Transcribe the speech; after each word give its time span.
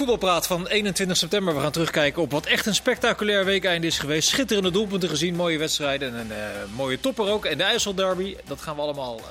Voetbalpraat 0.00 0.46
van 0.46 0.66
21 0.66 1.16
september. 1.16 1.54
We 1.54 1.60
gaan 1.60 1.70
terugkijken 1.72 2.22
op 2.22 2.30
wat 2.30 2.46
echt 2.46 2.66
een 2.66 2.74
spectaculair 2.74 3.44
weekeind 3.44 3.84
is 3.84 3.98
geweest. 3.98 4.28
Schitterende 4.28 4.70
doelpunten 4.70 5.08
gezien, 5.08 5.34
mooie 5.36 5.58
wedstrijden 5.58 6.14
en 6.14 6.18
een 6.20 6.32
eh, 6.32 6.46
mooie 6.76 7.00
topper 7.00 7.28
ook. 7.28 7.44
En 7.44 7.58
de 7.58 7.64
IJsselderby, 7.64 8.36
dat 8.46 8.60
gaan 8.60 8.76
we 8.76 8.82
allemaal 8.82 9.18
eh, 9.18 9.24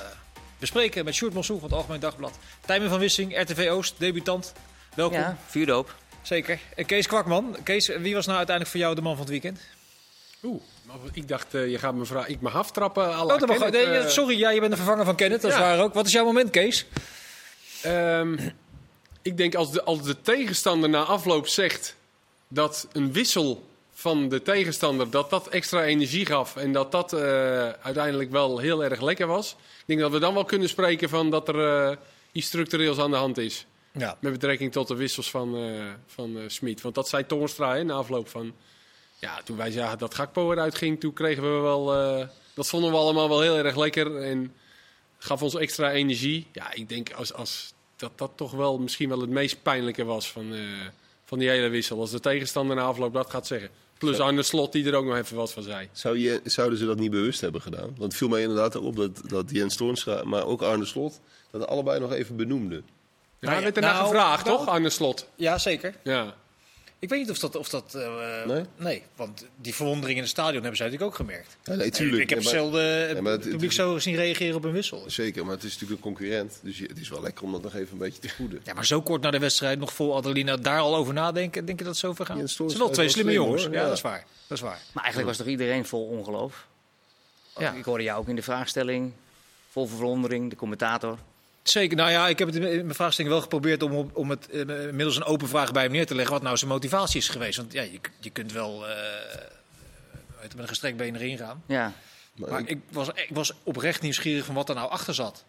bespreken 0.59 1.05
met 1.05 1.13
Sjoerd 1.13 1.33
Mossoe 1.33 1.59
van 1.59 1.69
het 1.69 1.77
Algemeen 1.77 1.99
Dagblad. 1.99 2.37
Tijmen 2.65 2.89
van 2.89 2.99
Wissing, 2.99 3.41
RTV 3.41 3.67
Oost, 3.71 3.93
debutant. 3.97 4.53
Welkom. 4.95 5.17
Ja, 5.19 5.37
vuurdoop. 5.47 5.95
Zeker. 6.21 6.59
En 6.75 6.85
Kees 6.85 7.07
Kwakman. 7.07 7.57
Kees, 7.63 7.87
wie 7.87 8.13
was 8.15 8.25
nou 8.25 8.37
uiteindelijk 8.37 8.75
voor 8.75 8.79
jou 8.85 8.95
de 8.95 9.01
man 9.01 9.11
van 9.11 9.21
het 9.21 9.29
weekend? 9.31 9.59
Oeh, 10.43 10.61
maar 10.85 10.95
ik 11.13 11.27
dacht, 11.27 11.53
eh, 11.53 11.69
je 11.71 11.77
gaat 11.79 11.93
me 11.93 12.05
vragen, 12.05 12.31
ik 12.31 12.41
mag 12.41 12.55
aftrappen. 12.55 13.03
Oh, 13.09 13.27
dat 13.27 13.47
mag- 13.47 13.57
Kenneth, 13.57 13.71
nee, 14.01 14.09
sorry, 14.09 14.39
ja, 14.39 14.49
je 14.49 14.59
bent 14.59 14.71
de 14.71 14.77
vervanger 14.77 15.05
van 15.05 15.15
Kenneth, 15.15 15.41
dat 15.41 15.51
is 15.51 15.57
Ja. 15.57 15.63
waar 15.63 15.79
ook. 15.79 15.93
Wat 15.93 16.05
is 16.05 16.11
jouw 16.11 16.25
moment, 16.25 16.49
Kees? 16.49 16.85
ehm, 17.81 18.37
ik 19.21 19.37
denk 19.37 19.55
als 19.55 19.71
de, 19.71 19.83
als 19.83 20.01
de 20.01 20.21
tegenstander 20.21 20.89
na 20.89 21.03
afloop 21.03 21.47
zegt 21.47 21.95
dat 22.47 22.87
een 22.91 23.13
wissel 23.13 23.67
van 23.93 24.29
de 24.29 24.41
tegenstander, 24.41 25.09
dat 25.09 25.29
dat 25.29 25.47
extra 25.47 25.83
energie 25.83 26.25
gaf 26.25 26.55
en 26.55 26.71
dat 26.71 26.91
dat 26.91 27.13
eh, 27.13 27.21
uiteindelijk 27.69 28.31
wel 28.31 28.57
heel 28.57 28.83
erg 28.83 29.01
lekker 29.01 29.27
was. 29.27 29.51
Ik 29.51 29.83
denk 29.85 29.99
dat 29.99 30.11
we 30.11 30.19
dan 30.19 30.33
wel 30.33 30.45
kunnen 30.45 30.69
spreken 30.69 31.09
van 31.09 31.29
dat 31.29 31.47
er 31.47 31.89
eh, 31.89 31.97
iets 32.31 32.47
structureels 32.47 32.97
aan 32.97 33.11
de 33.11 33.17
hand 33.17 33.37
is. 33.37 33.65
Ja. 33.91 34.17
Met 34.19 34.31
betrekking 34.31 34.71
tot 34.71 34.87
de 34.87 34.95
wissels 34.95 35.29
van, 35.29 35.55
eh 35.55 35.85
van 36.05 36.37
Smit. 36.47 36.81
Want 36.81 36.95
dat 36.95 37.09
zei 37.09 37.25
Toornstra 37.25 37.75
hè, 37.75 37.83
na 37.83 37.93
afloop 37.93 38.29
van... 38.29 38.53
Ja, 39.19 39.41
toen 39.43 39.57
wij 39.57 39.71
zagen 39.71 39.97
dat 39.97 40.15
Gakpo 40.15 40.51
eruit 40.51 40.75
ging, 40.75 40.99
toen 40.99 41.13
kregen 41.13 41.43
we 41.43 41.59
wel... 41.61 41.85
dat 42.53 42.67
vonden 42.67 42.91
we 42.91 42.97
allemaal 42.97 43.29
wel 43.29 43.41
heel 43.41 43.57
erg 43.57 43.75
lekker. 43.75 44.21
En 44.21 44.53
gaf 45.17 45.41
ons 45.41 45.55
extra 45.55 45.91
energie. 45.91 46.47
Ja, 46.51 46.73
ik 46.73 46.89
denk 46.89 47.13
als, 47.13 47.33
als 47.33 47.73
dat 47.99 48.11
dat 48.15 48.31
toch 48.35 48.51
wel 48.51 48.77
misschien 48.77 49.09
wel 49.09 49.21
het 49.21 49.29
meest 49.29 49.61
pijnlijke 49.61 50.03
was 50.03 50.31
van, 50.31 50.53
eh, 50.53 50.59
van 51.25 51.39
die 51.39 51.49
hele 51.49 51.67
wissel. 51.67 51.99
Als 51.99 52.11
de 52.11 52.19
tegenstander 52.19 52.75
na 52.75 52.81
afloop 52.81 53.13
dat 53.13 53.29
gaat 53.29 53.47
zeggen. 53.47 53.69
Plus 53.97 54.19
Arne 54.19 54.43
Slot 54.43 54.71
die 54.71 54.85
er 54.85 54.95
ook 54.95 55.05
nog 55.05 55.17
even 55.17 55.35
wat 55.35 55.51
van 55.51 55.63
zei. 55.63 55.89
Zou 55.91 56.17
je, 56.17 56.41
zouden 56.43 56.79
ze 56.79 56.85
dat 56.85 56.97
niet 56.97 57.11
bewust 57.11 57.41
hebben 57.41 57.61
gedaan? 57.61 57.87
Want 57.87 58.01
het 58.01 58.15
viel 58.15 58.27
mij 58.27 58.41
inderdaad 58.41 58.75
op 58.75 58.95
dat, 58.95 59.29
dat 59.29 59.51
Jens 59.51 59.75
Toornstra, 59.75 60.23
maar 60.23 60.45
ook 60.45 60.61
Arne 60.61 60.85
Slot, 60.85 61.19
dat 61.51 61.67
allebei 61.67 61.99
nog 61.99 62.11
even 62.11 62.35
benoemden. 62.35 62.85
Ja, 63.39 63.49
hij 63.49 63.61
werd 63.61 63.75
ernaar 63.75 63.93
nou, 63.93 64.05
gevraagd, 64.05 64.45
nou- 64.45 64.57
toch, 64.57 64.67
Arne 64.67 64.89
Slot? 64.89 65.27
Ja, 65.35 65.57
zeker. 65.57 65.95
Ja. 66.03 66.35
Ik 66.99 67.09
weet 67.09 67.19
niet 67.19 67.29
of 67.29 67.39
dat... 67.39 67.55
Of 67.55 67.69
dat 67.69 67.95
eh, 67.95 68.55
Nee? 68.77 69.03
want 69.15 69.45
die 69.55 69.75
verwondering 69.75 70.15
in 70.17 70.21
het 70.23 70.31
stadion 70.31 70.53
hebben 70.61 70.75
ze 70.77 70.83
natuurlijk 70.83 71.11
ook 71.11 71.15
gemerkt. 71.17 71.57
Ja, 71.63 71.73
nee, 71.75 71.89
tuurlijk. 71.91 72.21
Ik 72.21 72.29
heb 72.29 72.41
Ja, 72.41 72.49
zelden 72.49 73.15
Ja, 73.15 73.21
maar 73.21 73.31
het 73.31 73.49
publiek 73.49 73.71
zo 73.71 73.99
zien 73.99 74.15
reageren 74.15 74.55
op 74.55 74.63
een 74.63 74.71
wissel. 74.71 75.03
Zeker, 75.07 75.45
maar 75.45 75.53
het 75.55 75.63
is 75.63 75.71
natuurlijk 75.73 75.97
een 76.05 76.13
concurrent. 76.13 76.59
Dus 76.63 76.77
je- 76.77 76.85
het 76.85 76.97
is 76.97 77.09
wel 77.09 77.21
lekker 77.21 77.43
om 77.43 77.51
dat 77.51 77.61
nog 77.61 77.75
even 77.75 77.91
een 77.91 77.97
beetje 77.97 78.19
te 78.21 78.29
voeden. 78.29 78.61
Ja, 78.63 78.73
maar 78.73 78.85
zo 78.85 79.01
kort 79.01 79.21
na 79.21 79.31
de 79.31 79.39
wedstrijd 79.39 79.79
nog 79.79 79.93
vol 79.93 80.15
adrenaline 80.15 80.59
daar 80.59 80.79
al 80.79 80.95
over 80.95 81.13
nadenken. 81.13 81.65
Denk 81.65 81.77
je 81.79 81.83
dat 81.85 81.93
het 81.93 82.01
zo 82.03 82.13
ver 82.13 82.25
gaat? 82.25 82.35
Ja, 82.35 82.41
Het 82.41 82.51
zijn 82.51 82.77
wel 82.77 82.89
twee 82.89 83.09
slimme 83.09 83.31
slim, 83.31 83.43
jongens. 83.43 83.63
hoor. 83.65 83.73
Ja. 83.73 83.83
dat 83.83 83.93
is 83.93 84.01
waar. 84.01 84.25
Dat 84.47 84.57
is 84.57 84.63
waar. 84.63 84.79
Maar 84.93 85.03
eigenlijk 85.03 85.27
was 85.27 85.37
toch 85.45 85.51
iedereen 85.51 85.85
vol 85.85 86.05
ongeloof? 86.07 86.67
Ja. 87.57 87.73
Ik 87.73 87.83
hoorde 87.83 88.03
jou 88.03 88.19
ook 88.19 88.27
in 88.27 88.35
de 88.35 88.41
vraagstelling. 88.41 89.11
Vol 89.71 89.87
verwondering, 89.87 90.49
de 90.49 90.55
commentator. 90.55 91.17
Zeker. 91.69 91.97
Nou 91.97 92.11
ja, 92.11 92.27
ik 92.27 92.39
heb 92.39 92.47
het 92.47 92.57
in 92.57 92.61
mijn 92.61 92.95
vraagstelling 92.95 93.33
wel 93.33 93.41
geprobeerd 93.43 93.83
om, 93.83 94.09
om 94.13 94.29
het 94.29 94.49
eh, 94.49 94.65
middels 94.91 95.15
een 95.15 95.23
open 95.23 95.47
vraag 95.47 95.71
bij 95.71 95.83
hem 95.83 95.91
neer 95.91 96.05
te 96.05 96.15
leggen. 96.15 96.33
Wat 96.33 96.43
nou 96.43 96.57
zijn 96.57 96.69
motivatie 96.71 97.19
is 97.19 97.29
geweest. 97.29 97.57
Want 97.57 97.73
ja, 97.73 97.81
je, 97.81 97.99
je 98.19 98.29
kunt 98.29 98.51
wel 98.51 98.87
eh, 98.87 98.95
met 100.41 100.53
een 100.57 100.67
gestrekt 100.67 100.97
been 100.97 101.15
erin 101.15 101.37
gaan. 101.37 101.63
Ja. 101.65 101.93
Maar, 102.35 102.49
Maar 102.49 102.59
ik- 102.59 102.69
ik 102.69 102.79
was, 102.91 103.07
ik 103.07 103.29
was 103.29 103.51
oprecht 103.63 104.01
nieuwsgierig 104.01 104.45
van 104.45 104.55
wat 104.55 104.69
er 104.69 104.75
nou 104.75 104.89
achter 104.89 105.13
zat. 105.13 105.43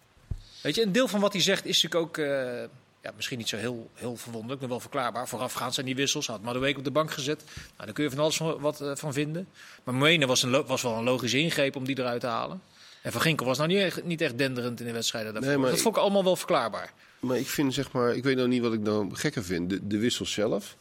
Weet 0.63 0.75
je, 0.75 0.83
een 0.83 0.93
deel 0.93 1.09
van 1.09 1.21
wat 1.21 1.33
hij 1.33 1.43
zegt 1.43 1.65
is 1.67 1.83
natuurlijk 1.83 2.09
ook 2.11 2.25
eh, 2.27 2.63
ja, 3.03 3.13
misschien 3.17 3.39
niet 3.39 3.49
zo 3.49 3.57
heel, 3.57 3.91
heel 3.95 4.17
verwonderlijk, 4.17 4.61
maar 4.61 4.71
wel 4.71 4.81
verklaarbaar. 4.81 5.29
Voorafgaand 5.29 5.75
zijn 5.75 5.87
die 5.87 5.97
wissels. 5.97 6.27
Had 6.27 6.43
Madueke 6.43 6.79
op 6.79 6.85
de 6.85 6.91
bank 6.91 7.11
gezet. 7.11 7.43
Nou, 7.55 7.65
daar 7.77 7.93
kun 7.93 8.05
je 8.05 8.11
van 8.11 8.19
alles 8.19 8.37
van, 8.37 8.59
wat 8.61 8.83
van 8.95 9.13
vinden. 9.13 9.49
Maar 9.85 9.95
Moene 9.95 10.27
was, 10.27 10.43
een 10.43 10.67
was 10.67 10.83
wel 10.83 10.97
een 10.97 11.05
logische 11.05 11.39
ingreep 11.39 11.77
om 11.77 11.85
die 11.85 11.99
eruit 11.99 12.21
te 12.21 12.27
halen. 12.27 12.63
En 13.03 13.13
Van 13.13 13.21
Ginkel 13.21 13.47
was 13.47 13.57
nou 13.57 13.69
niet 13.69 13.79
echt, 13.79 14.05
niet 14.05 14.21
echt 14.21 14.39
denderend 14.39 14.81
in 14.81 14.87
de 14.87 14.93
wedstrijden 14.93 15.33
daarvoor. 15.33 15.51
Nee, 15.51 15.61
maar 15.61 15.71
dat 15.71 15.81
vond 15.81 15.97
ik 15.97 16.03
allemaal 16.03 16.25
wel 16.25 16.37
verklaarbaar. 16.37 16.93
maar 17.21 17.39
ik 17.39 17.47
vind 17.47 17.75
zeg 17.75 17.93
maar, 17.93 18.17
ik 18.17 18.23
weet 18.23 18.37
nou 18.37 18.49
niet 18.49 18.63
wat 18.63 18.73
ik 18.73 18.81
nou 18.81 19.15
gekker 19.15 19.45
vind. 19.45 19.71
De, 19.71 19.87
de 19.87 19.99
wissel 19.99 20.27
zelf. 20.27 20.77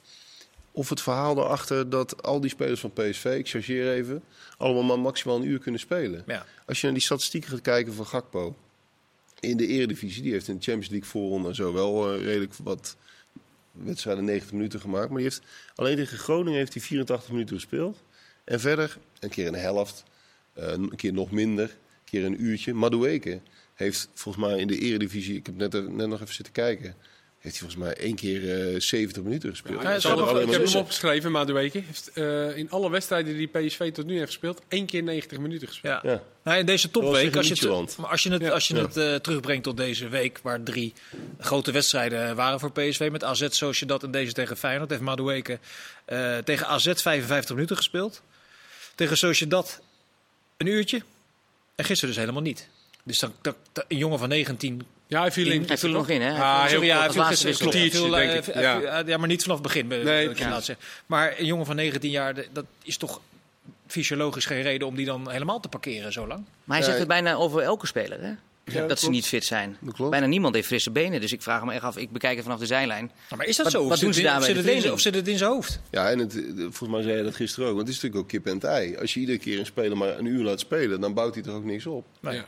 Of 0.72 0.90
het 0.90 1.02
verhaal 1.02 1.38
erachter 1.38 1.90
dat 1.90 2.24
al 2.24 2.40
die 2.40 2.50
spelers 2.50 2.80
van 2.80 2.94
PSV, 2.94 3.36
ik 3.38 3.50
chargeer 3.50 3.92
even, 3.94 4.24
allemaal 4.58 4.84
maar 4.84 5.00
maximaal 5.00 5.36
een 5.36 5.48
uur 5.48 5.60
kunnen 5.60 5.80
spelen. 5.80 6.24
Ja. 6.28 6.46
Als 6.66 6.80
je 6.80 6.86
naar 6.86 6.96
die 6.96 7.04
statistieken 7.04 7.50
gaat 7.50 7.62
kijken 7.62 7.94
van 7.94 8.06
Gakpo 8.06 8.56
in 9.40 9.58
de 9.58 9.68
Eredivisie, 9.68 10.22
die 10.24 10.32
heeft 10.32 10.48
in 10.48 10.56
de 10.56 10.64
Champions 10.64 10.90
League 10.90 11.10
voorronde 11.10 11.56
zo 11.56 11.74
wel 11.74 12.14
eh, 12.14 12.24
redelijk 12.24 12.54
wat 12.64 12.96
wedstrijden 13.72 14.26
90 14.26 14.52
minuten 14.52 14.80
gemaakt. 14.80 15.08
Maar 15.08 15.18
die 15.18 15.28
heeft, 15.28 15.42
alleen 15.76 15.96
tegen 15.96 16.18
Groningen 16.18 16.60
heeft 16.60 16.74
hij 16.74 16.82
84 16.82 17.32
minuten 17.32 17.56
gespeeld. 17.56 17.98
En 18.44 18.60
verder 18.60 18.98
een 19.20 19.30
keer 19.30 19.48
een 19.48 19.54
helft, 19.54 20.04
eh, 20.54 20.68
een 20.68 20.96
keer 20.96 21.14
nog 21.14 21.32
minder, 21.32 21.78
keer 22.10 22.26
een 22.26 22.44
uurtje. 22.44 22.74
Madueke 22.74 23.40
heeft 23.76 24.10
volgens 24.14 24.46
mij 24.46 24.60
in 24.60 24.68
de 24.68 24.78
Eredivisie, 24.78 25.36
ik 25.36 25.46
heb 25.46 25.56
net, 25.56 25.74
er- 25.74 25.92
net 25.92 26.08
nog 26.08 26.22
even 26.22 26.34
zitten 26.34 26.54
kijken, 26.54 26.96
heeft 27.40 27.60
hij 27.60 27.68
volgens 27.70 27.76
mij 27.76 27.94
één 28.06 28.16
keer 28.16 28.74
eh 28.74 28.80
70 28.80 29.24
minuten 29.24 29.50
gespeeld. 29.50 29.82
Ja, 29.82 29.94
ik 29.96 30.02
heb 30.52 30.66
hem 30.66 30.76
opgeschreven, 30.76 31.54
weken 31.54 31.84
heeft 31.86 32.12
eh, 32.14 32.58
in 32.58 32.70
alle 32.72 32.90
wedstrijden 32.90 33.38
die 33.38 33.48
PSV 33.48 33.92
tot 33.92 34.06
nu 34.06 34.14
heeft 34.14 34.26
gespeeld, 34.26 34.62
één 34.68 34.86
keer 34.86 35.04
90 35.04 35.38
minuten 35.40 35.68
gespeeld. 35.68 36.00
Ja. 36.04 36.10
Ja. 36.12 36.24
Nou, 36.44 36.58
in 36.60 36.66
deze 36.66 36.92
topweek, 36.92 37.36
als 37.36 37.48
je 37.48 37.54
het, 37.54 37.98
als 38.02 38.24
je 38.24 38.32
het, 38.32 38.42
Ja. 38.42 38.50
als 38.50 38.68
je 38.68 38.76
Ja. 38.76 38.82
het 38.82 38.98
eh, 38.98 39.16
terugbrengt 39.16 39.64
tot 39.64 39.78
deze 39.78 40.08
week, 40.08 40.40
waar 40.44 40.64
drie 40.64 40.94
grote 41.40 41.72
wedstrijden 41.72 42.36
waren 42.36 42.60
voor 42.60 42.72
PSV 42.72 43.10
met 43.12 43.24
AZ, 43.24 43.48
zoals 43.50 43.80
je 43.80 43.86
dat 43.86 44.04
en 44.04 44.12
deze 44.12 44.34
tegen 44.34 44.58
Feyenoord, 44.58 44.90
heeft 44.90 45.02
Madueke 45.02 45.60
eh 46.06 46.38
tegen 46.38 46.68
AZ 46.68 46.92
55 46.96 47.56
minuten 47.56 47.76
gespeeld. 47.78 48.22
Tegen 48.96 49.18
Sociedad 49.18 49.82
een 50.58 50.68
uurtje. 50.68 51.02
En 51.80 51.86
gisteren 51.86 52.14
dus 52.14 52.24
helemaal 52.24 52.42
niet. 52.42 52.68
Dus 53.04 53.20
dan, 53.20 53.34
dan- 53.42 53.56
een 53.88 53.98
jongen 53.98 54.20
van 54.20 54.30
19 54.30 54.82
Ja, 55.08 55.22
hij 55.22 55.32
viel 55.32 55.52
in. 55.52 55.64
Hij 55.68 55.78
viel 55.78 55.90
er 55.90 55.96
nog 55.96 56.10
in, 56.10 56.22
hè? 56.22 56.32
Ah, 56.42 56.68
Sorry, 56.68 56.86
ja, 56.86 57.00
hij 57.00 57.10
viel 57.12 57.22
laatste 57.22 57.48
gisteren- 57.48 57.74
eh, 57.74 57.80
denk 58.12 58.32
ik. 58.46 58.54
hij 58.54 58.80
viel- 59.04 59.08
ja, 59.08 59.18
maar 59.18 59.28
niet 59.28 59.42
vanaf 59.42 59.58
het 59.58 59.66
begin. 59.68 59.88
be- 59.88 59.96
Nee, 59.96 60.04
wil 60.22 60.32
ik 60.32 60.38
je 60.38 60.44
ja. 60.44 60.50
laten 60.50 60.66
zeggen. 60.66 60.86
Maar 61.06 61.34
een 61.38 61.46
jongen 61.46 61.66
van 61.66 61.76
19 61.76 62.10
jaar, 62.12 62.34
de- 62.34 62.48
dat 62.54 62.66
is 62.84 62.98
toch 62.98 63.22
fysiologisch 63.88 64.46
geen 64.46 64.62
reden 64.62 64.88
om 64.88 64.96
die 64.96 65.06
dan 65.06 65.32
helemaal 65.32 65.60
te 65.60 65.68
parkeren 65.68 66.12
zo 66.14 66.28
lang. 66.28 66.40
Maar 66.64 66.78
hij 66.78 66.80
Ja, 66.80 66.84
zegt 66.86 66.98
het 67.00 67.08
bijna 67.08 67.34
over 67.34 67.62
elke 67.62 67.88
speler, 67.88 68.22
hè? 68.22 68.32
Dat 68.74 68.90
dat 68.90 69.00
ze 69.00 69.10
niet 69.10 69.26
fit 69.26 69.46
zijn. 69.46 69.78
Bijna 70.10 70.26
niemand 70.26 70.56
heeft 70.56 70.68
frisse 70.68 70.92
benen. 70.92 71.22
Dus 71.22 71.32
ik 71.32 71.42
vraag 71.42 71.64
me 71.66 71.74
echt 71.74 71.84
af, 71.84 71.98
ik 71.98 72.12
bekijk 72.12 72.36
het 72.36 72.44
vanaf 72.44 72.60
de 72.60 72.66
zijlijn. 72.66 73.06
Nou, 73.06 73.16
maar 73.38 73.46
is 73.46 73.56
dat 73.56 73.66
Wat- 73.66 73.74
zo? 73.74 73.82
Of 73.82 73.88
wat 73.90 73.98
zit 73.98 74.06
doen 74.06 74.14
ze 74.14 74.20
het 74.22 74.30
in- 74.30 74.34
daar 74.40 74.42
bij 74.42 74.50
of 74.50 74.56
de 74.56 74.62
zit 74.62 74.66
het 74.66 74.76
in- 74.76 74.82
training? 74.82 74.94
Of 74.94 75.02
zit 75.02 75.16
het 75.16 75.28
in 75.28 75.38
zijn 75.38 75.50
hoofd? 75.52 75.80
Ja, 75.92 76.10
en 76.10 76.20
het, 76.20 76.36
eh, 76.36 76.54
volgens 76.62 76.90
mij 76.90 77.02
zei 77.02 77.18
je 77.18 77.24
dat 77.24 77.36
gisteren 77.36 77.70
ook. 77.70 77.76
Want 77.76 77.88
het 77.88 77.96
is 77.98 78.02
natuurlijk 78.02 78.24
ook 78.24 78.30
kip 78.32 78.46
en 78.46 78.54
het 78.54 78.64
ei. 78.64 78.98
Als 78.98 79.14
je 79.14 79.20
iedere 79.20 79.38
keer 79.38 79.60
een 79.60 79.66
speler 79.66 79.98
maar 79.98 80.18
een 80.18 80.26
uur 80.26 80.44
laat 80.44 80.60
spelen, 80.60 81.02
dan 81.02 81.14
bouwt 81.14 81.34
hij 81.34 81.44
toch 81.44 81.56
ook 81.56 81.64
niks 81.64 81.86
op. 81.86 82.06
Nee. 82.22 82.36
Ja. 82.36 82.46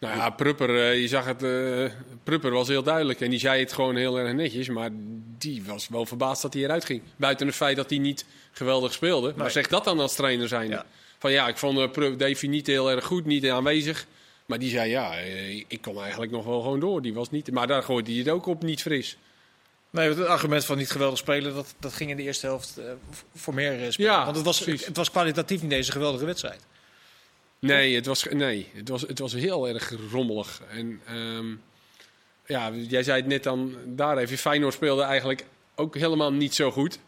Nou 0.00 0.16
ja, 0.16 0.30
Prupper, 0.30 0.76
eh, 0.76 1.00
je 1.00 1.08
zag 1.08 1.24
het, 1.24 1.42
eh, 1.42 1.84
Prupper 2.24 2.50
was 2.50 2.68
heel 2.68 2.82
duidelijk 2.82 3.20
en 3.20 3.30
die 3.30 3.38
zei 3.38 3.60
het 3.60 3.72
gewoon 3.72 3.96
heel 3.96 4.18
erg 4.18 4.32
netjes, 4.34 4.68
maar 4.68 4.90
die 5.38 5.62
was 5.66 5.88
wel 5.88 6.06
verbaasd 6.06 6.42
dat 6.42 6.52
hij 6.54 6.62
eruit 6.62 6.84
ging. 6.84 7.02
Buiten 7.16 7.46
het 7.46 7.56
feit 7.56 7.76
dat 7.76 7.90
hij 7.90 7.98
niet 7.98 8.24
geweldig 8.52 8.92
speelde. 8.92 9.32
Maar 9.36 9.50
zeg 9.50 9.66
dat 9.66 9.84
dan 9.84 10.00
als 10.00 10.14
trainer 10.14 10.48
zijn. 10.48 10.68
Ja. 10.70 10.84
Van 11.18 11.32
ja, 11.32 11.48
ik 11.48 11.56
vond 11.56 11.78
uh, 11.78 11.90
Prupp 11.90 12.18
Davy 12.18 12.46
niet 12.46 12.66
heel 12.66 12.90
erg 12.90 13.04
goed, 13.04 13.24
niet 13.24 13.48
aanwezig. 13.48 14.06
Maar 14.48 14.58
die 14.58 14.70
zei 14.70 14.90
ja, 14.90 15.18
eh, 15.18 15.56
ik 15.56 15.78
kon 15.80 16.00
eigenlijk 16.00 16.32
nog 16.32 16.44
wel 16.44 16.60
gewoon 16.60 16.80
door. 16.80 17.02
Die 17.02 17.14
was 17.14 17.30
niet, 17.30 17.50
maar 17.50 17.66
daar 17.66 17.82
gooide 17.82 18.10
hij 18.10 18.18
het 18.18 18.28
ook 18.28 18.46
op 18.46 18.62
niet 18.62 18.82
fris. 18.82 19.16
Nee, 19.90 20.08
het 20.08 20.26
argument 20.26 20.64
van 20.64 20.76
niet 20.78 20.90
geweldig 20.90 21.18
spelen, 21.18 21.54
dat, 21.54 21.74
dat 21.78 21.92
ging 21.92 22.10
in 22.10 22.16
de 22.16 22.22
eerste 22.22 22.46
helft 22.46 22.80
v- 23.10 23.20
voor 23.34 23.54
meer 23.54 23.92
spelen. 23.92 24.10
Ja, 24.10 24.24
Want 24.24 24.36
het 24.36 24.44
was, 24.44 24.60
precies. 24.62 24.86
het 24.86 24.96
was 24.96 25.10
kwalitatief 25.10 25.60
niet 25.60 25.70
deze 25.70 25.92
geweldige 25.92 26.24
wedstrijd. 26.24 26.66
Nee, 27.58 27.94
het 27.94 28.06
was, 28.06 28.22
nee 28.24 28.68
het, 28.74 28.88
was, 28.88 29.02
het 29.02 29.18
was 29.18 29.32
heel 29.32 29.68
erg 29.68 29.92
rommelig. 30.10 30.62
En 30.70 31.00
ehm, 31.06 31.46
ja, 32.46 32.70
jij 32.72 33.02
zei 33.02 33.16
het 33.20 33.26
net 33.26 33.42
dan, 33.42 33.76
daar 33.86 34.16
even. 34.18 34.38
Feyenoord 34.38 34.74
speelde 34.74 35.02
eigenlijk 35.02 35.44
ook 35.74 35.94
helemaal 35.94 36.32
niet 36.32 36.54
zo 36.54 36.70
goed. 36.70 36.98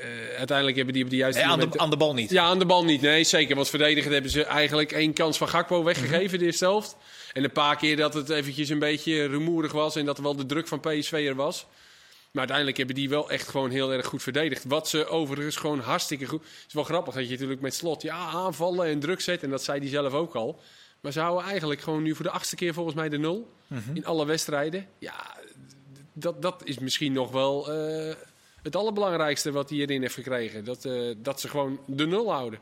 Eh, 0.00 0.36
uiteindelijk 0.38 0.76
hebben 0.76 0.94
die 0.94 1.04
op 1.04 1.10
de 1.10 1.16
juiste 1.16 1.40
Nee, 1.40 1.50
aan, 1.50 1.58
de, 1.58 1.64
momenten- 1.64 1.84
aan 1.84 1.90
de 1.90 1.96
bal 1.96 2.14
niet. 2.14 2.30
Ja, 2.30 2.44
aan 2.44 2.58
de 2.58 2.66
bal 2.66 2.84
niet. 2.84 3.00
Nee, 3.00 3.24
zeker. 3.24 3.54
Want 3.56 3.68
verdedigend 3.68 4.12
hebben 4.12 4.30
ze 4.30 4.44
eigenlijk 4.44 4.92
één 4.92 5.12
kans 5.12 5.38
van 5.38 5.48
Gakpo 5.48 5.82
weggegeven 5.84 6.38
de 6.38 6.44
eerste 6.44 6.64
helft. 6.64 6.96
En 7.32 7.44
een 7.44 7.52
paar 7.52 7.76
keer 7.76 7.96
dat 7.96 8.14
het 8.14 8.28
eventjes 8.30 8.68
een 8.68 8.78
beetje 8.78 9.26
rumoerig 9.26 9.72
was 9.72 9.96
en 9.96 10.04
dat 10.04 10.16
er 10.16 10.22
wel 10.22 10.36
de 10.36 10.46
druk 10.46 10.68
van 10.68 10.80
PSV 10.80 11.12
er 11.28 11.34
was. 11.34 11.66
Maar 12.30 12.38
uiteindelijk 12.38 12.76
hebben 12.76 12.94
die 12.96 13.08
wel 13.08 13.30
echt 13.30 13.48
gewoon 13.48 13.70
heel 13.70 13.92
erg 13.92 14.06
goed 14.06 14.22
verdedigd. 14.22 14.64
Wat 14.64 14.88
ze 14.88 15.06
overigens 15.06 15.56
gewoon 15.56 15.80
hartstikke 15.80 16.26
goed... 16.26 16.40
Het 16.42 16.64
is 16.68 16.74
wel 16.74 16.84
grappig 16.84 17.14
dat 17.14 17.24
je 17.24 17.30
natuurlijk 17.30 17.60
met 17.60 17.74
slot 17.74 18.02
ja, 18.02 18.16
aanvallen 18.16 18.86
en 18.86 19.00
druk 19.00 19.20
zet. 19.20 19.42
En 19.42 19.50
dat 19.50 19.62
zei 19.64 19.78
hij 19.78 19.88
zelf 19.88 20.12
ook 20.12 20.34
al. 20.34 20.60
Maar 21.00 21.12
ze 21.12 21.20
houden 21.20 21.48
eigenlijk 21.48 21.80
gewoon 21.80 22.02
nu 22.02 22.14
voor 22.14 22.24
de 22.24 22.30
achtste 22.30 22.56
keer 22.56 22.74
volgens 22.74 22.94
mij 22.96 23.08
de 23.08 23.18
nul. 23.18 23.52
In 23.94 24.06
alle 24.06 24.26
wedstrijden. 24.26 24.86
Ja, 24.98 25.36
dat, 26.12 26.42
dat 26.42 26.60
is 26.64 26.78
misschien 26.78 27.12
nog 27.12 27.30
wel 27.30 27.72
eh, 27.72 28.14
het 28.62 28.76
allerbelangrijkste 28.76 29.52
wat 29.52 29.70
hij 29.70 29.78
erin 29.78 30.00
heeft 30.00 30.14
gekregen. 30.14 30.64
Dat, 30.64 30.84
eh, 30.84 31.14
dat 31.16 31.40
ze 31.40 31.48
gewoon 31.48 31.80
de 31.86 32.06
nul 32.06 32.32
houden. 32.32 32.60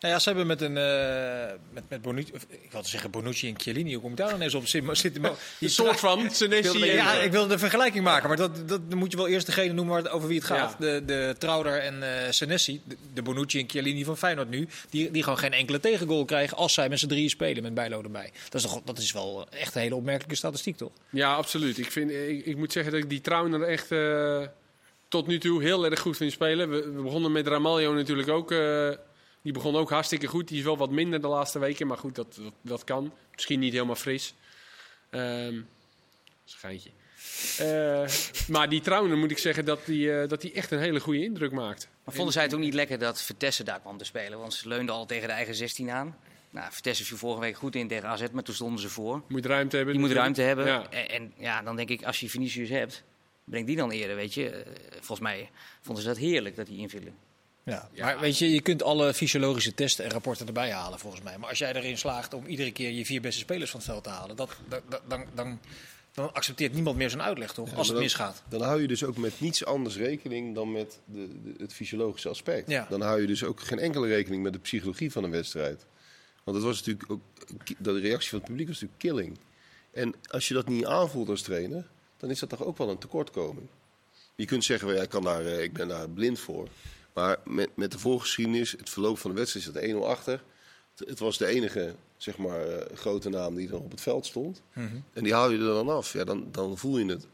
Nou 0.00 0.14
ja, 0.14 0.18
ze 0.20 0.28
hebben 0.28 0.46
met 0.46 0.60
een 0.60 0.76
uh, 0.76 1.58
met, 1.72 1.82
met 1.88 2.02
Bonucci, 2.02 2.32
of, 2.34 2.46
ik 2.48 2.72
wilde 2.72 2.88
zeggen 2.88 3.10
Bonucci 3.10 3.48
en 3.48 3.60
Chiellini, 3.60 3.92
hoe 3.92 4.02
kom 4.02 4.10
ik 4.10 4.16
daar 4.16 4.30
dan 4.30 4.40
eens 4.40 4.54
op? 4.54 4.66
Zit, 4.66 4.84
zit, 4.92 5.18
een 5.60 5.70
soort 5.70 6.00
van 6.00 6.30
Senesi. 6.30 6.84
Ja, 6.84 7.12
ik 7.12 7.30
wilde 7.30 7.48
de 7.48 7.58
vergelijking 7.58 8.04
maken, 8.04 8.28
maar 8.28 8.36
dat, 8.36 8.68
dat 8.68 8.90
dan 8.90 8.98
moet 8.98 9.10
je 9.10 9.16
wel 9.16 9.28
eerst 9.28 9.46
degene 9.46 9.72
noemen 9.72 10.02
waar, 10.02 10.12
over 10.12 10.28
wie 10.28 10.38
het 10.38 10.46
gaat. 10.46 10.76
Ja. 10.78 10.86
De, 10.86 11.02
de 11.04 11.34
Trouder 11.38 11.78
en 11.78 11.94
uh, 11.94 12.06
Senesi, 12.30 12.80
de, 12.84 12.96
de, 13.14 13.22
Bonucci 13.22 13.58
en 13.60 13.68
Chiellini 13.68 14.04
van 14.04 14.16
Feyenoord 14.16 14.50
nu, 14.50 14.68
die, 14.90 15.10
die 15.10 15.22
gewoon 15.22 15.38
geen 15.38 15.52
enkele 15.52 15.80
tegengoal 15.80 16.24
krijgen 16.24 16.56
als 16.56 16.74
zij 16.74 16.88
met 16.88 16.98
z'n 16.98 17.08
drieën 17.08 17.30
spelen 17.30 17.62
met 17.62 17.74
Bijlo 17.74 18.02
erbij. 18.02 18.30
Dat 18.48 18.60
is, 18.64 18.70
toch, 18.70 18.80
dat 18.84 18.98
is 18.98 19.12
wel 19.12 19.46
echt 19.50 19.74
een 19.74 19.80
hele 19.80 19.94
opmerkelijke 19.94 20.36
statistiek, 20.36 20.76
toch? 20.76 20.92
Ja, 21.10 21.34
absoluut. 21.34 21.78
Ik, 21.78 21.92
vind, 21.92 22.10
ik, 22.10 22.46
ik 22.46 22.56
moet 22.56 22.72
zeggen 22.72 22.92
dat 22.92 23.02
ik 23.02 23.08
die 23.10 23.20
Trouder 23.20 23.62
echt 23.62 23.90
uh, 23.90 24.42
tot 25.10 25.26
nu 25.26 25.38
toe 25.38 25.62
heel 25.62 25.84
erg 25.84 26.00
goed 26.00 26.16
vind 26.16 26.32
spelen. 26.32 26.70
We, 26.70 26.92
we 26.92 27.02
begonnen 27.02 27.32
met 27.32 27.46
Ramaljo 27.46 27.94
natuurlijk 27.94 28.28
ook 28.28 28.52
die 29.42 29.52
begon 29.52 29.76
ook 29.76 29.90
hartstikke 29.90 30.26
goed. 30.26 30.48
Die 30.48 30.58
is 30.58 30.64
wel 30.64 30.76
wat 30.76 30.90
minder 30.90 31.20
de 31.20 31.28
laatste 31.28 31.58
weken, 31.58 31.86
maar 31.86 31.98
goed, 31.98 32.14
dat, 32.14 32.34
dat, 32.34 32.52
dat 32.60 32.84
kan. 32.84 33.12
Misschien 33.34 33.60
niet 33.60 33.72
helemaal 33.72 33.94
fris. 33.94 34.34
Um, 35.10 35.68
schijntje. 36.44 36.90
Uh, 37.60 38.08
maar 38.48 38.68
die 38.68 38.80
Trouwen 38.80 39.18
moet 39.18 39.30
ik 39.30 39.38
zeggen 39.38 39.64
dat 39.64 39.80
hij 39.84 39.94
uh, 39.94 40.28
dat 40.28 40.40
die 40.40 40.52
echt 40.52 40.70
een 40.70 40.78
hele 40.78 41.00
goede 41.00 41.22
indruk 41.22 41.52
maakt. 41.52 41.88
Maar 42.04 42.14
vonden 42.14 42.32
zij 42.32 42.42
het 42.42 42.54
ook 42.54 42.60
niet 42.60 42.74
lekker 42.74 42.98
dat 42.98 43.22
Vitesse 43.22 43.64
daar 43.64 43.80
kwam 43.80 43.98
te 43.98 44.04
spelen? 44.04 44.38
Want 44.38 44.54
ze 44.54 44.68
leunden 44.68 44.94
al 44.94 45.06
tegen 45.06 45.28
de 45.28 45.34
eigen 45.34 45.54
16 45.54 45.90
aan. 45.90 46.16
Nou, 46.50 46.72
Vitesse 46.72 47.04
viel 47.04 47.16
vorige 47.16 47.40
week 47.40 47.56
goed 47.56 47.74
in 47.74 47.88
tegen 47.88 48.08
AZ, 48.08 48.24
maar 48.32 48.42
toen 48.42 48.54
stonden 48.54 48.80
ze 48.80 48.88
voor. 48.88 49.22
Moet 49.28 49.46
ruimte 49.46 49.76
hebben. 49.76 49.94
Je 49.94 50.00
moet 50.00 50.12
ruimte 50.12 50.42
hebben. 50.42 50.66
Ja. 50.66 50.90
En, 50.90 51.08
en, 51.08 51.32
ja, 51.36 51.62
dan 51.62 51.76
denk 51.76 51.88
ik, 51.88 52.04
als 52.04 52.20
je 52.20 52.30
Vinicius 52.30 52.68
hebt, 52.68 53.02
breng 53.44 53.66
die 53.66 53.76
dan 53.76 53.90
eerder, 53.90 54.16
weet 54.16 54.34
je. 54.34 54.50
Uh, 54.50 54.72
volgens 54.90 55.20
mij 55.20 55.50
vonden 55.80 56.02
ze 56.02 56.08
dat 56.08 56.18
heerlijk 56.18 56.56
dat 56.56 56.66
die 56.66 56.78
invielen. 56.78 57.14
Ja, 57.64 57.88
maar 57.98 58.20
weet 58.20 58.38
je, 58.38 58.52
je 58.52 58.62
kunt 58.62 58.82
alle 58.82 59.14
fysiologische 59.14 59.74
testen 59.74 60.04
en 60.04 60.10
rapporten 60.10 60.46
erbij 60.46 60.70
halen 60.72 60.98
volgens 60.98 61.22
mij. 61.22 61.38
Maar 61.38 61.48
als 61.48 61.58
jij 61.58 61.74
erin 61.74 61.98
slaagt 61.98 62.34
om 62.34 62.46
iedere 62.46 62.72
keer 62.72 62.90
je 62.90 63.04
vier 63.04 63.20
beste 63.20 63.40
spelers 63.40 63.70
van 63.70 63.80
het 63.80 63.88
veld 63.88 64.04
te 64.04 64.10
halen, 64.10 64.36
dat, 64.36 64.56
dat, 64.68 64.82
dan, 65.08 65.24
dan, 65.34 65.58
dan 66.12 66.32
accepteert 66.32 66.72
niemand 66.72 66.96
meer 66.96 67.10
zijn 67.10 67.22
uitleg, 67.22 67.52
toch? 67.52 67.74
als 67.74 67.86
het 67.86 67.96
dan, 67.96 68.04
misgaat. 68.04 68.42
Dan 68.48 68.62
hou 68.62 68.80
je 68.80 68.88
dus 68.88 69.04
ook 69.04 69.16
met 69.16 69.40
niets 69.40 69.64
anders 69.64 69.96
rekening 69.96 70.54
dan 70.54 70.72
met 70.72 71.00
de, 71.04 71.28
de, 71.42 71.54
het 71.58 71.72
fysiologische 71.72 72.28
aspect. 72.28 72.70
Ja. 72.70 72.86
Dan 72.88 73.00
hou 73.00 73.20
je 73.20 73.26
dus 73.26 73.44
ook 73.44 73.60
geen 73.60 73.78
enkele 73.78 74.08
rekening 74.08 74.42
met 74.42 74.52
de 74.52 74.58
psychologie 74.58 75.12
van 75.12 75.24
een 75.24 75.30
wedstrijd. 75.30 75.86
Want 76.44 76.56
dat 76.56 76.66
was 76.66 76.76
natuurlijk 76.76 77.10
ook, 77.10 77.20
de 77.78 77.98
reactie 77.98 78.30
van 78.30 78.38
het 78.38 78.48
publiek 78.48 78.68
was 78.68 78.80
natuurlijk 78.80 79.00
killing. 79.00 79.38
En 79.92 80.14
als 80.30 80.48
je 80.48 80.54
dat 80.54 80.68
niet 80.68 80.86
aanvoelt 80.86 81.28
als 81.28 81.42
trainer, 81.42 81.86
dan 82.20 82.30
is 82.30 82.38
dat 82.38 82.48
toch 82.48 82.64
ook 82.64 82.78
wel 82.78 82.90
een 82.90 82.98
tekortkoming. 82.98 83.66
Je 84.34 84.44
kunt 84.44 84.64
zeggen, 84.64 84.94
ja, 84.94 85.02
ik, 85.02 85.08
kan 85.08 85.22
daar, 85.22 85.46
eh, 85.46 85.62
ik 85.62 85.72
ben 85.72 85.88
daar 85.88 86.08
blind 86.08 86.38
voor. 86.38 86.68
Maar 87.12 87.38
met, 87.44 87.76
met 87.76 87.92
de 87.92 87.98
voorgeschiedenis, 87.98 88.72
het 88.72 88.90
verloop 88.90 89.18
van 89.18 89.30
de 89.30 89.36
wedstrijd, 89.36 89.64
zit 89.64 89.94
1-0 89.94 89.96
achter. 89.96 90.42
Het, 90.96 91.08
het, 91.08 91.18
was 91.18 91.38
de 91.38 91.46
enige 91.46 91.94
zeg 92.16 92.36
maar, 92.38 92.68
uh, 92.68 92.76
grote 92.94 93.28
naam 93.28 93.54
die 93.54 93.68
dan 93.68 93.80
op 93.80 93.90
het 93.90 94.00
veld 94.00 94.26
stond. 94.26 94.62
Mm 94.72 94.88
-hmm. 94.88 95.04
En 95.12 95.24
die 95.24 95.34
haal 95.34 95.50
je 95.50 95.58
er 95.58 95.64
dan 95.64 95.88
af. 95.88 96.12
Ja, 96.12 96.24
dan, 96.24 96.48
dan 96.50 96.78
voel 96.78 96.98
je 96.98 97.06
het 97.06 97.26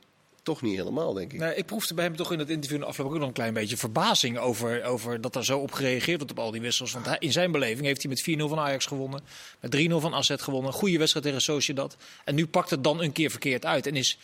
toch 0.47 0.63
niet 0.63 0.77
helemaal, 0.77 1.13
denk 1.13 1.33
ik. 1.33 1.57
Ik 1.57 1.67
proefde 1.67 1.95
bij 1.95 2.05
hem 2.05 2.17
toch 2.17 2.33
in 2.33 2.39
het 2.39 2.49
interview 2.49 2.75
in 2.75 2.81
de 2.81 2.87
afloop 2.87 3.07
ook 3.07 3.19
nog 3.19 3.29
een 3.29 3.33
klein 3.33 3.55
beetje 3.55 3.77
verbazing 3.77 4.39
over, 4.39 4.85
over 4.85 5.21
dat 5.21 5.37
er 5.37 5.45
zo 5.45 5.59
op 5.59 5.73
gereageerd 5.73 6.17
wordt 6.17 6.33
op 6.33 6.39
al 6.39 6.51
die 6.51 6.61
wissels. 6.61 6.93
Want 6.93 7.07
hij, 7.07 7.17
in 7.19 7.33
zijn 7.33 7.53
beleving 7.53 7.87
heeft 7.87 8.03
hij 8.03 8.11
met 8.11 8.41
4-0 8.41 8.49
van 8.49 8.59
Ajax 8.59 8.87
gewonnen, 8.87 9.23
met 9.61 9.77
3-0 9.77 9.95
van 9.97 10.15
AZ 10.15 10.35
gewonnen, 10.37 10.73
een 10.73 10.79
goede 10.79 10.99
wedstrijd 10.99 11.27
tegen 11.27 11.41
Sociedad. 11.41 11.97
En 12.25 12.35
nu 12.35 12.47
pakt 12.47 12.71
het 12.71 12.85
dan 12.85 13.03
een 13.03 13.13
keer 13.13 13.31
verkeerd 13.31 13.65
uit 13.65 13.87
en 13.87 13.97
is 13.97 14.19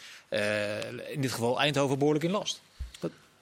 in 1.08 1.20
dit 1.20 1.32
geval 1.32 1.60
Eindhoven 1.60 1.98
behoorlijk 1.98 2.24
in 2.24 2.30
last. 2.30 2.60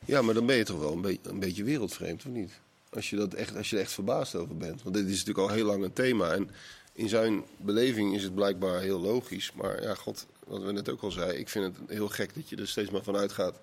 Ja, 0.04 0.22
maar 0.22 0.34
dan 0.34 0.46
ben 0.46 0.56
je 0.56 0.64
toch 0.64 0.78
wel 0.78 0.92
een, 0.92 1.00
be 1.00 1.18
een 1.22 1.38
beetje 1.38 1.64
wereldvreemd, 1.64 2.24
of 2.26 2.32
niet? 2.32 2.52
Als 2.88 3.10
je, 3.10 3.16
dat 3.16 3.34
echt, 3.34 3.56
als 3.56 3.70
je 3.70 3.76
er 3.76 3.82
echt 3.82 3.92
verbaasd 3.92 4.34
over 4.34 4.56
bent. 4.56 4.82
Want 4.82 4.94
dit 4.94 5.04
is 5.04 5.24
natuurlijk 5.24 5.48
al 5.48 5.54
heel 5.54 5.64
lang 5.64 5.84
een 5.84 5.92
thema. 5.92 6.32
En 6.32 6.50
in 6.92 7.08
zijn 7.08 7.44
beleving 7.56 8.14
is 8.14 8.22
het 8.22 8.34
blijkbaar 8.34 8.80
heel 8.80 9.00
logisch. 9.00 9.52
Maar 9.52 9.82
ja, 9.82 9.94
god, 9.94 10.26
wat 10.46 10.62
we 10.62 10.72
net 10.72 10.88
ook 10.88 11.02
al 11.02 11.10
zeiden. 11.10 11.38
Ik 11.38 11.48
vind 11.48 11.64
het 11.64 11.88
heel 11.88 12.08
gek 12.08 12.34
dat 12.34 12.48
je 12.48 12.56
er 12.56 12.68
steeds 12.68 12.90
maar 12.90 13.02
van 13.02 13.16
uitgaat 13.16 13.60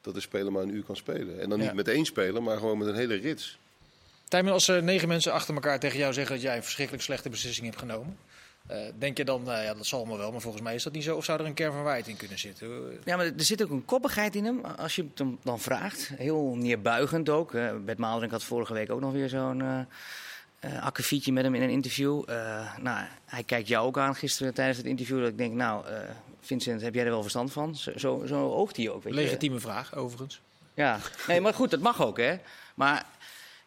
dat 0.00 0.14
de 0.14 0.20
speler 0.20 0.52
maar 0.52 0.62
een 0.62 0.74
uur 0.74 0.84
kan 0.84 0.96
spelen. 0.96 1.40
En 1.40 1.48
dan 1.48 1.58
niet 1.58 1.74
met 1.74 1.88
één 1.88 2.04
speler, 2.04 2.42
maar 2.42 2.58
gewoon 2.58 2.78
met 2.78 2.88
een 2.88 2.94
hele 2.94 3.14
rits. 3.14 3.58
Tijmen, 4.28 4.52
als 4.52 4.68
er 4.68 4.82
negen 4.82 5.08
mensen 5.08 5.32
achter 5.32 5.54
elkaar 5.54 5.80
tegen 5.80 5.98
jou 5.98 6.12
zeggen 6.12 6.34
dat 6.34 6.44
jij 6.44 6.56
een 6.56 6.62
verschrikkelijk 6.62 7.04
slechte 7.04 7.28
beslissing 7.28 7.66
hebt 7.66 7.78
genomen. 7.78 8.18
Uh, 8.70 8.76
denk 8.98 9.16
je 9.16 9.24
dan, 9.24 9.42
uh, 9.48 9.64
ja, 9.64 9.74
dat 9.74 9.86
zal 9.86 10.04
me 10.04 10.16
wel, 10.16 10.32
maar 10.32 10.40
volgens 10.40 10.62
mij 10.62 10.74
is 10.74 10.82
dat 10.82 10.92
niet 10.92 11.04
zo. 11.04 11.16
Of 11.16 11.24
zou 11.24 11.40
er 11.40 11.46
een 11.46 11.54
kern 11.54 11.72
van 11.72 11.82
waarheid 11.82 12.08
in 12.08 12.16
kunnen 12.16 12.38
zitten? 12.38 12.68
Ja, 13.04 13.16
maar 13.16 13.26
er 13.26 13.32
zit 13.36 13.62
ook 13.62 13.70
een 13.70 13.84
koppigheid 13.84 14.34
in 14.34 14.44
hem, 14.44 14.64
als 14.64 14.96
je 14.96 15.02
het 15.02 15.18
hem 15.18 15.38
dan 15.42 15.60
vraagt. 15.60 16.10
Heel 16.16 16.54
neerbuigend 16.56 17.28
ook. 17.28 17.52
Uh, 17.52 17.70
Bert 17.84 17.98
Maalderink 17.98 18.32
had 18.32 18.44
vorige 18.44 18.72
week 18.72 18.90
ook 18.90 19.00
nog 19.00 19.12
weer 19.12 19.28
zo'n 19.28 19.60
uh, 19.60 20.84
akkefietje 20.84 21.32
met 21.32 21.44
hem 21.44 21.54
in 21.54 21.62
een 21.62 21.70
interview. 21.70 22.24
nou, 22.80 23.06
hij 23.24 23.42
kijkt 23.42 23.68
jou 23.68 23.86
ook 23.86 23.98
aan 23.98 24.14
gisteren 24.14 24.54
tijdens 24.54 24.78
het 24.78 24.86
interview. 24.86 25.20
Dat 25.20 25.28
ik 25.28 25.38
denk, 25.38 25.54
nou, 25.54 25.84
Vincent, 26.40 26.80
heb 26.80 26.94
jij 26.94 27.04
er 27.04 27.10
wel 27.10 27.22
verstand 27.22 27.52
van? 27.52 27.76
Zo, 27.76 27.92
zo, 27.96 28.22
zo 28.26 28.52
oogt 28.52 28.76
hij 28.76 28.90
ook. 28.90 29.02
Weet 29.02 29.14
Legitieme 29.14 29.54
je. 29.54 29.60
vraag, 29.60 29.94
overigens. 29.94 30.40
Ja, 30.74 30.98
nee, 31.26 31.40
maar 31.40 31.54
goed, 31.54 31.70
dat 31.70 31.80
mag 31.80 32.02
ook, 32.02 32.16
hè. 32.16 32.36
Maar 32.74 33.06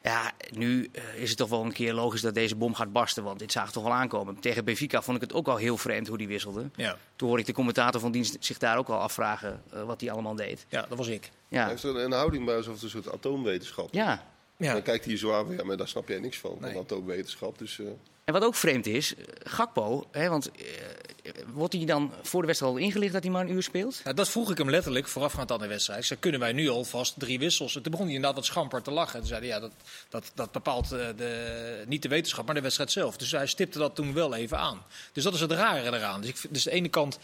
ja, 0.01 0.31
nu 0.51 0.89
uh, 0.92 1.21
is 1.21 1.30
het 1.30 1.38
toch 1.38 1.50
wel 1.50 1.65
een 1.65 1.71
keer 1.71 1.94
logisch 1.94 2.21
dat 2.21 2.33
deze 2.33 2.56
bom 2.56 2.74
gaat 2.75 2.92
barsten. 2.92 3.24
Want 3.24 3.39
dit 3.39 3.51
zag 3.51 3.71
toch 3.71 3.83
wel 3.83 3.94
aankomen. 3.94 4.39
Tegen 4.39 4.65
Benfica 4.65 5.01
vond 5.01 5.18
ik 5.18 5.24
het 5.24 5.33
ook 5.33 5.48
al 5.48 5.56
heel 5.56 5.77
vreemd 5.77 6.07
hoe 6.07 6.18
die 6.18 6.27
wisselde. 6.27 6.69
Ja. 6.75 6.98
Toen 7.15 7.27
hoorde 7.27 7.42
ik 7.42 7.48
de 7.48 7.56
commentator 7.56 8.01
van 8.01 8.12
dienst 8.12 8.38
zich 8.39 8.57
daar 8.57 8.77
ook 8.77 8.88
al 8.88 9.00
afvragen 9.00 9.62
uh, 9.74 9.83
wat 9.83 10.01
hij 10.01 10.12
allemaal 10.12 10.36
deed. 10.36 10.65
Ja, 10.69 10.86
dat 10.89 10.98
was 10.98 11.07
ik. 11.07 11.31
Ja. 11.48 11.62
Hij 11.62 11.69
heeft 11.69 11.83
een 11.83 12.12
houding 12.12 12.45
bij 12.45 12.56
alsof 12.56 12.74
het 12.74 12.83
een 12.83 12.89
soort 12.89 13.12
atoomwetenschap 13.12 13.94
Ja. 13.94 14.24
ja. 14.57 14.74
Dan 14.74 14.81
kijkt 14.81 15.06
hij 15.06 15.18
zo 15.18 15.33
aan, 15.33 15.56
ja, 15.56 15.63
maar 15.63 15.77
daar 15.77 15.88
snap 15.88 16.07
jij 16.07 16.19
niks 16.19 16.38
van, 16.38 16.57
nee. 16.59 16.74
van 16.74 16.81
atoomwetenschap. 16.81 17.57
Dus, 17.57 17.77
uh... 17.77 17.88
En 18.31 18.39
wat 18.39 18.48
ook 18.48 18.56
vreemd 18.56 18.88
is, 18.88 19.13
Gakpo, 19.44 20.07
hè, 20.12 20.30
want 20.30 20.50
uh, 20.56 21.31
wordt 21.54 21.74
hij 21.74 21.86
dan 21.86 22.12
voor 22.22 22.42
de 22.42 22.48
wedstrijd 22.48 22.74
al 22.74 22.80
ingelicht 22.80 23.13
dat 23.13 23.24
hij 23.24 23.31
maar 23.31 23.42
een 23.42 23.51
uur 23.51 23.63
speelt? 23.63 24.01
Nou, 24.04 24.16
dat 24.16 24.30
vroeg 24.30 24.51
ik 24.51 24.57
hem 24.57 24.69
letterlijk 24.69 25.07
voorafgaand 25.07 25.51
aan 25.51 25.60
de 25.60 25.68
wedstrijd. 25.68 26.06
Ze 26.06 26.16
kunnen 26.16 26.39
wij 26.39 26.51
nu 26.51 26.69
alvast 26.69 27.13
drie 27.18 27.39
wissels. 27.39 27.75
En 27.75 27.81
toen 27.81 27.92
begon 27.92 28.06
hij 28.06 28.16
inderdaad 28.16 28.39
wat 28.39 28.48
schamper 28.48 28.81
te 28.81 28.92
lachen. 28.92 29.19
En 29.19 29.25
zei 29.25 29.45
ja, 29.45 29.60
dat, 29.60 29.72
dat, 30.10 30.31
dat 30.36 30.51
bepaalt 30.51 30.94
uh, 30.94 31.07
de, 31.18 31.83
niet 31.88 32.01
de 32.01 32.10
wetenschap, 32.10 32.45
maar 32.45 32.56
de 32.56 32.62
wedstrijd 32.62 32.92
zelf. 32.92 33.18
Dus 33.18 33.31
hij 33.31 33.48
stipte 33.48 33.78
dat 33.78 33.95
toen 33.95 34.13
wel 34.13 34.36
even 34.36 34.57
aan. 34.57 34.81
Dus 35.13 35.24
dat 35.24 35.34
is 35.34 35.39
het 35.39 35.51
rare 35.51 35.98
eraan. 35.98 36.22
Dus, 36.22 36.30
ik, 36.30 36.36
dus 36.50 36.68
aan 36.68 36.74
de 36.74 36.80
ene 36.80 36.89
kant 36.89 37.19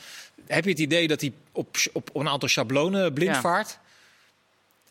heb 0.45 0.63
je 0.63 0.69
het 0.69 0.79
idee 0.79 1.07
dat 1.07 1.21
hij 1.21 1.33
op, 1.51 1.77
op 1.93 2.15
een 2.15 2.29
aantal 2.29 2.49
schablonen 2.49 3.13
blind 3.13 3.35
ja. 3.35 3.41
vaart. 3.41 3.79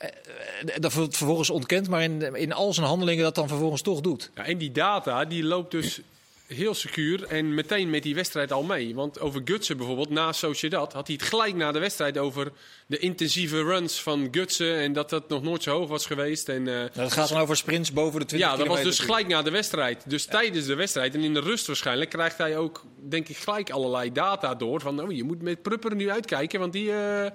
Uh, 0.03 0.75
dat 0.79 0.93
vervolgens 0.93 1.51
ontkent, 1.51 1.89
maar 1.89 2.03
in, 2.03 2.35
in 2.35 2.53
al 2.53 2.73
zijn 2.73 2.87
handelingen 2.87 3.25
dat 3.25 3.35
dan 3.35 3.49
vervolgens 3.49 3.83
toch 3.83 4.01
doet. 4.01 4.31
Ja, 4.35 4.45
en 4.45 4.59
die 4.59 4.73
data 4.73 5.25
die 5.25 5.45
loopt 5.45 5.71
dus 5.71 6.01
heel 6.47 6.75
secuur 6.75 7.25
en 7.25 7.55
meteen 7.55 7.91
met 7.91 8.03
die 8.03 8.15
wedstrijd 8.15 8.53
al 8.53 8.63
mee. 8.63 8.95
Want 8.95 9.21
over 9.21 9.41
Gutsen 9.45 9.77
bijvoorbeeld, 9.77 10.11
na 10.11 10.33
Sociedad, 10.33 10.93
had 10.93 11.07
hij 11.07 11.17
het 11.21 11.29
gelijk 11.29 11.55
na 11.55 11.73
de 11.73 11.79
wedstrijd 11.79 12.19
over 12.19 12.53
de 12.87 12.99
intensieve 12.99 13.63
runs 13.63 14.03
van 14.03 14.29
Gutsen. 14.31 14.77
En 14.77 14.93
dat 14.93 15.11
dat 15.11 15.29
nog 15.29 15.43
nooit 15.43 15.63
zo 15.63 15.79
hoog 15.79 15.89
was 15.89 16.07
geweest. 16.07 16.49
En, 16.49 16.61
uh, 16.61 16.75
nou, 16.75 16.91
dat 16.95 17.13
gaat 17.13 17.29
dan 17.29 17.41
over 17.41 17.57
sprints 17.57 17.93
boven 17.93 18.21
de 18.21 18.27
20 18.27 18.49
Ja, 18.49 18.57
dat 18.57 18.67
was 18.67 18.83
dus 18.83 18.99
gelijk 18.99 19.27
na 19.27 19.43
de 19.43 19.51
wedstrijd. 19.51 20.03
Dus 20.07 20.25
ja. 20.25 20.31
tijdens 20.31 20.67
de 20.67 20.75
wedstrijd 20.75 21.15
en 21.15 21.21
in 21.21 21.35
de 21.35 21.41
rust 21.41 21.67
waarschijnlijk 21.67 22.11
krijgt 22.11 22.39
hij 22.39 22.57
ook, 22.57 22.85
denk 23.09 23.29
ik, 23.29 23.37
gelijk 23.37 23.71
allerlei 23.71 24.13
data 24.13 24.55
door. 24.55 24.81
Van, 24.81 25.01
oh, 25.01 25.13
je 25.13 25.25
moet 25.25 25.43
met 25.43 25.63
Prupper 25.63 25.95
nu 25.95 26.11
uitkijken, 26.11 26.61
want 26.61 26.73
die... 26.73 26.89
Uh, 26.89 27.27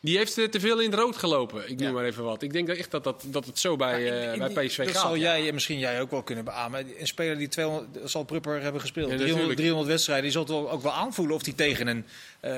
die 0.00 0.16
heeft 0.16 0.34
te 0.34 0.60
veel 0.60 0.80
in 0.80 0.90
het 0.90 1.00
rood 1.00 1.16
gelopen. 1.16 1.62
Ik 1.70 1.78
noem 1.78 1.88
ja. 1.88 1.92
maar 1.92 2.04
even 2.04 2.24
wat. 2.24 2.42
Ik 2.42 2.52
denk 2.52 2.68
echt 2.68 2.90
dat, 2.90 3.04
dat, 3.04 3.24
dat 3.26 3.46
het 3.46 3.58
zo 3.58 3.76
bij, 3.76 4.32
uh, 4.32 4.38
bij 4.38 4.66
PSV 4.66 4.76
dat 4.76 4.86
gaat. 4.86 4.94
Dat 4.94 5.02
zal 5.02 5.16
jij 5.16 5.48
en 5.48 5.54
misschien 5.54 5.78
jij 5.78 6.00
ook 6.00 6.10
wel 6.10 6.22
kunnen 6.22 6.44
beamen. 6.44 6.86
Een 7.00 7.06
speler 7.06 7.38
die 7.38 7.48
200, 7.48 8.10
zal 8.10 8.24
Prupper 8.24 8.62
hebben 8.62 8.80
gespeeld. 8.80 9.10
Ja, 9.10 9.16
300, 9.16 9.56
300, 9.56 9.88
wedstrijden. 9.88 10.24
Die 10.24 10.32
zult 10.32 10.50
ook 10.50 10.82
wel 10.82 10.92
aanvoelen 10.92 11.36
of 11.36 11.44
hij 11.44 11.54
tegen 11.54 11.86
een 11.86 12.04
uh, 12.44 12.52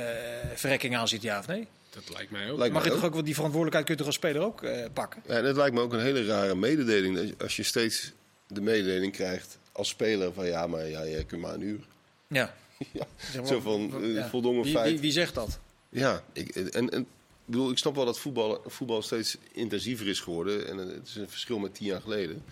verrekking 0.54 0.96
aan 0.96 1.08
zit, 1.08 1.22
ja 1.22 1.38
of 1.38 1.46
nee? 1.46 1.66
Dat 1.90 2.02
lijkt 2.12 2.30
mij 2.30 2.50
ook. 2.50 2.58
Lijkt 2.58 2.74
Mag 2.74 2.84
je 2.84 2.90
toch 2.90 3.04
ook 3.04 3.12
wel 3.12 3.24
die 3.24 3.34
verantwoordelijkheid 3.34 3.84
kun 3.84 3.94
je 3.94 4.00
toch 4.00 4.06
als 4.06 4.16
speler 4.16 4.42
ook 4.42 4.62
uh, 4.62 4.84
pakken? 4.92 5.22
Ja, 5.26 5.40
dat 5.40 5.56
lijkt 5.56 5.74
me 5.74 5.80
ook 5.80 5.92
een 5.92 6.00
hele 6.00 6.24
rare 6.24 6.54
mededeling. 6.54 7.34
Als 7.42 7.56
je 7.56 7.62
steeds 7.62 8.12
de 8.46 8.60
mededeling 8.60 9.12
krijgt 9.12 9.58
als 9.72 9.88
speler 9.88 10.32
van 10.32 10.46
ja, 10.46 10.66
maar 10.66 10.88
ja, 10.88 11.02
je 11.02 11.24
kunt 11.24 11.40
maar 11.40 11.54
een 11.54 11.62
uur. 11.62 11.80
Ja. 12.26 12.54
ja. 12.92 13.06
Zo 13.44 13.60
van 13.60 13.92
ja. 14.02 14.28
voldongen 14.28 14.62
wie, 14.62 14.72
feit. 14.72 14.90
Wie, 14.90 15.00
wie, 15.00 15.12
zegt 15.12 15.34
dat? 15.34 15.58
Ja, 15.88 16.22
ik, 16.32 16.48
en, 16.48 16.90
en 16.90 17.00
ik 17.00 17.06
bedoel, 17.52 17.70
ik 17.70 17.78
snap 17.78 17.94
wel 17.94 18.04
dat 18.04 18.18
voetbal, 18.18 18.62
voetbal 18.66 19.02
steeds 19.02 19.36
intensiever 19.52 20.08
is 20.08 20.20
geworden. 20.20 20.68
En 20.68 20.76
het 20.76 21.06
is 21.06 21.14
een 21.14 21.28
verschil 21.28 21.58
met 21.58 21.74
tien 21.74 21.86
jaar 21.86 22.00
geleden. 22.00 22.44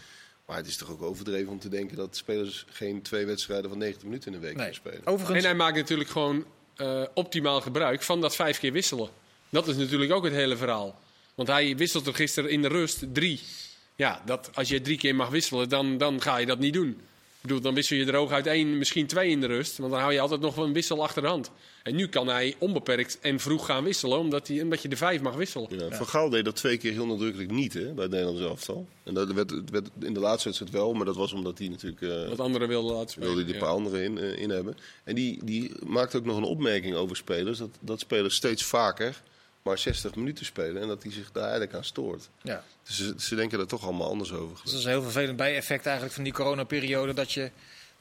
Maar 0.46 0.56
het 0.56 0.66
is 0.66 0.76
toch 0.76 0.90
ook 0.90 1.02
overdreven 1.02 1.52
om 1.52 1.58
te 1.58 1.68
denken 1.68 1.96
dat 1.96 2.16
spelers 2.16 2.64
geen 2.68 3.02
twee 3.02 3.26
wedstrijden 3.26 3.70
van 3.70 3.78
90 3.78 4.04
minuten 4.04 4.32
in 4.32 4.40
de 4.40 4.46
week 4.46 4.56
nee. 4.56 4.70
kunnen 4.70 4.74
spelen. 4.74 5.06
Overigens... 5.06 5.38
En 5.38 5.44
hij 5.44 5.54
maakt 5.54 5.76
natuurlijk 5.76 6.10
gewoon 6.10 6.44
uh, 6.76 7.02
optimaal 7.14 7.60
gebruik 7.60 8.02
van 8.02 8.20
dat 8.20 8.36
vijf 8.36 8.58
keer 8.58 8.72
wisselen. 8.72 9.08
Dat 9.48 9.68
is 9.68 9.76
natuurlijk 9.76 10.12
ook 10.12 10.24
het 10.24 10.32
hele 10.32 10.56
verhaal. 10.56 10.98
Want 11.34 11.48
hij 11.48 11.76
wisselt 11.76 12.06
er 12.06 12.14
gisteren 12.14 12.50
in 12.50 12.62
de 12.62 12.68
rust 12.68 13.04
drie. 13.12 13.40
Ja, 13.96 14.22
dat, 14.24 14.50
als 14.54 14.68
je 14.68 14.80
drie 14.80 14.98
keer 14.98 15.14
mag 15.14 15.28
wisselen, 15.28 15.68
dan, 15.68 15.98
dan 15.98 16.22
ga 16.22 16.36
je 16.36 16.46
dat 16.46 16.58
niet 16.58 16.72
doen. 16.72 17.00
Ik 17.42 17.46
bedoel, 17.46 17.60
dan 17.60 17.74
wissel 17.74 17.96
je 17.96 18.04
er 18.06 18.14
ook 18.14 18.30
uit 18.30 18.46
één, 18.46 18.78
misschien 18.78 19.06
twee 19.06 19.30
in 19.30 19.40
de 19.40 19.46
rust. 19.46 19.76
Want 19.78 19.90
dan 19.92 20.00
hou 20.00 20.12
je 20.12 20.20
altijd 20.20 20.40
nog 20.40 20.54
wel 20.54 20.64
een 20.64 20.72
wissel 20.72 21.02
achter 21.02 21.22
de 21.22 21.28
hand. 21.28 21.50
En 21.82 21.94
nu 21.94 22.08
kan 22.08 22.28
hij 22.28 22.54
onbeperkt 22.58 23.18
en 23.20 23.40
vroeg 23.40 23.66
gaan 23.66 23.84
wisselen, 23.84 24.18
omdat, 24.18 24.48
hij, 24.48 24.62
omdat 24.62 24.82
je 24.82 24.88
de 24.88 24.96
vijf 24.96 25.20
mag 25.20 25.34
wisselen. 25.34 25.68
Ja, 25.78 25.96
Van 25.96 26.06
Gaal 26.06 26.30
deed 26.30 26.44
dat 26.44 26.56
twee 26.56 26.76
keer 26.76 26.92
heel 26.92 27.06
nadrukkelijk 27.06 27.50
niet 27.50 27.72
hè, 27.72 27.92
bij 27.92 28.02
het 28.02 28.10
Nederlands 28.12 28.40
elftal. 28.42 28.86
En 29.02 29.14
dat 29.14 29.32
werd, 29.32 29.50
het 29.50 29.70
werd 29.70 29.88
in 30.00 30.14
de 30.14 30.20
laatste 30.20 30.44
wedstrijd 30.48 30.72
wel, 30.74 30.92
maar 30.92 31.04
dat 31.06 31.16
was 31.16 31.32
omdat 31.32 31.58
hij 31.58 31.68
natuurlijk... 31.68 32.02
eh, 32.02 32.28
Wat 32.28 32.40
anderen 32.40 32.68
wilden 32.68 32.94
laten 32.94 33.10
spelen. 33.10 33.28
wilde 33.28 33.42
hij 33.44 33.50
er 33.50 33.56
een 33.56 33.66
Ja. 33.66 33.66
paar 33.66 33.76
anderen 33.76 34.02
in, 34.04 34.18
eh, 34.18 34.42
in 34.42 34.50
hebben. 34.50 34.76
En 35.04 35.14
die, 35.14 35.44
die 35.44 35.72
maakt 35.86 36.14
ook 36.14 36.24
nog 36.24 36.36
een 36.36 36.42
opmerking 36.44 36.94
over 36.94 37.16
spelers. 37.16 37.58
Dat, 37.58 37.70
dat 37.80 38.00
spelers 38.00 38.34
steeds 38.34 38.62
vaker 38.64 39.22
maar 39.62 39.78
60 39.78 40.14
minuten 40.14 40.44
spelen. 40.44 40.82
En 40.82 40.88
dat 40.88 41.02
hij 41.02 41.12
zich 41.12 41.32
daar 41.32 41.42
eigenlijk 41.42 41.74
aan 41.74 41.84
stoort. 41.84 42.28
Ja. 42.42 42.64
Dus 42.86 42.96
ze, 42.96 43.14
ze 43.18 43.34
denken 43.34 43.60
er 43.60 43.66
toch 43.66 43.84
allemaal 43.84 44.08
anders 44.08 44.32
over. 44.32 44.56
Dus 44.62 44.70
dat 44.70 44.78
is 44.80 44.84
een 44.84 44.90
heel 44.90 45.02
vervelend 45.02 45.36
bijeffect 45.36 45.84
eigenlijk 45.84 46.14
van 46.14 46.24
die 46.24 46.32
coronaperiode. 46.32 47.14
Dat 47.14 47.32
je 47.32 47.50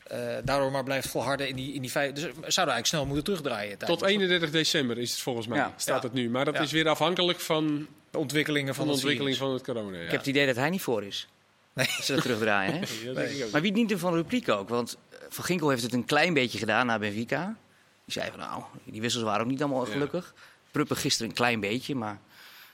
eh, 0.07 0.19
daardoor 0.43 0.71
maar 0.71 0.83
blijft 0.83 1.07
volharden 1.07 1.47
in 1.47 1.55
die, 1.55 1.73
in 1.73 1.81
die 1.81 1.91
vijf. 1.91 2.11
Dus 2.13 2.23
we 2.23 2.29
zouden 2.31 2.45
eigenlijk 2.55 2.85
snel 2.85 3.05
moeten 3.05 3.23
terugdraaien. 3.23 3.77
Tot 3.77 3.87
tijdens 3.87 4.11
31 4.11 4.49
december 4.51 4.97
is 4.97 5.11
het 5.11 5.19
volgens 5.19 5.47
mij, 5.47 5.57
Ja. 5.57 5.73
staat 5.77 6.01
Ja. 6.01 6.07
het 6.07 6.13
nu. 6.17 6.29
Maar 6.29 6.45
dat 6.45 6.53
Ja. 6.53 6.61
is 6.61 6.71
weer 6.71 6.87
afhankelijk 6.89 7.39
van, 7.39 7.87
De 8.11 8.17
ontwikkelingen 8.17 8.75
van, 8.75 8.75
van 8.75 8.85
de 8.85 8.91
het 8.91 8.99
ontwikkeling 9.01 9.37
van 9.37 9.53
het 9.53 9.63
corona. 9.63 9.97
Ja. 9.97 10.03
Ik 10.03 10.09
heb 10.11 10.19
het 10.19 10.29
idee 10.29 10.45
dat 10.45 10.55
hij 10.55 10.69
niet 10.69 10.81
voor 10.81 11.03
is. 11.03 11.27
Nee. 11.73 11.85
Dat 11.97 12.05
ze 12.05 12.13
dat 12.13 12.21
terugdraaien. 12.21 12.73
Hè? 12.73 12.79
Ja, 12.99 13.05
dat 13.05 13.15
denk 13.15 13.29
ik 13.29 13.45
ook. 13.45 13.51
Maar 13.51 13.61
wie 13.61 13.71
niet 13.71 13.93
van 13.95 14.13
Rupliek 14.13 14.49
ook? 14.49 14.69
Want 14.69 14.97
eh, 15.09 15.17
Van 15.29 15.43
Ginkel 15.43 15.69
heeft 15.69 15.83
het 15.83 15.93
een 15.93 16.05
klein 16.05 16.33
beetje 16.33 16.57
gedaan 16.57 16.85
na 16.85 16.99
Benfica. 16.99 17.45
Die 18.05 18.13
zei 18.21 18.29
van 18.29 18.39
nou, 18.39 18.63
die 18.83 19.01
wissels 19.01 19.23
waren 19.23 19.41
ook 19.41 19.51
niet 19.51 19.61
allemaal 19.61 19.87
Ja. 19.87 20.23
Pruppen 20.71 20.97
gisteren 20.97 21.29
een 21.29 21.35
klein 21.35 21.59
beetje, 21.59 21.95
maar... 21.95 22.19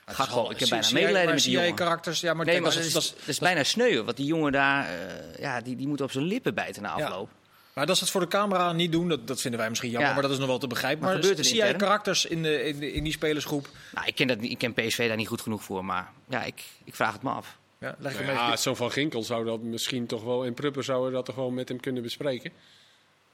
Het 0.04 0.18
is 0.18 0.24
ik 0.26 0.30
heb 0.34 0.38
bijna 0.38 0.56
zie- 0.58 0.66
zie 0.68 0.68
jij- 0.68 0.92
medelijden 0.92 1.12
maar 1.12 1.24
met 1.24 1.32
die 1.34 1.42
zie 1.42 1.52
jij 1.52 1.62
jongen. 1.62 1.76
karakters? 1.76 2.20
Ja, 2.20 2.34
maar 2.34 2.46
Nee, 2.46 2.60
maar 2.60 2.70
dat 2.70 2.78
is, 2.80 2.86
is, 2.86 2.92
dat 2.92 3.02
is- 3.02 3.10
dat 3.18 3.28
is 3.28 3.38
bijna 3.38 3.64
sneu. 3.64 4.02
Want 4.02 4.16
die 4.16 4.26
jongen 4.26 4.52
daar, 4.52 4.86
eh, 4.88 5.38
ja, 5.38 5.60
die, 5.60 5.76
die 5.76 5.88
moet 5.88 6.00
op 6.00 6.10
zijn 6.10 6.24
lippen 6.24 6.54
bijten 6.54 6.82
na 6.82 6.98
Ja. 6.98 7.04
afloop. 7.04 7.28
Maar 7.72 7.86
dat 7.86 7.96
ze 7.96 8.02
het 8.02 8.12
voor 8.12 8.20
de 8.20 8.26
camera 8.28 8.72
niet 8.72 8.92
doen, 8.92 9.08
dat, 9.08 9.26
dat 9.26 9.40
vinden 9.40 9.60
wij 9.60 9.68
misschien 9.68 9.90
jammer. 9.90 10.08
Ja. 10.08 10.14
Maar 10.14 10.22
dat 10.24 10.32
is 10.32 10.38
nog 10.38 10.46
wel 10.46 10.58
te 10.58 10.66
begrijpen. 10.66 11.00
Maar 11.00 11.08
Maar, 11.12 11.18
gebeurt 11.20 11.38
het 11.38 11.46
zie 11.46 11.56
jij 11.56 11.74
karakters 11.74 12.26
in, 12.26 12.42
de, 12.42 12.64
in, 12.64 12.78
de, 12.78 12.92
in 12.92 13.04
die 13.04 13.12
spelersgroep? 13.12 13.68
Nou, 13.94 14.06
ik 14.06 14.14
ken, 14.14 14.26
dat, 14.26 14.40
niet- 14.40 14.50
ik 14.50 14.58
ken 14.58 14.72
PSV 14.72 15.08
daar 15.08 15.16
niet 15.16 15.28
goed 15.28 15.40
genoeg 15.40 15.62
voor, 15.62 15.84
maar 15.84 16.10
ja, 16.28 16.42
ik, 16.44 16.62
ik 16.84 16.94
vraag 16.94 17.12
het 17.12 17.22
me 17.22 17.30
af. 17.30 17.56
Ja, 17.78 17.94
leg 17.98 18.18
je 18.18 18.24
Nou 18.24 18.36
ja, 18.36 18.56
zo 18.56 18.74
van 18.74 18.90
Ginkel 18.92 19.22
zou 19.22 19.44
dat 19.44 19.62
misschien 19.62 20.06
toch 20.06 20.22
wel... 20.22 20.44
En 20.44 20.54
Prupper 20.54 20.84
zouden 20.84 21.12
dat 21.12 21.24
toch 21.24 21.34
wel 21.34 21.50
met 21.50 21.68
hem 21.68 21.80
kunnen 21.80 22.02
bespreken. 22.02 22.52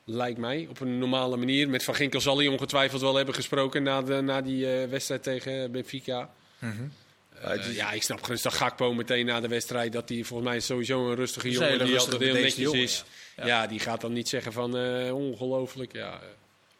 Lijkt 0.04 0.38
mij, 0.38 0.66
op 0.71 0.80
een 0.80 0.99
normale 0.99 1.37
manier. 1.37 1.68
Met 1.68 1.85
Van 1.85 1.94
Ginkel 1.94 2.21
zal 2.21 2.38
hij 2.38 2.47
ongetwijfeld 2.47 3.00
wel 3.00 3.14
hebben 3.14 3.35
gesproken... 3.35 3.82
na, 3.82 4.02
de, 4.02 4.21
na 4.21 4.40
die 4.40 4.73
eh, 4.73 4.88
wedstrijd 4.88 5.23
tegen 5.23 5.73
Benfica. 5.73 6.30
Mhm. 6.59 6.73
Eh, 7.40 7.75
ja, 7.75 7.92
ik 7.92 8.02
snap 8.02 8.23
gerust 8.23 8.42
dat 8.42 8.52
Gakpo 8.52 8.94
meteen 8.94 9.26
na 9.26 9.40
de 9.40 9.49
wedstrijd... 9.49 9.92
dat 9.92 10.09
hij 10.09 10.25
volgens 10.25 10.49
mij 10.49 10.59
is 10.59 10.66
sowieso 10.66 11.09
een 11.09 11.14
rustige 11.14 11.49
is 11.49 11.54
een 11.54 11.61
jongen... 11.61 11.73
hele 11.73 11.85
die 11.85 11.92
rustige, 11.92 12.14
altijd 12.16 12.32
heel 12.32 12.42
netjes 12.42 12.64
jongen, 12.64 12.82
is. 12.82 13.04
ja. 13.37 13.47
Ja. 13.47 13.62
Ja. 13.62 13.66
die 13.66 13.78
gaat 13.78 14.00
dan 14.00 14.12
niet 14.12 14.28
zeggen 14.28 14.52
van 14.52 14.76
eh, 14.76 15.14
ongelooflijk. 15.14 15.92
Ja, 15.92 16.21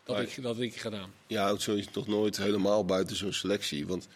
dat, 0.05 0.17
Maar- 0.17 0.25
ik, 0.25 0.43
dat 0.43 0.61
ik 0.61 0.81
gedaan. 0.81 1.13
Je 1.27 1.39
houdt 1.39 1.63
zoiets 1.63 1.89
toch 1.91 2.07
nooit 2.07 2.37
helemaal 2.37 2.85
buiten 2.85 3.17
zo'n 3.17 3.33
selectie. 3.33 3.87
Want 3.87 4.09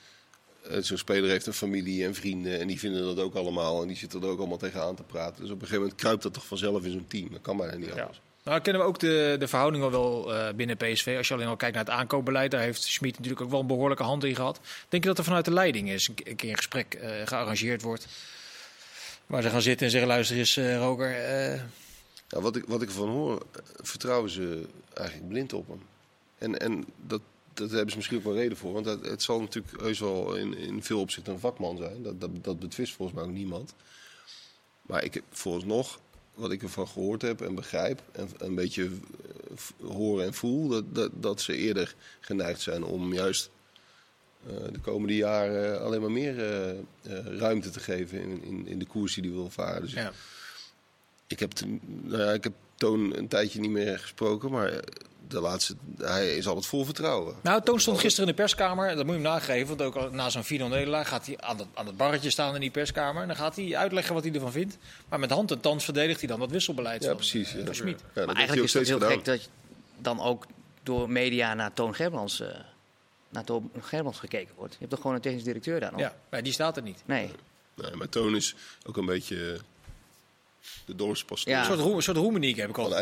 zo'n 0.81 0.99
speler 0.99 1.31
heeft 1.31 1.47
een 1.47 1.53
familie 1.53 2.05
en 2.05 2.15
vrienden. 2.15 2.61
En 2.61 2.67
die 2.67 2.79
vinden 2.79 3.03
dat 3.05 3.19
ook 3.19 3.35
allemaal. 3.35 3.83
En 3.83 3.89
die 3.89 3.97
zitten 3.97 4.23
er 4.23 4.29
ook 4.29 4.39
allemaal 4.39 4.59
tegenaan 4.59 4.95
te 4.97 5.03
praten. 5.03 5.43
Dus 5.43 5.51
op 5.51 5.55
een 5.55 5.61
gegeven 5.61 5.81
moment 5.81 6.01
kruipt 6.01 6.23
dat 6.23 6.35
toch 6.35 6.47
vanzelf 6.47 6.85
in 6.85 6.91
zo'n 6.91 7.07
team. 7.09 7.29
Dat 7.33 7.41
kan 7.41 7.57
bijna 7.57 7.77
niet 7.77 7.95
Ja. 7.95 8.11
Nou, 8.47 8.61
kennen 8.61 8.83
we 8.83 8.89
ook 8.89 8.99
de, 8.99 9.37
de 9.39 9.49
verhouding 9.49 9.85
al 9.85 9.91
wel 9.91 10.35
eh, 10.35 10.55
binnen 10.55 10.77
PSV. 10.77 11.15
Als 11.17 11.29
je 11.29 11.35
alleen 11.35 11.47
al 11.47 11.57
kijkt 11.57 11.75
naar 11.77 11.85
het 11.85 11.95
aankoopbeleid, 11.95 12.51
daar 12.51 12.61
heeft 12.61 12.83
Schmid 12.83 13.13
natuurlijk 13.17 13.41
ook 13.43 13.51
wel 13.51 13.61
een 13.61 13.67
behoorlijke 13.67 14.03
hand 14.03 14.25
in 14.25 14.35
gehad. 14.35 14.61
Denk 14.89 15.03
je 15.03 15.09
dat 15.09 15.19
er 15.19 15.25
vanuit 15.25 15.45
de 15.45 15.53
leiding 15.53 15.89
eens 15.91 16.09
een, 16.09 16.15
ke- 16.15 16.31
een 16.31 16.37
keer 16.37 16.51
een 16.51 16.57
gesprek 16.57 16.95
eh, 16.95 17.11
gearrangeerd 17.25 17.83
wordt? 17.83 18.07
Waar 19.27 19.43
ze 19.43 19.51
gaan 19.51 19.63
zitten 19.63 19.87
en 19.87 19.93
zeggen: 19.93 20.09
luister 20.11 20.37
eens, 20.37 20.57
Roger. 20.57 21.15
eh, 21.25 21.61
Ja, 22.29 22.41
wat, 22.41 22.57
ik, 22.57 22.65
wat 22.67 22.83
ik 22.83 22.89
ervan 22.89 23.09
hoor, 23.09 23.47
vertrouwen 23.83 24.31
ze 24.31 24.67
eigenlijk 24.95 25.29
blind 25.29 25.53
op 25.53 25.69
hem. 25.69 25.83
En, 26.39 26.59
en 26.59 26.85
dat, 27.07 27.21
dat 27.55 27.71
hebben 27.71 27.91
ze 27.91 27.97
misschien 27.97 28.19
ook 28.19 28.25
wel 28.25 28.35
reden 28.35 28.57
voor. 28.57 28.73
Want 28.73 28.87
het, 28.87 29.23
zal 29.23 29.41
natuurlijk 29.41 29.81
heus 29.81 29.99
wel 30.01 30.35
in, 30.35 30.59
in 30.59 30.83
veel 30.83 31.01
opzichten 31.01 31.33
een 31.33 31.39
vakman 31.41 31.77
zijn. 31.77 32.03
Dat, 32.03 32.21
dat, 32.21 32.31
dat 32.45 32.59
betwist 32.59 32.95
volgens 32.95 33.19
mij 33.19 33.27
ook 33.27 33.35
niemand. 33.35 33.75
Maar 34.83 35.05
ik 35.05 35.15
heb 35.15 35.23
vooralsnog, 35.31 35.99
wat 36.37 36.53
ik 36.53 36.63
ervan 36.63 36.89
gehoord 36.89 37.23
heb 37.23 37.41
en 37.41 37.55
begrijp... 37.55 38.03
en 38.13 38.29
een 38.39 38.55
beetje 38.55 38.85
eh, 38.85 39.89
hoor 39.89 40.23
en 40.23 40.35
voel... 40.35 40.69
Dat, 40.69 40.95
dat, 40.95 41.11
dat 41.15 41.41
ze 41.41 41.57
eerder 41.57 41.95
geneigd 42.21 42.61
zijn 42.61 42.85
om 42.85 43.13
juist 43.13 43.51
eh, 44.47 44.53
de 44.73 44.81
komende 44.81 45.17
jaren 45.17 45.81
alleen 45.81 46.01
maar 46.01 46.11
meer 46.11 46.55
eh, 46.55 47.39
ruimte 47.39 47.71
te 47.71 47.81
geven... 47.81 48.21
in, 48.21 48.43
in, 48.43 48.67
in 48.67 48.79
de 48.79 48.87
koers 48.87 49.15
die 49.15 49.25
hij 49.25 49.33
wil 49.33 49.51
varen. 49.51 49.83
Dus 49.83 49.93
ja. 49.93 50.13
ik 51.27 51.39
heb, 51.39 51.53
nou 52.03 52.23
ja, 52.23 52.33
ik 52.33 52.45
heb 52.45 52.53
Toon 52.75 53.17
een 53.17 53.29
tijdje 53.29 53.61
niet 53.61 53.71
meer 53.71 53.99
gesproken, 53.99 54.51
maar 54.51 54.85
de 55.29 55.41
laatste, 55.41 55.75
hij 55.99 56.37
is 56.37 56.47
altijd 56.47 56.67
vol 56.67 56.85
vertrouwen. 56.85 57.35
Nou, 57.43 57.63
Toon 57.63 57.81
stond 57.81 57.99
gisteren 57.99 58.29
in 58.29 58.35
de 58.37 58.43
perskamer. 58.43 58.89
Dat 58.97 58.97
moet 59.07 59.15
je 59.15 59.21
hem 59.21 59.31
nageven. 59.31 59.77
Want 59.77 59.97
ook 59.97 60.11
na 60.13 60.31
zo'n 60.31 60.45
4-0 60.45 60.47
nederlaag 60.49 61.09
gaat 61.09 61.27
hij 61.27 61.39
aan 61.39 61.59
het, 61.59 61.67
aan 61.75 61.87
het 61.87 61.97
barretje 61.97 62.31
staan 62.31 62.55
in 62.55 62.61
die 62.61 62.71
perskamer. 62.71 63.23
En 63.23 63.29
dan 63.29 63.37
gaat 63.37 63.57
hij 63.57 63.77
uitleggen 63.77 64.15
wat 64.15 64.25
hij 64.25 64.33
ervan 64.33 64.53
vindt. 64.53 64.77
Maar 65.09 65.19
met 65.19 65.31
hand 65.31 65.51
en 65.51 65.61
tand 65.61 65.83
verdedigt 65.83 66.19
hij 66.21 66.29
dan 66.29 66.39
dat 66.39 66.51
wisselbeleid 66.51 67.03
Ja, 67.03 67.09
van, 67.09 67.17
precies. 67.17 67.53
Ja. 67.53 67.65
van 67.65 67.75
Schmid. 67.75 68.01
Ja, 68.01 68.07
dat 68.15 68.27
maar 68.27 68.35
eigenlijk 68.35 68.67
is 68.67 68.73
het 68.75 68.87
heel 68.87 68.99
gedaan. 68.99 69.13
gek 69.13 69.25
dat 69.25 69.43
je 69.43 69.49
dan 69.99 70.21
ook 70.21 70.47
door 70.83 71.11
media 71.11 71.55
naar 71.55 71.73
Toon 71.73 71.95
Gerbrands, 71.95 72.41
eh, 72.41 72.49
naar 73.29 73.45
Toon 73.45 73.71
Gerbrands 73.81 74.19
gekeken 74.19 74.55
wordt. 74.57 74.73
Je 74.73 74.79
hebt 74.79 74.91
toch 74.91 75.01
gewoon 75.01 75.17
een 75.17 75.23
technisch 75.23 75.45
directeur 75.45 75.81
daar 75.81 75.91
nog? 75.93 76.01
Ja, 76.01 76.17
maar 76.31 76.43
die 76.43 76.53
staat 76.53 76.77
er 76.77 76.83
niet. 76.83 77.03
Nee. 77.05 77.31
Nee, 77.75 77.95
maar 77.95 78.09
Toon 78.09 78.37
is 78.37 78.55
ook 78.87 78.97
een 78.97 79.07
beetje 79.07 79.53
eh, 79.53 79.61
de 80.85 80.95
dorpspastoor. 80.95 81.53
Ja. 81.53 81.59
Een 81.61 81.65
soort, 81.67 81.81
roem, 81.81 81.97
een 81.97 82.03
soort 82.03 82.17
roemeniek 82.17 82.57
heb 82.57 82.69
ik 82.69 82.79
al. 82.79 82.97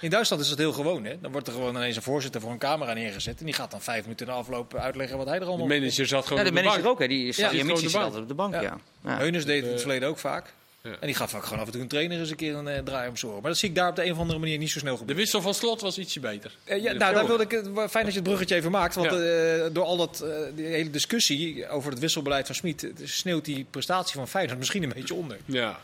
In 0.00 0.10
Duitsland 0.10 0.42
is 0.42 0.50
het 0.50 0.58
heel 0.58 0.72
gewoon. 0.72 1.04
Hè? 1.04 1.20
Dan 1.20 1.32
wordt 1.32 1.46
er 1.46 1.52
gewoon 1.52 1.74
ineens 1.76 1.96
een 1.96 2.02
voorzitter 2.02 2.40
voor 2.40 2.50
een 2.50 2.58
camera 2.58 2.92
neergezet. 2.92 3.38
En 3.38 3.44
die 3.44 3.54
gaat 3.54 3.70
dan 3.70 3.82
vijf 3.82 4.02
minuten 4.02 4.26
in 4.26 4.32
de 4.32 4.38
afloop 4.38 4.74
uitleggen 4.74 5.16
wat 5.16 5.26
hij 5.26 5.34
er 5.34 5.40
De 5.40 5.46
allemaal 5.46 5.66
manager 5.66 6.06
zat 6.06 6.26
gewoon 6.26 6.38
Ja, 6.38 6.44
de 6.44 6.50
op 6.50 6.56
de 6.56 6.62
manager 6.62 6.82
bank. 6.82 6.94
ook, 6.94 7.00
hè. 7.00 7.08
Die 7.08 7.28
is 7.28 7.36
Ja, 7.36 7.48
de 7.50 7.56
zit 7.56 7.92
bank. 7.92 8.04
altijd 8.04 8.22
op 8.22 8.28
de 8.28 8.34
bank, 8.34 8.54
Ja. 8.54 8.60
ja. 8.62 8.78
ja. 9.04 9.16
Heuners 9.16 9.44
deed 9.44 9.54
het 9.56 9.64
in 9.64 9.70
het 9.70 9.78
Eh, 9.80 9.84
verleden 9.86 10.08
ook 10.08 10.18
vaak. 10.18 10.52
ja. 10.82 10.90
En 11.00 11.06
die 11.06 11.14
gaf 11.14 11.34
ook 11.34 11.44
gewoon 11.44 11.58
af 11.58 11.66
en 11.66 11.72
toe 11.72 11.80
een 11.80 11.88
trainer 11.88 12.18
eens 12.18 12.30
een 12.30 12.36
keer 12.36 12.54
een 12.54 12.68
eh, 12.68 12.82
draai 12.82 13.10
om. 13.24 13.32
Maar 13.32 13.42
dat 13.42 13.56
zie 13.58 13.68
ik 13.68 13.74
daar 13.74 13.88
op 13.88 13.96
de 13.96 14.04
een 14.04 14.12
of 14.12 14.18
andere 14.18 14.38
manier 14.38 14.58
niet 14.58 14.70
zo 14.70 14.78
snel 14.78 14.92
De 14.92 14.98
gebeuren. 14.98 15.22
wissel 15.24 15.40
van 15.42 15.54
slot 15.54 15.80
was 15.80 15.98
ietsje 15.98 16.20
beter. 16.20 16.56
Eh, 16.64 16.82
ja, 16.82 16.92
De 16.92 16.98
nou, 16.98 17.14
daar 17.14 17.26
wilde 17.26 17.42
ik, 17.42 17.50
fijn 17.90 18.04
dat 18.04 18.12
je 18.12 18.18
het 18.20 18.22
bruggetje 18.22 18.54
even 18.54 18.70
maakt. 18.70 18.94
Want 18.94 19.10
Ja. 19.10 19.16
eh, 19.16 19.64
door 19.72 19.84
al 19.84 19.96
dat, 19.96 20.20
eh, 20.20 20.30
die 20.54 20.66
hele 20.66 20.90
discussie 20.90 21.68
over 21.68 21.90
het 21.90 22.00
wisselbeleid 22.00 22.46
van 22.46 22.54
Smit... 22.54 22.90
sneeuwt 23.04 23.44
die 23.44 23.66
prestatie 23.70 24.14
van 24.14 24.28
Feyenoord 24.28 24.58
misschien 24.58 24.82
een 24.82 24.92
beetje 24.94 25.14
onder. 25.14 25.36
Ja. 25.44 25.80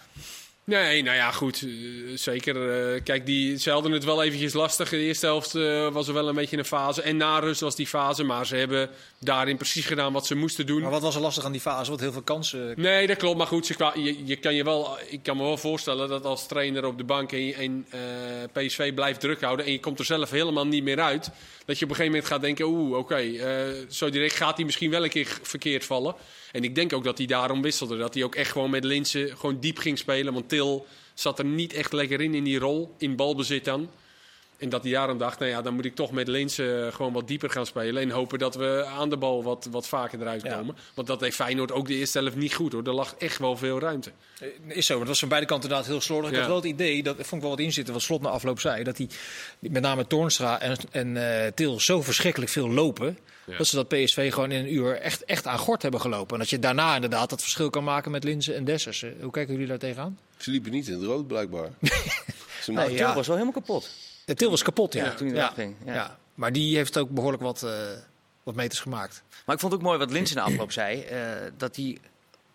Nee, 0.66 1.02
nou 1.02 1.16
ja, 1.16 1.30
goed. 1.30 1.62
eh, 1.62 1.70
zeker. 2.14 2.92
eh, 2.94 3.00
kijk, 3.02 3.26
die, 3.26 3.58
ze 3.58 3.70
hadden 3.70 3.92
het 3.92 4.04
wel 4.04 4.22
eventjes 4.22 4.52
lastig. 4.52 4.88
De 4.88 4.98
eerste 4.98 5.26
helft 5.26 5.54
eh, 5.54 5.88
was 5.88 6.08
er 6.08 6.14
wel 6.14 6.28
een 6.28 6.34
beetje 6.34 6.58
een 6.58 6.64
fase. 6.64 7.02
En 7.02 7.16
na 7.16 7.38
rust 7.38 7.60
was 7.60 7.76
die 7.76 7.86
fase. 7.86 8.24
Maar 8.24 8.46
ze 8.46 8.56
hebben 8.56 8.90
daarin 9.18 9.56
precies 9.56 9.86
gedaan 9.86 10.12
wat 10.12 10.26
ze 10.26 10.34
moesten 10.34 10.66
doen. 10.66 10.82
Maar 10.82 10.90
wat 10.90 11.02
was 11.02 11.14
er 11.14 11.20
lastig 11.20 11.44
aan 11.44 11.52
die 11.52 11.60
fase? 11.60 11.88
Want 11.88 12.00
heel 12.00 12.12
veel 12.12 12.22
kansen... 12.22 12.72
Nee, 12.76 13.06
dat 13.06 13.16
klopt. 13.16 13.38
Maar 13.38 13.46
goed, 13.46 13.66
ze 13.66 13.90
je, 13.94 14.26
je 14.26 14.36
kan 14.36 14.54
je 14.54 14.64
wel, 14.64 14.98
ik 15.08 15.22
kan 15.22 15.36
me 15.36 15.42
wel 15.42 15.56
voorstellen 15.56 16.08
dat 16.08 16.24
als 16.24 16.46
trainer 16.46 16.84
op 16.86 16.98
de 16.98 17.04
bank 17.04 17.32
en, 17.32 17.86
PSV 18.52 18.94
blijft 18.94 19.20
druk 19.20 19.40
houden 19.40 19.66
en 19.66 19.72
je 19.72 19.80
komt 19.80 19.98
er 19.98 20.04
zelf 20.04 20.30
helemaal 20.30 20.66
niet 20.66 20.82
meer 20.84 21.00
uit, 21.00 21.30
dat 21.64 21.78
je 21.78 21.84
op 21.84 21.90
een 21.90 21.96
gegeven 21.96 22.16
moment 22.16 22.24
gaat 22.24 22.40
denken, 22.40 22.64
oeh, 22.66 22.96
oké, 22.98 23.16
eh, 23.16 23.88
zo 23.88 24.10
direct 24.10 24.34
gaat 24.34 24.56
hij 24.56 24.64
misschien 24.64 24.90
wel 24.90 25.04
een 25.04 25.10
keer 25.10 25.38
verkeerd 25.42 25.84
vallen. 25.84 26.14
En 26.52 26.64
ik 26.64 26.74
denk 26.74 26.92
ook 26.92 27.04
dat 27.04 27.18
hij 27.18 27.26
daarom 27.26 27.62
wisselde. 27.62 27.96
Dat 27.96 28.14
hij 28.14 28.24
ook 28.24 28.34
echt 28.34 28.52
gewoon 28.52 28.70
met 28.70 28.84
Linsen 28.84 29.36
gewoon 29.36 29.60
diep 29.60 29.78
ging 29.78 29.98
spelen. 29.98 30.32
Want 30.32 30.48
Til 30.48 30.86
zat 31.14 31.38
er 31.38 31.44
niet 31.44 31.72
echt 31.72 31.92
lekker 31.92 32.20
in, 32.20 32.34
in 32.34 32.44
die 32.44 32.58
rol, 32.58 32.94
in 32.98 33.16
balbezit 33.16 33.64
dan. 33.64 33.90
En 34.64 34.70
dat 34.70 34.82
hij 34.82 34.92
daarom 34.92 35.18
dacht, 35.18 35.38
nou 35.38 35.50
ja, 35.50 35.62
dan 35.62 35.74
moet 35.74 35.84
ik 35.84 35.94
toch 35.94 36.10
met 36.12 36.28
Linsen 36.28 36.92
gewoon 36.92 37.12
wat 37.12 37.28
dieper 37.28 37.50
gaan 37.50 37.66
spelen. 37.66 38.02
En 38.02 38.10
hopen 38.10 38.38
dat 38.38 38.54
we 38.54 38.84
aan 38.98 39.10
de 39.10 39.16
bal 39.16 39.42
wat, 39.42 39.68
wat 39.70 39.88
vaker 39.88 40.20
eruit 40.20 40.42
Ja. 40.42 40.56
komen. 40.56 40.76
Want 40.94 41.06
dat 41.08 41.20
deed 41.20 41.34
Feyenoord 41.34 41.72
ook 41.72 41.86
de 41.86 41.94
eerste 41.94 42.18
helft 42.18 42.36
niet 42.36 42.54
goed 42.54 42.72
hoor. 42.72 42.82
Er 42.82 42.94
lag 42.94 43.14
echt 43.18 43.38
wel 43.38 43.56
veel 43.56 43.78
ruimte. 43.80 44.10
Eh, 44.40 44.48
Is 44.76 44.86
zo, 44.86 44.92
maar 44.92 45.00
het 45.00 45.08
was 45.08 45.18
van 45.18 45.28
beide 45.28 45.46
kanten 45.46 45.68
inderdaad 45.68 45.90
heel 45.92 46.00
slordig. 46.00 46.28
Ik 46.30 46.34
Ja. 46.34 46.40
had 46.40 46.48
wel 46.50 46.56
het 46.60 46.66
idee, 46.66 47.02
dat 47.02 47.14
vond 47.16 47.32
ik 47.32 47.40
wel 47.40 47.50
wat 47.50 47.58
inzitten, 47.58 47.94
wat 47.94 48.02
Slot 48.02 48.22
na 48.22 48.28
afloop 48.28 48.60
zei, 48.60 48.82
dat 48.84 48.96
hij 48.98 49.08
met 49.58 49.82
name 49.82 50.06
Toornstra 50.06 50.60
en, 50.60 50.76
en 50.90 51.16
eh, 51.44 51.52
Til 51.54 51.80
zo 51.80 52.02
verschrikkelijk 52.02 52.50
veel 52.50 52.70
lopen, 52.70 53.18
Ja. 53.46 53.56
dat 53.56 53.66
ze 53.66 53.76
dat 53.76 53.88
PSV 53.88 54.32
gewoon 54.32 54.50
in 54.50 54.64
een 54.64 54.74
uur 54.74 54.96
echt, 55.00 55.24
echt 55.24 55.46
aan 55.46 55.58
gort 55.58 55.82
hebben 55.82 56.00
gelopen. 56.00 56.32
En 56.34 56.38
dat 56.38 56.50
je 56.50 56.58
daarna 56.58 56.94
inderdaad 56.94 57.30
dat 57.30 57.40
verschil 57.40 57.70
kan 57.70 57.84
maken 57.84 58.10
met 58.10 58.24
Linzen 58.24 58.54
en 58.54 58.64
Dessers. 58.64 59.02
Eh, 59.02 59.10
Hoe 59.20 59.30
kijken 59.32 59.52
jullie 59.52 59.68
daar 59.68 59.78
tegenaan? 59.78 60.18
Ze 60.36 60.50
liepen 60.50 60.70
niet 60.70 60.86
in 60.88 60.94
het 60.94 61.02
rood, 61.02 61.26
blijkbaar. 61.26 61.68
Ze 61.80 62.70
Nou, 62.72 62.78
maakten- 62.88 62.96
Til 62.96 63.06
ja. 63.06 63.14
was 63.14 63.26
wel 63.26 63.36
helemaal 63.36 63.60
kapot 63.60 63.90
De 64.24 64.34
Til 64.34 64.50
was 64.50 64.62
kapot, 64.62 64.92
ja. 64.92 65.14
toen 65.14 65.26
hij 65.26 65.36
ja. 65.36 65.42
eraf 65.42 65.54
ging. 65.54 65.74
Ja. 65.84 65.94
Ja. 65.94 66.18
Maar 66.34 66.52
die 66.52 66.76
heeft 66.76 66.98
ook 66.98 67.10
behoorlijk 67.10 67.42
wat, 67.42 67.62
eh, 67.62 67.70
wat 68.42 68.54
meters 68.54 68.80
gemaakt. 68.80 69.22
Maar 69.46 69.54
ik 69.54 69.60
vond 69.60 69.72
het 69.72 69.80
ook 69.80 69.86
mooi 69.86 69.98
wat 69.98 70.10
Lins 70.10 70.30
in 70.30 70.36
de 70.36 70.42
afloop 70.42 70.72
zei. 70.72 71.00
eh, 71.00 71.20
dat 71.56 71.76
hij 71.76 71.98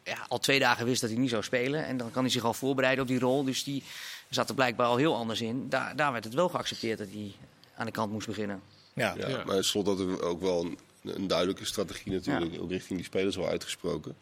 ja, 0.03 0.25
al 0.27 0.39
twee 0.39 0.59
dagen 0.59 0.85
wist 0.85 1.01
dat 1.01 1.09
hij 1.09 1.19
niet 1.19 1.29
zou 1.29 1.43
spelen. 1.43 1.85
En 1.85 1.97
dan 1.97 2.11
kan 2.11 2.23
hij 2.23 2.31
zich 2.31 2.43
al 2.43 2.53
voorbereiden 2.53 3.01
op 3.03 3.09
die 3.09 3.19
rol. 3.19 3.43
Dus 3.43 3.63
die 3.63 3.83
zat 4.29 4.49
er 4.49 4.55
blijkbaar 4.55 4.87
al 4.87 4.97
heel 4.97 5.15
anders 5.15 5.41
in. 5.41 5.69
Daar, 5.69 5.95
daar 5.95 6.11
werd 6.11 6.23
het 6.23 6.33
wel 6.33 6.49
geaccepteerd 6.49 6.97
dat 6.97 7.07
hij 7.11 7.31
aan 7.75 7.85
de 7.85 7.91
kant 7.91 8.11
moest 8.11 8.27
beginnen. 8.27 8.61
Ja. 8.93 9.13
Ja, 9.17 9.27
Ja. 9.27 9.43
Maar 9.45 9.63
slot 9.63 9.87
had 9.87 9.99
er 9.99 10.21
ook 10.21 10.41
wel 10.41 10.61
een, 10.65 10.77
een 11.03 11.27
duidelijke 11.27 11.65
strategie 11.65 12.11
natuurlijk, 12.11 12.61
ook 12.61 12.69
richting 12.71 12.97
die 12.97 13.07
spelers 13.07 13.35
wel 13.35 13.47
uitgesproken. 13.47 14.15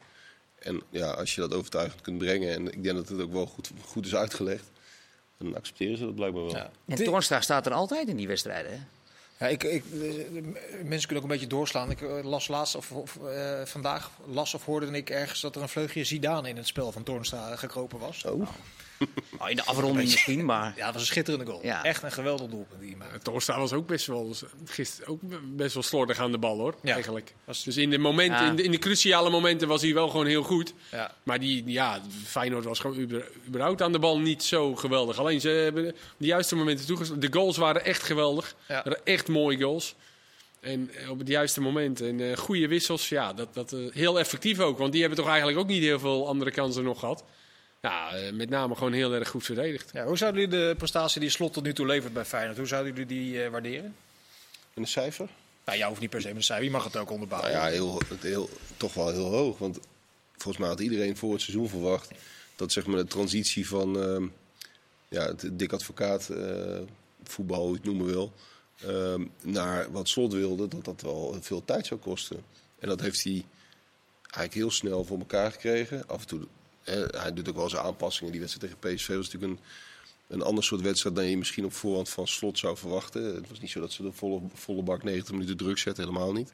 En 0.60 0.82
ja, 0.89 1.10
als 1.12 1.36
je 1.36 1.42
dat 1.42 1.54
overtuigend 1.54 2.01
kunt 2.01 2.18
brengen, 2.18 2.54
en 2.54 2.68
ik 2.74 2.84
denk 2.84 2.96
dat 2.96 3.10
het 3.10 3.22
ook 3.22 3.32
wel 3.32 3.46
goed, 3.46 3.72
goed 3.86 4.06
is 4.06 4.16
uitgelegd, 4.16 4.70
dan 5.38 5.56
accepteren 5.56 5.98
ze 5.98 6.06
dat 6.06 6.15
blijkbaar 6.15 6.44
wel. 6.44 6.56
Ja. 6.56 6.72
En 6.86 7.03
Toornstra 7.03 7.41
staat 7.41 7.65
er 7.65 7.74
altijd 7.74 8.08
in 8.08 8.15
die 8.15 8.27
wedstrijden. 8.27 8.72
Hè? 8.72 8.77
Ja, 9.39 9.48
ik, 9.48 9.63
ik, 9.63 9.84
eh, 9.94 10.00
mensen 10.84 11.08
kunnen 11.08 11.15
ook 11.15 11.24
een 11.24 11.27
beetje 11.27 11.48
doorslaan. 11.48 11.91
Ik 11.91 12.01
eh, 12.01 12.24
las 12.24 12.48
laatst 12.48 12.75
of, 12.75 12.91
of 12.91 13.17
eh, 13.25 13.62
vandaag 13.65 14.12
las 14.25 14.53
of 14.53 14.65
hoorde 14.65 14.88
ik 14.91 15.10
ergens 15.10 15.41
dat 15.41 15.56
er 15.56 15.62
een 15.62 15.70
vleugje 15.70 16.03
Zidane 16.03 16.50
in 16.50 16.58
het 16.58 16.67
spel 16.67 16.91
van 16.91 17.03
Toornstra 17.03 17.56
gekropen 17.56 18.00
was. 18.00 18.25
Oh, 18.25 18.48
Oh, 19.39 19.50
in 19.50 19.56
de 19.56 19.63
afronding 19.66 20.10
misschien, 20.10 20.46
maar... 20.46 20.74
Ja, 20.75 20.84
dat 20.86 20.94
was 20.94 21.01
een 21.01 21.08
schitterende 21.08 21.46
goal. 21.46 21.60
Ja. 21.63 21.84
Echt 21.84 22.04
een 22.04 22.12
geweldig 22.12 22.50
doelpunt 22.50 22.82
die. 22.82 22.98
Torstra 23.24 23.60
was 23.60 23.74
ook 23.74 23.88
best 23.88 24.06
wel, 24.08 24.36
gisteren 24.66 25.10
ook 25.12 25.20
best 25.56 25.74
wel 25.74 25.84
slordig 25.84 26.20
aan 26.20 26.32
de 26.32 26.38
bal 26.38 26.58
hoor, 26.58 26.75
Ja. 26.84 26.94
eigenlijk. 26.94 27.34
Was- 27.44 27.63
Dus 27.63 27.77
in 27.77 27.89
de, 27.89 27.98
momenten, 27.98 28.44
Ja. 28.44 28.50
in, 28.50 28.56
de, 28.56 28.63
in 28.63 28.72
de 28.72 28.77
cruciale 28.77 29.30
momenten 29.30 29.68
was 29.68 29.82
hij 29.82 29.94
wel 29.94 30.10
gewoon 30.10 30.25
heel 30.25 30.44
goed. 30.44 30.74
Ja. 30.92 31.13
Maar 31.24 31.39
die, 31.39 31.63
ja, 31.66 32.01
Feyenoord 32.25 32.66
was 32.66 32.80
gewoon 32.80 32.98
uber- 32.98 33.32
überhaupt 33.48 33.82
aan 33.82 33.92
de 33.92 34.00
bal 34.00 34.20
niet 34.20 34.44
zo 34.44 34.75
geweldig. 34.75 35.20
Alleen 35.20 35.42
ze 35.42 35.50
hebben 35.50 35.96
de 36.18 36.25
juiste 36.25 36.56
momenten 36.56 36.86
toegestaan. 36.86 37.20
De 37.20 37.34
goals 37.34 37.58
waren 37.58 37.86
echt 37.86 38.04
geweldig. 38.04 38.56
Ja. 38.68 38.82
waren 38.84 39.00
echt 39.06 39.27
mooie 39.27 39.62
goals. 39.62 39.96
En 40.60 40.89
eh, 40.96 41.10
op 41.10 41.20
het 41.20 41.27
juiste 41.27 41.62
moment. 41.62 42.01
En 42.01 42.30
eh, 42.32 42.38
goede 42.38 42.68
wissels, 42.68 43.10
ja, 43.10 43.34
dat, 43.34 43.54
dat, 43.54 43.74
eh, 43.74 43.80
heel 43.92 44.20
effectief 44.20 44.60
ook. 44.60 44.77
Want 44.77 44.92
die 44.92 45.01
hebben 45.01 45.20
toch 45.20 45.27
eigenlijk 45.27 45.60
ook 45.60 45.68
niet 45.68 45.84
heel 45.84 46.00
veel 46.00 46.27
andere 46.27 46.51
kansen 46.51 46.84
nog 46.84 47.00
gehad. 47.00 47.24
Ja, 47.88 48.12
eh, 48.12 48.34
met 48.34 48.50
name 48.50 48.75
gewoon 48.75 48.94
heel 48.94 49.13
erg 49.13 49.29
goed 49.29 49.44
verdedigd. 49.44 49.89
Ja, 49.94 50.06
hoe 50.06 50.17
zouden 50.17 50.41
jullie 50.41 50.58
de 50.58 50.75
prestatie 50.77 51.22
die 51.22 51.29
Slot 51.29 51.53
tot 51.53 51.63
nu 51.63 51.74
toe 51.74 51.86
levert 51.86 52.13
bij 52.13 52.25
Feyenoord, 52.25 52.58
hoe 52.58 52.67
zouden 52.67 52.94
jullie 52.94 53.08
die 53.08 53.44
eh, 53.44 53.50
waarderen? 53.50 53.96
en 54.74 54.84
een 54.84 54.88
cijfer? 54.88 55.29
Nou, 55.65 55.77
jou 55.77 55.89
hoeft 55.89 56.01
niet 56.01 56.10
per 56.10 56.22
se 56.22 56.27
met 56.27 56.36
een 56.36 56.44
cijfer, 56.44 56.65
je 56.65 56.72
mag 56.72 56.84
het 56.84 56.98
ook 56.98 57.12
onderbouwen. 57.12 57.51
Nou 57.51 57.65
ja, 57.65 57.72
heel, 57.72 58.01
het 58.08 58.24
heel, 58.24 58.50
toch 58.77 58.94
wel 58.94 59.12
heel 59.12 59.29
hoog. 59.29 59.58
Want 59.58 59.79
volgens 60.32 60.58
mij 60.58 60.67
had 60.67 60.79
iedereen 60.79 61.17
voor 61.17 61.32
het 61.32 61.41
seizoen 61.41 61.70
verwacht 61.70 62.12
dat 62.56 62.72
zeg 62.72 62.86
maar, 62.86 62.98
de 62.98 63.06
transitie 63.06 63.67
van 63.67 64.01
ehm, 64.01 64.27
ja, 65.10 65.25
het 65.25 65.50
dik 65.51 65.74
advocaat 65.74 66.29
eh, 66.29 66.79
voetbal, 67.24 67.62
hoe 67.62 67.70
je 67.70 67.75
het 67.75 67.86
noemen 67.86 68.06
wil, 68.06 68.34
ehm, 68.82 69.25
naar 69.41 69.91
wat 69.91 70.10
Slot 70.10 70.34
wilde, 70.34 70.67
dat 70.67 70.86
dat 70.86 71.01
wel 71.01 71.38
veel 71.41 71.65
tijd 71.65 71.86
zou 71.86 72.00
kosten. 72.00 72.44
En 72.79 72.88
dat 72.88 73.01
heeft 73.01 73.24
hij 73.24 73.46
eigenlijk 74.22 74.53
heel 74.53 74.72
snel 74.72 75.03
voor 75.03 75.20
elkaar 75.20 75.51
gekregen. 75.51 76.08
Af 76.08 76.22
en 76.22 76.27
toe, 76.27 76.48
hij 77.22 77.34
doet 77.34 77.50
ook 77.50 77.56
wel 77.56 77.70
zijn 77.70 77.84
aanpassingen. 77.84 78.32
Die 78.32 78.41
wedstrijd 78.41 78.74
tegen 78.74 78.96
PSV 78.96 79.15
was 79.15 79.32
natuurlijk 79.32 79.51
een, 79.51 79.65
een 80.27 80.41
ander 80.41 80.63
soort 80.63 80.82
wedstrijd 80.82 81.15
dan 81.15 81.25
je 81.25 81.38
misschien 81.38 81.65
op 81.65 81.74
voorhand 81.74 82.10
van 82.10 82.27
Slot 82.27 82.58
zou 82.58 82.77
verwachten. 82.77 83.36
Het 83.36 83.50
was 83.50 83.60
niet 83.60 83.70
zo 83.70 83.79
dat 83.79 83.91
ze 83.91 84.03
de 84.03 84.12
volle, 84.12 84.41
volle 84.53 84.82
bak 84.82 85.03
90 85.03 85.32
minuten 85.32 85.58
druk 85.58 85.77
zetten, 85.77 86.03
helemaal 86.03 86.34
niet. 86.34 86.51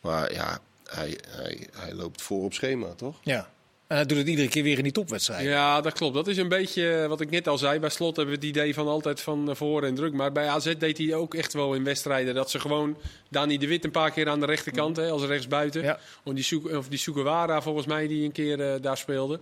Maar 0.00 0.32
ja, 0.32 0.60
hij, 0.84 1.18
hij, 1.28 1.68
hij 1.72 1.94
loopt 1.94 2.22
voor 2.22 2.44
op 2.44 2.54
schema, 2.54 2.94
toch? 2.94 3.18
Ja. 3.22 3.50
En 3.92 3.98
hij 3.98 4.06
doet 4.06 4.18
het 4.18 4.28
iedere 4.28 4.48
keer 4.48 4.62
weer 4.62 4.76
in 4.76 4.82
die 4.82 4.92
topwedstrijd. 4.92 5.46
Ja, 5.46 5.80
dat 5.80 5.92
klopt. 5.92 6.14
Dat 6.14 6.28
is 6.28 6.36
een 6.36 6.48
beetje 6.48 6.92
eh, 6.92 7.06
wat 7.06 7.20
ik 7.20 7.30
net 7.30 7.48
al 7.48 7.58
zei. 7.58 7.78
Bij 7.78 7.90
Slot 7.90 8.16
hebben 8.16 8.34
we 8.34 8.46
het 8.46 8.56
idee 8.56 8.74
van 8.74 8.88
altijd 8.88 9.20
van 9.20 9.50
eh, 9.50 9.54
voor 9.54 9.82
en 9.82 9.94
druk. 9.94 10.12
Maar 10.12 10.32
bij 10.32 10.48
AZ 10.48 10.74
deed 10.78 10.98
hij 10.98 11.14
ook 11.14 11.34
echt 11.34 11.52
wel 11.52 11.74
in 11.74 11.84
wedstrijden 11.84 12.34
dat 12.34 12.50
ze 12.50 12.60
gewoon 12.60 12.96
Dani 13.28 13.58
de 13.58 13.66
Wit 13.66 13.84
een 13.84 13.90
paar 13.90 14.10
keer 14.10 14.28
aan 14.28 14.40
de 14.40 14.46
rechterkant, 14.46 14.96
hè, 14.96 15.10
als 15.10 15.22
rechtsbuiten. 15.22 15.82
Ja. 15.82 15.98
Of 16.22 16.34
die, 16.34 16.78
of 16.78 16.88
die 16.88 16.98
Sugawara 16.98 17.62
volgens 17.62 17.86
mij 17.86 18.06
die 18.06 18.24
een 18.24 18.32
keer 18.32 18.60
eh, 18.60 18.80
daar 18.80 18.96
speelde. 18.96 19.40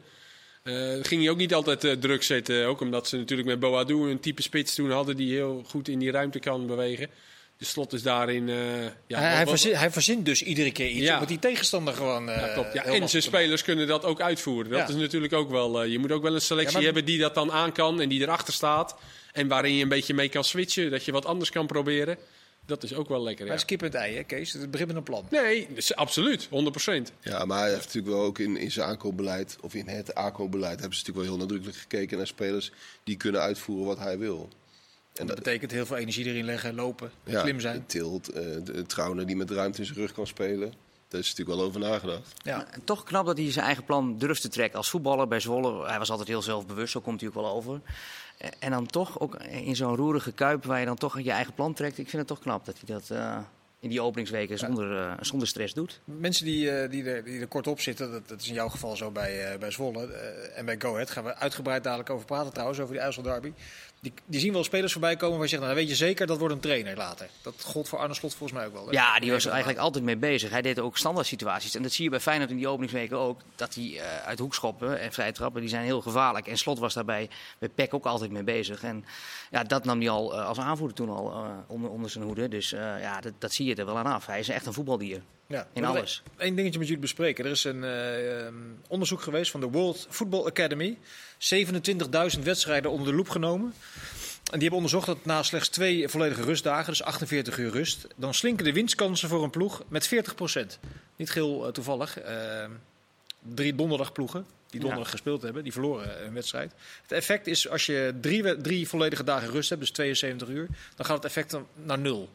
Eh, 0.62 0.74
ging 1.02 1.22
hij 1.22 1.30
ook 1.30 1.36
niet 1.36 1.54
altijd 1.54 2.00
druk 2.00 2.22
zetten. 2.22 2.66
Ook 2.66 2.80
omdat 2.80 3.08
ze 3.08 3.16
natuurlijk 3.16 3.48
met 3.48 3.60
Boadu 3.60 3.94
een 3.94 4.20
type 4.20 4.42
spits 4.42 4.74
toen 4.74 4.90
hadden 4.90 5.16
die 5.16 5.34
heel 5.34 5.64
goed 5.66 5.88
in 5.88 5.98
die 5.98 6.10
ruimte 6.10 6.38
kan 6.38 6.66
bewegen. 6.66 7.08
De 7.60 7.66
slot 7.66 7.92
is 7.92 8.02
daarin. 8.02 8.48
eh, 8.48 8.56
ja, 9.06 9.18
hij, 9.20 9.46
verzint, 9.46 9.76
hij 9.76 9.90
verzint 9.90 10.24
dus 10.24 10.42
iedere 10.42 10.72
keer 10.72 10.88
iets, 10.88 11.04
Ja. 11.04 11.12
omdat 11.12 11.28
die 11.28 11.38
tegenstander 11.38 11.94
gewoon... 11.94 12.28
eh, 12.28 12.36
ja, 12.36 12.52
klopt. 12.52 12.72
Ja, 12.72 12.82
heel 12.82 12.92
en 13.00 13.08
zijn 13.08 13.22
spelers 13.22 13.62
kunnen 13.62 13.86
dat 13.86 14.04
ook 14.04 14.20
uitvoeren. 14.20 14.70
Dat 14.70 14.80
Ja. 14.80 14.88
is 14.88 15.00
natuurlijk 15.00 15.32
ook 15.32 15.50
wel. 15.50 15.82
eh, 15.82 15.90
je 15.92 15.98
moet 15.98 16.12
ook 16.12 16.22
wel 16.22 16.34
een 16.34 16.40
selectie 16.40 16.72
Ja, 16.72 16.76
maar- 16.76 16.84
hebben 16.84 17.04
die 17.04 17.18
dat 17.18 17.34
dan 17.34 17.52
aan 17.52 17.72
kan 17.72 18.00
en 18.00 18.08
die 18.08 18.20
erachter 18.20 18.54
staat. 18.54 18.96
En 19.32 19.48
waarin 19.48 19.74
je 19.74 19.82
een 19.82 19.88
beetje 19.88 20.14
mee 20.14 20.28
kan 20.28 20.44
switchen, 20.44 20.90
dat 20.90 21.04
je 21.04 21.12
wat 21.12 21.26
anders 21.26 21.50
kan 21.50 21.66
proberen. 21.66 22.16
Dat 22.66 22.82
is 22.82 22.94
ook 22.94 23.08
wel 23.08 23.22
lekker. 23.22 23.46
Maar 23.46 23.54
Ja. 23.54 23.60
het 23.60 23.70
is 23.70 23.76
kip 23.76 23.80
en 23.80 23.86
het 23.86 23.94
ei, 24.06 24.16
hè, 24.16 24.22
Kees? 24.24 24.52
Het 24.52 24.70
begint 24.70 24.88
met 24.88 24.96
een 24.98 25.02
plan. 25.02 25.26
Nee, 25.30 25.68
dus 25.74 25.94
absoluut, 25.94 26.48
100%. 26.50 27.12
Ja, 27.20 27.44
maar 27.44 27.60
hij 27.60 27.68
heeft 27.70 27.84
natuurlijk 27.84 28.14
wel 28.14 28.24
ook 28.24 28.38
in, 28.38 28.56
in 28.56 28.70
zijn 28.70 28.88
aankoopbeleid, 28.88 29.56
of 29.60 29.74
in 29.74 29.88
het 29.88 30.14
aankoopbeleid, 30.14 30.80
hebben 30.80 30.98
ze 30.98 31.04
natuurlijk 31.04 31.26
wel 31.26 31.36
heel 31.36 31.46
nadrukkelijk 31.46 31.78
gekeken 31.78 32.16
naar 32.16 32.26
spelers 32.26 32.70
die 33.04 33.16
kunnen 33.16 33.40
uitvoeren 33.40 33.86
wat 33.86 33.98
hij 33.98 34.18
wil. 34.18 34.48
En 35.14 35.26
dat 35.26 35.36
betekent 35.36 35.70
heel 35.70 35.86
veel 35.86 35.96
energie 35.96 36.24
erin 36.26 36.44
leggen, 36.44 36.74
lopen, 36.74 37.10
Ja, 37.24 37.40
slim 37.40 37.60
zijn. 37.60 37.86
Tilt, 37.86 38.28
eh, 38.28 38.42
de 38.64 38.84
Trauner 38.86 39.26
die 39.26 39.36
met 39.36 39.50
ruimte 39.50 39.78
in 39.78 39.84
zijn 39.86 39.98
rug 39.98 40.12
kan 40.12 40.26
spelen. 40.26 40.72
Daar 41.08 41.20
is 41.20 41.28
natuurlijk 41.28 41.58
wel 41.58 41.66
over 41.66 41.80
nagedacht. 41.80 42.32
Ja. 42.44 42.66
En 42.72 42.84
toch 42.84 43.02
knap 43.04 43.26
dat 43.26 43.36
hij 43.38 43.52
zijn 43.52 43.64
eigen 43.66 43.84
plan 43.84 44.18
durft 44.18 44.40
te 44.40 44.48
trekken. 44.48 44.78
Als 44.78 44.90
voetballer 44.90 45.28
bij 45.28 45.40
Zwolle, 45.40 45.86
hij 45.86 45.98
was 45.98 46.10
altijd 46.10 46.28
heel 46.28 46.42
zelfbewust, 46.42 46.92
zo 46.92 47.00
komt 47.00 47.20
hij 47.20 47.28
ook 47.28 47.34
wel 47.34 47.48
over. 47.48 47.80
Eh, 48.38 48.48
En 48.58 48.70
dan 48.70 48.86
toch 48.86 49.20
ook 49.20 49.34
in 49.42 49.76
zo'n 49.76 49.96
roerige 49.96 50.32
kuip 50.32 50.64
waar 50.64 50.80
je 50.80 50.86
dan 50.86 50.96
toch 50.96 51.20
je 51.20 51.30
eigen 51.30 51.54
plan 51.54 51.74
trekt. 51.74 51.98
Ik 51.98 52.08
vind 52.08 52.16
het 52.18 52.26
toch 52.26 52.38
knap 52.40 52.64
dat 52.64 52.76
hij 52.86 52.94
dat 52.96 53.10
eh, 53.10 53.38
in 53.80 53.88
die 53.88 54.00
openingsweken 54.00 54.58
zonder, 54.58 54.98
eh, 54.98 55.12
zonder 55.20 55.48
stress 55.48 55.74
doet. 55.74 56.00
Mensen 56.04 56.44
die, 56.44 56.70
eh, 56.70 56.90
die, 56.90 57.04
er, 57.04 57.24
die 57.24 57.40
er 57.40 57.46
kort 57.46 57.66
op 57.66 57.80
zitten, 57.80 58.10
dat, 58.12 58.28
dat 58.28 58.40
is 58.40 58.48
in 58.48 58.54
jouw 58.54 58.68
geval 58.68 58.96
zo 58.96 59.10
bij, 59.10 59.52
eh, 59.52 59.58
bij 59.58 59.70
Zwolle 59.70 60.06
en 60.54 60.64
bij 60.64 60.76
Go 60.78 60.92
Ahead. 60.92 61.10
Gaan 61.10 61.24
we 61.24 61.34
uitgebreid 61.34 61.84
dadelijk 61.84 62.10
over 62.10 62.26
praten 62.26 62.52
trouwens, 62.52 62.80
over 62.80 62.92
die 62.94 63.02
IJssel 63.02 63.22
derby. 63.22 63.52
Die, 64.02 64.12
die 64.26 64.40
zien 64.40 64.52
wel 64.52 64.64
spelers 64.64 64.92
voorbij 64.92 65.16
komen 65.16 65.34
waar 65.34 65.42
je 65.42 65.48
zegt, 65.48 65.62
nou 65.62 65.74
dan 65.74 65.84
weet 65.84 65.90
je 65.98 66.04
zeker, 66.04 66.26
dat 66.26 66.38
wordt 66.38 66.54
een 66.54 66.60
trainer 66.60 66.96
later. 66.96 67.28
Dat 67.42 67.54
gold 67.64 67.88
voor 67.88 67.98
Arne 67.98 68.14
Slot 68.14 68.34
volgens 68.34 68.58
mij 68.58 68.68
ook 68.68 68.72
wel. 68.72 68.86
hè? 68.86 68.92
Ja, 68.92 69.18
die 69.18 69.30
was 69.30 69.44
er 69.44 69.50
eigenlijk 69.50 69.80
altijd 69.80 70.04
mee 70.04 70.16
bezig. 70.16 70.50
Hij 70.50 70.62
deed 70.62 70.78
ook 70.78 70.96
standaard 70.98 71.26
situaties. 71.26 71.74
En 71.74 71.82
dat 71.82 71.92
zie 71.92 72.04
je 72.04 72.10
bij 72.10 72.20
Feyenoord 72.20 72.50
in 72.50 72.56
die 72.56 72.68
openingsweken 72.68 73.16
ook. 73.16 73.40
Dat 73.56 73.74
hij 73.74 73.98
eh, 73.98 74.26
uit 74.26 74.38
hoekschoppen 74.38 75.00
en 75.00 75.12
vrije 75.12 75.32
trappen, 75.32 75.60
die 75.60 75.70
zijn 75.70 75.84
heel 75.84 76.00
gevaarlijk. 76.00 76.46
En 76.46 76.56
Slot 76.56 76.78
was 76.78 76.94
daarbij 76.94 77.28
bij 77.58 77.68
PEC 77.68 77.94
ook 77.94 78.06
altijd 78.06 78.30
mee 78.30 78.44
bezig. 78.44 78.82
En 78.82 79.04
ja, 79.50 79.64
dat 79.64 79.84
nam 79.84 80.00
hij 80.00 80.10
al 80.10 80.34
eh, 80.34 80.46
als 80.46 80.58
aanvoerder 80.58 80.96
toen 80.96 81.10
al 81.10 81.30
eh, 81.32 81.50
onder, 81.66 81.90
onder 81.90 82.10
zijn 82.10 82.24
hoede. 82.24 82.48
Dus 82.48 82.70
ja, 82.70 83.20
dat, 83.20 83.32
dat 83.38 83.52
zie 83.52 83.66
je 83.66 83.74
er 83.74 83.86
wel 83.86 83.98
aan 83.98 84.06
af. 84.06 84.26
Hij 84.26 84.38
is 84.38 84.48
echt 84.48 84.66
een 84.66 84.72
voetbaldier. 84.72 85.22
Ja. 85.50 85.68
In 85.72 85.84
alles. 85.84 86.22
Eén 86.36 86.54
dingetje 86.54 86.78
met 86.78 86.88
jullie 86.88 87.02
bespreken. 87.02 87.44
Er 87.44 87.50
is 87.50 87.64
een 87.64 87.84
eh, 87.84 88.46
ehm, 88.46 88.54
onderzoek 88.88 89.22
geweest 89.22 89.50
van 89.50 89.60
de 89.60 89.66
World 89.66 90.06
Football 90.10 90.46
Academy. 90.46 90.98
27.000 92.36 92.42
wedstrijden 92.42 92.90
onder 92.90 93.06
de 93.08 93.14
loep 93.14 93.28
genomen. 93.28 93.74
En 94.50 94.58
die 94.58 94.68
hebben 94.68 94.76
onderzocht 94.76 95.06
dat 95.06 95.24
na 95.24 95.42
slechts 95.42 95.68
twee 95.68 96.08
volledige 96.08 96.42
rustdagen, 96.42 96.90
dus 96.90 97.02
48 97.02 97.58
uur 97.58 97.70
rust, 97.70 98.06
dan 98.16 98.34
slinken 98.34 98.64
de 98.64 98.72
winstkansen 98.72 99.28
voor 99.28 99.42
een 99.42 99.50
ploeg 99.50 99.82
met 99.88 100.08
40% 100.08 100.78
Niet 101.16 101.30
geheel 101.30 101.66
eh, 101.66 101.72
toevallig. 101.72 102.18
Ehm, 102.18 102.70
drie 103.54 103.74
donderdagploegen 103.74 104.46
die 104.70 104.80
donderdag 104.80 105.10
gespeeld 105.10 105.42
hebben, 105.42 105.62
die 105.62 105.72
verloren 105.72 106.26
een 106.26 106.34
wedstrijd. 106.34 106.72
Het 107.02 107.12
effect 107.12 107.46
is 107.46 107.68
als 107.68 107.86
je 107.86 108.14
drie, 108.20 108.60
drie 108.60 108.88
volledige 108.88 109.24
dagen 109.24 109.50
rust 109.50 109.68
hebt, 109.68 109.80
dus 109.80 109.90
72 109.90 110.48
uur, 110.48 110.68
dan 110.96 111.06
gaat 111.06 111.16
het 111.16 111.24
effect 111.24 111.56
naar 111.74 111.98
nul. 111.98 112.30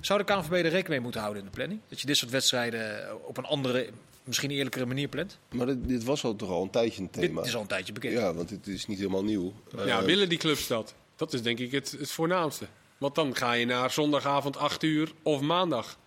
Zou 0.00 0.18
de 0.18 0.24
KNVB 0.24 0.52
er 0.52 0.62
rekening 0.62 0.88
mee 0.88 1.00
moeten 1.00 1.20
houden 1.20 1.42
in 1.42 1.48
de 1.48 1.54
planning? 1.54 1.80
Dat 1.88 2.00
je 2.00 2.06
dit 2.06 2.16
soort 2.16 2.30
wedstrijden 2.30 3.08
eh, 3.08 3.14
op 3.22 3.36
een 3.36 3.44
andere, 3.44 3.90
misschien 4.24 4.50
eerlijkere 4.50 4.86
manier 4.86 5.08
plant? 5.08 5.38
Maar 5.54 5.66
dit, 5.66 5.88
dit 5.88 6.04
was 6.04 6.24
al 6.24 6.36
toch 6.36 6.50
al 6.50 6.62
een 6.62 6.70
tijdje 6.70 7.02
een 7.02 7.10
thema. 7.10 7.36
Dit 7.40 7.46
is 7.48 7.54
al 7.54 7.60
een 7.60 7.66
tijdje 7.66 7.92
bekend. 7.92 8.12
Ja, 8.12 8.34
want 8.34 8.48
dit 8.48 8.66
is 8.66 8.86
niet 8.86 8.98
helemaal 8.98 9.24
nieuw. 9.24 9.52
Ja, 9.76 9.98
Eh, 9.98 10.04
willen 10.04 10.28
die 10.28 10.38
clubs 10.38 10.66
dat? 10.66 10.94
Dat 11.16 11.32
is 11.32 11.42
denk 11.42 11.58
ik 11.58 11.70
het, 11.72 11.90
het 11.98 12.10
voornaamste. 12.10 12.66
Want 12.98 13.14
dan 13.14 13.36
ga 13.36 13.52
je 13.52 13.64
naar 13.66 13.90
zondagavond 13.90 14.56
8 14.56 14.82
uur 14.82 15.12
of 15.22 15.40
maandag. 15.40 15.98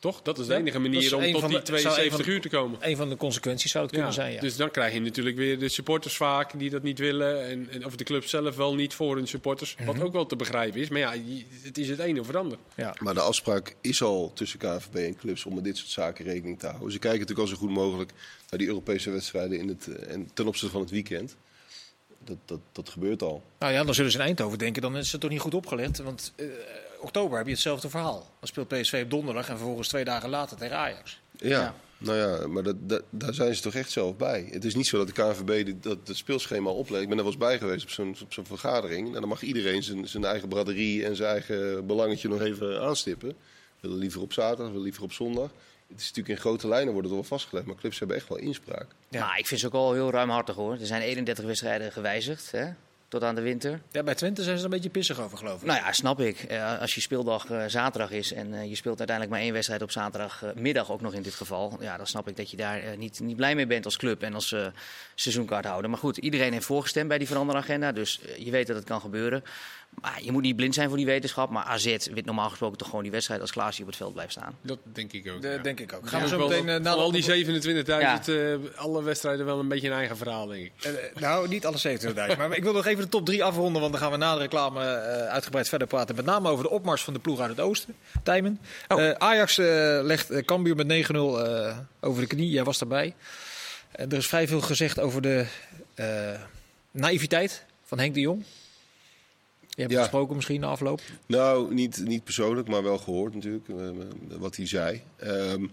Toch? 0.00 0.22
Dat 0.22 0.38
is 0.38 0.46
de 0.46 0.52
Ja, 0.52 0.58
enige 0.58 0.78
manier 0.78 1.16
om 1.16 1.22
een 1.22 1.32
tot 1.32 1.40
die 1.48 1.50
de- 1.60 1.64
zou 1.64 1.76
een 1.76 1.80
72 1.80 2.24
van- 2.24 2.34
uur 2.34 2.40
te 2.40 2.48
komen. 2.48 2.78
Een 2.80 2.96
van 2.96 3.08
de 3.08 3.16
consequenties 3.16 3.70
zou 3.70 3.84
het 3.84 3.92
kunnen 3.94 4.12
zijn, 4.12 4.32
ja. 4.32 4.40
Dus 4.40 4.56
dan 4.56 4.70
krijg 4.70 4.92
je 4.94 5.00
natuurlijk 5.00 5.36
weer 5.36 5.58
de 5.58 5.68
supporters 5.68 6.16
vaak 6.16 6.58
die 6.58 6.70
dat 6.70 6.82
niet 6.82 6.98
willen. 6.98 7.46
En, 7.48 7.68
en 7.70 7.84
of 7.86 7.96
de 7.96 8.04
club 8.04 8.24
zelf 8.24 8.56
wel 8.56 8.74
niet 8.74 8.94
voor 8.94 9.16
hun 9.16 9.26
supporters. 9.28 9.74
Mhm. 9.76 9.84
Wat 9.86 10.00
ook 10.00 10.12
wel 10.12 10.26
te 10.26 10.36
begrijpen 10.36 10.80
is. 10.80 10.88
Maar 10.88 11.00
ja, 11.00 11.14
het 11.62 11.78
is 11.78 11.88
het 11.88 11.98
een 11.98 12.20
of 12.20 12.26
het 12.26 12.36
ander. 12.36 12.58
ja. 12.74 12.94
Maar 12.98 13.14
de 13.14 13.20
afspraak 13.20 13.76
is 13.80 14.02
al 14.02 14.32
tussen 14.34 14.58
KNVB 14.58 14.94
en 14.94 15.16
clubs 15.16 15.44
om 15.44 15.54
met 15.54 15.64
dit 15.64 15.76
soort 15.76 15.90
zaken 15.90 16.24
rekening 16.24 16.58
te 16.58 16.66
houden. 16.66 16.92
Ze 16.92 16.98
kijken 16.98 17.20
natuurlijk 17.20 17.48
al 17.48 17.54
zo 17.54 17.60
goed 17.60 17.70
mogelijk 17.70 18.10
naar 18.50 18.58
die 18.58 18.68
Europese 18.68 19.10
wedstrijden 19.10 19.58
in 19.58 19.68
het, 19.68 19.88
eh, 19.88 20.12
en 20.14 20.30
ten 20.34 20.46
opzichte 20.46 20.72
van 20.72 20.80
het 20.80 20.90
weekend. 20.90 21.36
Dat, 22.24 22.36
dat, 22.44 22.60
dat 22.72 22.88
gebeurt 22.88 23.22
al. 23.22 23.42
Nou 23.58 23.72
ja, 23.72 23.84
dan 23.84 23.94
zullen 23.94 24.10
ze 24.10 24.18
in 24.18 24.24
Eindhoven 24.24 24.58
denken, 24.58 24.82
dan 24.82 24.96
is 24.96 25.12
het 25.12 25.20
toch 25.20 25.30
niet 25.30 25.40
goed 25.40 25.54
opgelet. 25.54 25.98
Want 25.98 26.32
eh, 26.36 26.46
oktober 27.00 27.36
heb 27.38 27.46
je 27.46 27.52
hetzelfde 27.52 27.90
verhaal. 27.90 28.18
Dan 28.38 28.48
speelt 28.48 28.68
PSV 28.68 29.00
op 29.04 29.10
donderdag 29.10 29.48
en 29.48 29.56
vervolgens 29.56 29.88
twee 29.88 30.04
dagen 30.04 30.28
later 30.28 30.56
tegen 30.56 30.76
Ajax. 30.76 31.20
Ja, 31.36 31.48
Ja. 31.48 31.74
nou 31.98 32.18
ja, 32.18 32.46
maar 32.46 32.62
dat, 32.62 32.76
dat- 32.88 33.02
daar 33.10 33.34
zijn 33.34 33.54
ze 33.54 33.62
toch 33.62 33.74
echt 33.74 33.90
zelf 33.90 34.16
bij. 34.16 34.48
Het 34.50 34.64
is 34.64 34.74
niet 34.74 34.86
zo 34.86 34.96
dat 34.98 35.06
de 35.06 35.12
KNVB 35.12 35.64
dit- 35.66 35.82
dat 35.82 35.98
het 36.04 36.16
speelschema 36.16 36.70
opleegt. 36.70 37.02
Ik 37.02 37.08
ben 37.08 37.18
er 37.18 37.24
wel 37.24 37.32
eens 37.32 37.42
bij 37.42 37.58
geweest 37.58 37.82
op 37.84 37.90
zo'n 37.90 38.16
op 38.22 38.32
zo'n 38.32 38.46
vergadering. 38.46 39.06
En 39.14 39.20
dan 39.20 39.28
mag 39.28 39.42
iedereen 39.42 39.82
zijn, 39.82 40.08
zijn 40.08 40.24
eigen 40.24 40.48
braderie 40.48 41.04
en 41.04 41.16
zijn 41.16 41.30
eigen 41.30 41.86
belangetje 41.86 42.28
nog 42.28 42.40
even 42.40 42.80
aanstippen. 42.82 43.36
Willen 43.80 43.98
liever 43.98 44.20
op 44.20 44.32
zaterdag, 44.32 44.66
willen 44.66 44.82
liever 44.82 45.02
op 45.02 45.12
zondag. 45.12 45.50
Het 45.88 46.00
is 46.00 46.06
natuurlijk 46.08 46.28
in 46.28 46.40
grote 46.40 46.68
lijnen 46.68 46.92
wordt 46.92 47.06
het 47.08 47.16
wel 47.16 47.24
vastgelegd, 47.26 47.66
maar 47.66 47.76
clubs 47.76 47.98
hebben 47.98 48.16
echt 48.16 48.28
wel 48.28 48.38
inspraak. 48.38 48.86
Ja. 49.08 49.26
Maar 49.26 49.38
ik 49.38 49.46
vind 49.46 49.60
ze 49.60 49.66
ook 49.66 49.72
al 49.72 49.92
heel 49.92 50.10
ruimhartig 50.10 50.54
hoor. 50.54 50.72
Er 50.72 50.86
zijn 50.86 51.02
31 51.02 51.44
wedstrijden 51.44 51.92
gewijzigd. 51.92 52.50
Hè? 52.50 52.68
Tot 53.10 53.24
aan 53.24 53.34
de 53.34 53.40
winter. 53.40 53.80
Ja, 53.90 54.02
bij 54.02 54.14
Twente 54.14 54.42
zijn 54.42 54.56
ze 54.56 54.64
er 54.64 54.70
een 54.70 54.76
beetje 54.76 54.90
pissig 54.90 55.20
over, 55.20 55.38
geloof 55.38 55.60
ik. 55.60 55.66
Nou 55.66 55.78
ja, 55.78 55.92
snap 55.92 56.20
ik. 56.20 56.42
Eh, 56.42 56.80
als 56.80 56.94
je 56.94 57.00
speeldag 57.00 57.50
eh, 57.50 57.64
zaterdag 57.66 58.10
is 58.10 58.32
en 58.32 58.54
eh, 58.54 58.68
je 58.68 58.74
speelt 58.74 58.98
uiteindelijk 58.98 59.36
maar 59.36 59.44
één 59.44 59.52
wedstrijd 59.52 59.82
op 59.82 59.90
zaterdagmiddag 59.90 60.90
ook 60.90 61.00
nog 61.00 61.14
in 61.14 61.22
dit 61.22 61.34
geval. 61.34 61.76
Ja, 61.80 61.96
dan 61.96 62.06
snap 62.06 62.28
ik 62.28 62.36
dat 62.36 62.50
je 62.50 62.56
daar 62.56 62.82
niet, 62.96 63.20
niet 63.20 63.36
blij 63.36 63.54
mee 63.54 63.66
bent 63.66 63.84
als 63.84 63.96
club 63.96 64.22
en 64.22 64.34
als 64.34 64.52
eh 64.52 64.66
seizoenkaarthouder. 65.14 65.90
Maar 65.90 65.98
goed, 65.98 66.16
iedereen 66.16 66.52
heeft 66.52 66.64
voorgestemd 66.64 67.08
bij 67.08 67.18
die 67.18 67.26
veranderagenda, 67.26 67.92
dus 67.92 68.20
je 68.38 68.50
weet 68.50 68.66
dat 68.66 68.76
het 68.76 68.84
kan 68.84 69.00
gebeuren. 69.00 69.44
Maar 70.00 70.18
je 70.22 70.32
moet 70.32 70.42
niet 70.42 70.56
blind 70.56 70.74
zijn 70.74 70.88
voor 70.88 70.96
die 70.96 71.06
wetenschap. 71.06 71.50
Maar 71.50 71.64
AZ 71.64 71.84
wint 72.12 72.24
normaal 72.26 72.48
gesproken 72.48 72.78
toch 72.78 72.88
gewoon 72.88 73.02
die 73.02 73.12
wedstrijd 73.12 73.40
als 73.40 73.50
Klaasje 73.52 73.80
op 73.80 73.86
het 73.86 73.96
veld 73.96 74.12
blijft 74.12 74.32
staan. 74.32 74.56
Dat 74.62 74.78
denk 74.82 75.12
ik 75.12 75.30
ook. 75.30 75.42
De- 75.42 75.48
ja. 75.48 75.58
Denk 75.58 75.80
ik 75.80 75.92
ook. 75.92 76.00
Gaan 76.00 76.08
Gaan 76.08 76.20
we 76.22 76.28
zo 76.28 76.38
meteen 76.48 76.68
eh, 76.68 76.72
van 76.74 76.82
na 76.82 76.90
al 76.90 77.10
die 77.10 77.22
onderbreking- 77.22 78.26
27.000, 78.26 78.28
eh, 78.28 78.78
alle 78.80 79.02
wedstrijden 79.02 79.46
wel 79.46 79.58
een 79.58 79.68
beetje 79.68 79.86
een 79.88 79.94
eigen 79.96 80.16
verhaal, 80.16 80.46
denk 80.46 80.64
ik. 80.64 80.72
Eh, 80.84 81.20
nou, 81.20 81.48
niet 81.48 81.66
alle 81.66 81.78
70.000. 81.78 82.38
maar 82.38 82.56
ik 82.56 82.62
wil 82.62 82.72
nog 82.72 82.86
even 82.86 83.02
de 83.04 83.08
top 83.10 83.26
3 83.26 83.44
afronden. 83.44 83.80
Want 83.80 83.92
dan 83.92 84.02
gaan 84.02 84.10
we 84.10 84.16
na 84.16 84.34
de 84.34 84.40
reclame 84.40 84.84
eh, 84.84 85.26
uitgebreid 85.26 85.68
verder 85.68 85.86
praten. 85.88 86.14
Met 86.16 86.24
name 86.24 86.48
over 86.48 86.64
de 86.64 86.70
opmars 86.70 87.02
van 87.04 87.12
de 87.12 87.20
ploeg 87.20 87.40
uit 87.40 87.50
het 87.50 87.60
oosten. 87.60 87.94
Tijmen. 88.22 88.60
Oh. 88.88 89.02
Eh, 89.08 89.10
Ajax 89.18 89.58
eh, 89.58 89.66
legt 90.02 90.44
Cambuur 90.44 90.76
met 90.76 90.86
9-0 90.86 91.14
eh, 91.16 91.78
over 92.00 92.20
de 92.20 92.26
knie. 92.28 92.50
Jij 92.50 92.64
was 92.64 92.78
daarbij. 92.78 93.14
En 93.90 94.10
er 94.10 94.16
is 94.18 94.26
vrij 94.28 94.48
veel 94.48 94.60
gezegd 94.60 95.00
over 95.00 95.22
de 95.22 95.46
eh, 95.94 96.06
naïviteit 96.90 97.64
van 97.84 97.98
Henk 97.98 98.14
de 98.14 98.20
Jong. 98.20 98.44
Je 99.80 99.86
hebt 99.86 99.98
Ja. 99.98 100.08
gesproken 100.08 100.36
misschien 100.36 100.60
na 100.60 100.66
afloop. 100.66 101.00
Nou, 101.26 101.74
niet, 101.74 102.02
niet 102.04 102.24
persoonlijk, 102.24 102.68
maar 102.68 102.82
wel 102.82 102.98
gehoord 102.98 103.34
natuurlijk, 103.34 103.68
eh, 103.68 103.76
wat 104.38 104.56
hij 104.56 104.66
zei. 104.66 105.02
Ehm, 105.16 105.66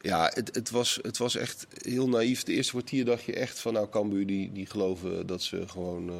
ja, 0.00 0.30
het, 0.34 0.54
het, 0.54 0.70
was, 0.70 0.98
het 1.02 1.18
was 1.18 1.36
echt 1.36 1.66
heel 1.82 2.08
naïef. 2.08 2.42
De 2.42 2.52
eerste 2.52 2.72
kwartier 2.72 3.04
dacht 3.04 3.22
je 3.24 3.32
echt 3.34 3.58
van, 3.58 3.72
nou, 3.72 3.88
Cambuur 3.90 4.26
die, 4.26 4.52
die 4.52 4.66
geloven 4.66 5.26
dat 5.26 5.42
ze 5.42 5.68
gewoon 5.68 6.08
eh, 6.08 6.16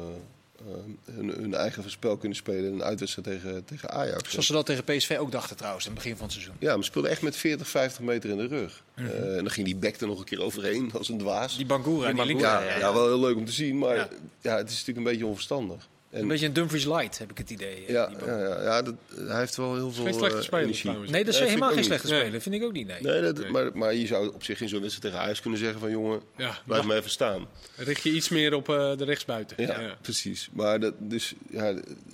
eh, 0.67 1.13
hun, 1.15 1.27
hun 1.29 1.53
eigen 1.53 1.91
spel 1.91 2.17
kunnen 2.17 2.37
spelen 2.37 2.65
in 2.65 2.73
een 2.73 2.83
uitwedstrijd 2.83 3.27
tegen, 3.27 3.65
tegen 3.65 3.89
Ajax. 3.89 4.29
Zoals 4.29 4.45
ze 4.45 4.53
dat 4.53 4.65
tegen 4.65 4.83
PSV 4.83 5.17
ook 5.19 5.31
dachten 5.31 5.55
trouwens 5.57 5.85
in 5.85 5.91
het 5.91 5.99
begin 6.01 6.15
van 6.17 6.25
het 6.25 6.33
seizoen. 6.35 6.55
Ja, 6.59 6.73
maar 6.73 6.83
ze 6.83 6.89
speelden 6.89 7.11
echt 7.11 7.21
met 7.21 7.35
40, 7.35 7.67
50 7.67 8.01
meter 8.01 8.29
in 8.29 8.37
de 8.37 8.47
rug. 8.47 8.83
Mhm. 8.95 9.07
Eh, 9.07 9.29
en 9.37 9.43
dan 9.43 9.49
ging 9.51 9.65
die 9.65 9.75
bek 9.75 10.01
er 10.01 10.07
nog 10.07 10.19
een 10.19 10.25
keer 10.25 10.41
overheen 10.41 10.91
als 10.93 11.09
een 11.09 11.17
dwaas. 11.17 11.57
Die 11.57 11.65
Bangura, 11.65 12.05
die, 12.07 12.15
Die 12.15 12.25
linker. 12.25 12.45
ja, 12.47 12.53
Bangura, 12.53 12.73
ja, 12.73 12.79
ja, 12.79 12.87
ja. 12.87 12.93
wel 12.93 13.07
heel 13.07 13.19
leuk 13.19 13.35
om 13.35 13.45
te 13.45 13.51
zien, 13.51 13.77
maar 13.77 13.95
Ja. 13.95 14.07
ja. 14.41 14.57
het 14.57 14.69
is 14.69 14.73
natuurlijk 14.79 14.97
een 14.97 15.11
beetje 15.11 15.25
onverstandig. 15.25 15.87
En, 16.09 16.21
Een 16.21 16.27
beetje 16.27 16.45
een 16.45 16.53
Dumfries 16.53 16.85
light, 16.85 17.17
heb 17.17 17.31
ik 17.31 17.37
het 17.37 17.49
idee. 17.49 17.85
eh, 17.85 17.89
ja, 17.93 18.09
ja, 18.25 18.37
ja, 18.39 18.61
ja 18.63 18.81
dat, 18.81 18.95
hij 19.15 19.39
heeft 19.39 19.55
wel 19.55 19.75
heel 19.75 19.91
veel 19.91 20.03
Geen 20.03 20.13
slechte 20.13 20.37
eh, 20.37 20.43
speler 20.43 20.63
energie. 20.63 20.91
Nee, 20.91 21.23
dat 21.23 21.33
is 21.33 21.39
Nee, 21.39 21.47
helemaal 21.49 21.71
geen 21.71 21.83
slechte 21.83 22.07
niet. 22.07 22.15
speler. 22.15 22.41
Vind 22.41 22.55
ik 22.55 22.63
ook 22.63 22.71
niet, 22.71 22.87
nee. 22.87 23.01
Nee, 23.01 23.21
dat, 23.21 23.37
Nee. 23.37 23.51
Maar, 23.51 23.77
maar 23.77 23.93
je 23.93 24.07
zou 24.07 24.33
op 24.33 24.43
zich 24.43 24.61
in 24.61 24.69
zo'n 24.69 24.81
wedstrijd 24.81 25.11
tegen 25.13 25.25
Ajax 25.25 25.41
kunnen 25.41 25.59
zeggen 25.59 25.79
van 25.79 25.91
jongen, 25.91 26.21
Ja, 26.37 26.59
blijf 26.65 26.83
maar 26.83 26.97
even 26.97 27.09
staan. 27.09 27.47
richt 27.75 28.03
je 28.03 28.11
iets 28.11 28.29
meer 28.29 28.53
op 28.53 28.69
eh, 28.69 28.97
de 28.97 29.03
rechtsbuiten. 29.05 29.63
Ja, 29.65 29.79
Ja. 29.81 29.97
precies. 30.01 30.49
Maar 30.51 30.79
dat, 30.79 30.93
dus, 30.97 31.33
ja, 31.49 31.73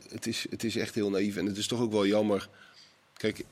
het, 0.10 0.28
is, 0.28 0.46
het 0.50 0.64
is 0.64 0.76
echt 0.76 0.96
heel 0.96 1.10
naïef 1.10 1.36
en 1.38 1.46
het 1.46 1.58
is 1.58 1.68
toch 1.68 1.82
ook 1.82 1.92
wel 1.92 2.06
jammer. 2.06 2.48
Kijk, 3.18 3.44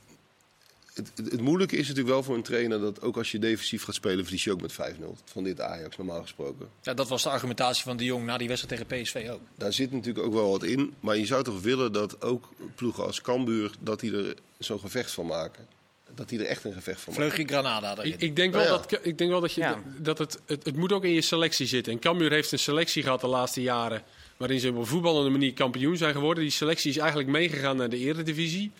het, 0.94 1.12
het, 1.14 1.30
het 1.30 1.40
moeilijke 1.40 1.76
is 1.76 1.88
natuurlijk 1.88 2.14
wel 2.14 2.22
voor 2.22 2.34
een 2.34 2.42
trainer 2.42 2.80
dat 2.80 3.02
ook 3.02 3.16
als 3.16 3.30
je 3.32 3.38
defensief 3.38 3.84
gaat 3.84 3.94
spelen, 3.94 4.24
verlies 4.24 4.44
je 4.44 4.52
ook 4.52 4.60
met 4.60 4.72
5-0 4.72 4.76
van 5.24 5.44
dit 5.44 5.60
Ajax 5.60 5.96
normaal 5.96 6.22
gesproken. 6.22 6.68
Ja, 6.82 6.94
dat 6.94 7.08
was 7.08 7.22
de 7.22 7.28
argumentatie 7.28 7.84
van 7.84 7.96
de 7.96 8.04
Jong 8.04 8.24
na 8.24 8.36
die 8.38 8.48
wedstrijd 8.48 8.80
tegen 8.80 9.02
PSV 9.02 9.28
ook. 9.30 9.40
Daar 9.56 9.72
zit 9.72 9.92
natuurlijk 9.92 10.26
ook 10.26 10.32
wel 10.32 10.50
wat 10.50 10.62
in, 10.62 10.94
maar 11.00 11.16
je 11.16 11.26
zou 11.26 11.42
toch 11.42 11.60
willen 11.60 11.92
dat 11.92 12.22
ook 12.22 12.48
ploegen 12.74 13.04
als 13.04 13.20
Cambuur, 13.20 13.70
dat 13.80 14.00
die 14.00 14.16
er 14.16 14.34
zo'n 14.58 14.80
gevecht 14.80 15.10
van 15.10 15.26
maken. 15.26 15.66
Dat 16.14 16.28
die 16.28 16.38
er 16.38 16.46
echt 16.46 16.64
een 16.64 16.72
gevecht 16.72 17.00
van 17.00 17.12
maken. 17.12 17.30
Vleugje 17.30 17.54
Granada 17.54 17.96
erin. 17.98 18.12
Ik, 18.12 18.20
ik, 18.20 18.36
denk 18.36 18.52
wel 18.52 18.62
Oh, 18.62 18.68
ja. 18.68 18.76
dat, 18.76 18.98
ik 19.02 19.18
denk 19.18 19.30
wel 19.30 19.40
dat, 19.40 19.52
je, 19.52 19.60
Ja. 19.60 19.82
dat 19.98 20.18
het, 20.18 20.40
het, 20.46 20.64
het 20.64 20.76
moet 20.76 20.92
ook 20.92 21.04
in 21.04 21.10
je 21.12 21.20
selectie 21.20 21.66
zitten. 21.66 21.92
En 21.92 21.98
Cambuur 21.98 22.30
heeft 22.30 22.52
een 22.52 22.58
selectie 22.58 23.02
gehad 23.02 23.20
de 23.20 23.26
laatste 23.26 23.62
jaren... 23.62 24.02
waarin 24.36 24.60
ze 24.60 24.68
op 24.68 24.76
een 24.76 24.86
voetballende 24.86 25.30
manier 25.30 25.52
kampioen 25.52 25.96
zijn 25.96 26.14
geworden. 26.14 26.42
Die 26.42 26.52
selectie 26.52 26.90
is 26.90 26.96
eigenlijk 26.96 27.28
meegegaan 27.28 27.76
naar 27.76 27.88
de 27.88 27.98
eredivisie. 27.98 28.72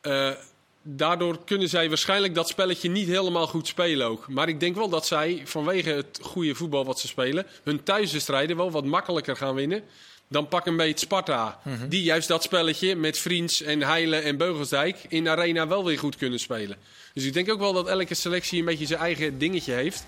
Eh, 0.00 0.30
daardoor 0.88 1.44
kunnen 1.44 1.68
zij 1.68 1.88
waarschijnlijk 1.88 2.34
dat 2.34 2.48
spelletje 2.48 2.90
niet 2.90 3.08
helemaal 3.08 3.46
goed 3.46 3.66
spelen 3.66 4.06
ook. 4.06 4.28
Maar 4.28 4.48
ik 4.48 4.60
denk 4.60 4.74
wel 4.74 4.88
dat 4.88 5.06
zij 5.06 5.42
vanwege 5.44 5.90
het 5.90 6.18
goede 6.22 6.54
voetbal 6.54 6.84
wat 6.84 7.00
ze 7.00 7.06
spelen... 7.06 7.46
hun 7.62 7.82
thuiswedstrijden 7.82 8.56
wel 8.56 8.70
wat 8.70 8.84
makkelijker 8.84 9.36
gaan 9.36 9.54
winnen... 9.54 9.82
dan 10.28 10.48
pak 10.48 10.66
een 10.66 10.76
beetje 10.76 11.06
Sparta. 11.06 11.60
Die 11.88 12.02
juist 12.02 12.28
dat 12.28 12.42
spelletje 12.42 12.96
met 12.96 13.18
Vriends 13.18 13.62
en 13.62 13.82
Heilen 13.82 14.22
en 14.22 14.36
Beugelsdijk... 14.36 14.98
in 15.08 15.28
arena 15.28 15.66
wel 15.66 15.84
weer 15.84 15.98
goed 15.98 16.16
kunnen 16.16 16.38
spelen. 16.38 16.76
Dus 17.14 17.24
ik 17.24 17.32
denk 17.32 17.50
ook 17.50 17.58
wel 17.58 17.72
dat 17.72 17.88
elke 17.88 18.14
selectie 18.14 18.58
een 18.58 18.64
beetje 18.64 18.86
zijn 18.86 19.00
eigen 19.00 19.38
dingetje 19.38 19.72
heeft... 19.72 20.06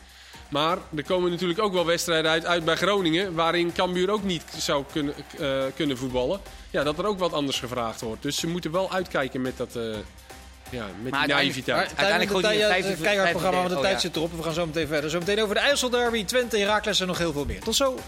Maar 0.50 0.78
er 0.94 1.04
komen 1.04 1.30
natuurlijk 1.30 1.60
ook 1.60 1.72
wel 1.72 1.86
wedstrijden 1.86 2.30
uit, 2.30 2.46
uit 2.46 2.64
bij 2.64 2.76
Groningen... 2.76 3.34
waarin 3.34 3.72
Cambuur 3.72 4.10
ook 4.10 4.24
niet 4.24 4.44
zou 4.58 4.84
kunnen, 4.92 5.14
eh, 5.38 5.64
kunnen 5.76 5.96
voetballen. 5.96 6.40
Ja, 6.70 6.82
dat 6.82 6.98
er 6.98 7.06
ook 7.06 7.18
wat 7.18 7.32
anders 7.32 7.58
gevraagd 7.58 8.00
wordt. 8.00 8.22
Dus 8.22 8.36
ze 8.36 8.46
moeten 8.46 8.70
wel 8.70 8.92
uitkijken 8.92 9.40
met 9.40 9.56
dat... 9.56 9.76
eh, 9.76 9.96
ja, 10.70 10.86
met 11.02 11.12
naïviteit. 11.26 11.76
Maar 11.76 11.86
Uiteindelijk 11.96 12.46
hij 12.46 12.56
het 12.56 12.62
een 12.62 12.82
vijfde- 12.82 13.02
keihard 13.02 13.30
programma, 13.30 13.58
want 13.58 13.70
de 13.70 13.76
oh, 13.76 13.82
tijd 13.82 14.00
zit 14.00 14.16
erop. 14.16 14.36
We 14.36 14.42
gaan 14.42 14.52
zo 14.52 14.66
meteen 14.66 14.86
verder. 14.86 15.10
Zo 15.10 15.18
meteen 15.18 15.42
over 15.42 15.54
de 15.54 15.60
IJsselderby, 15.60 16.24
Twente, 16.24 16.58
Heracles 16.58 17.00
en 17.00 17.06
nog 17.06 17.18
heel 17.18 17.32
veel 17.32 17.44
meer. 17.44 17.60
Tot 17.60 17.76
zo. 17.76 17.98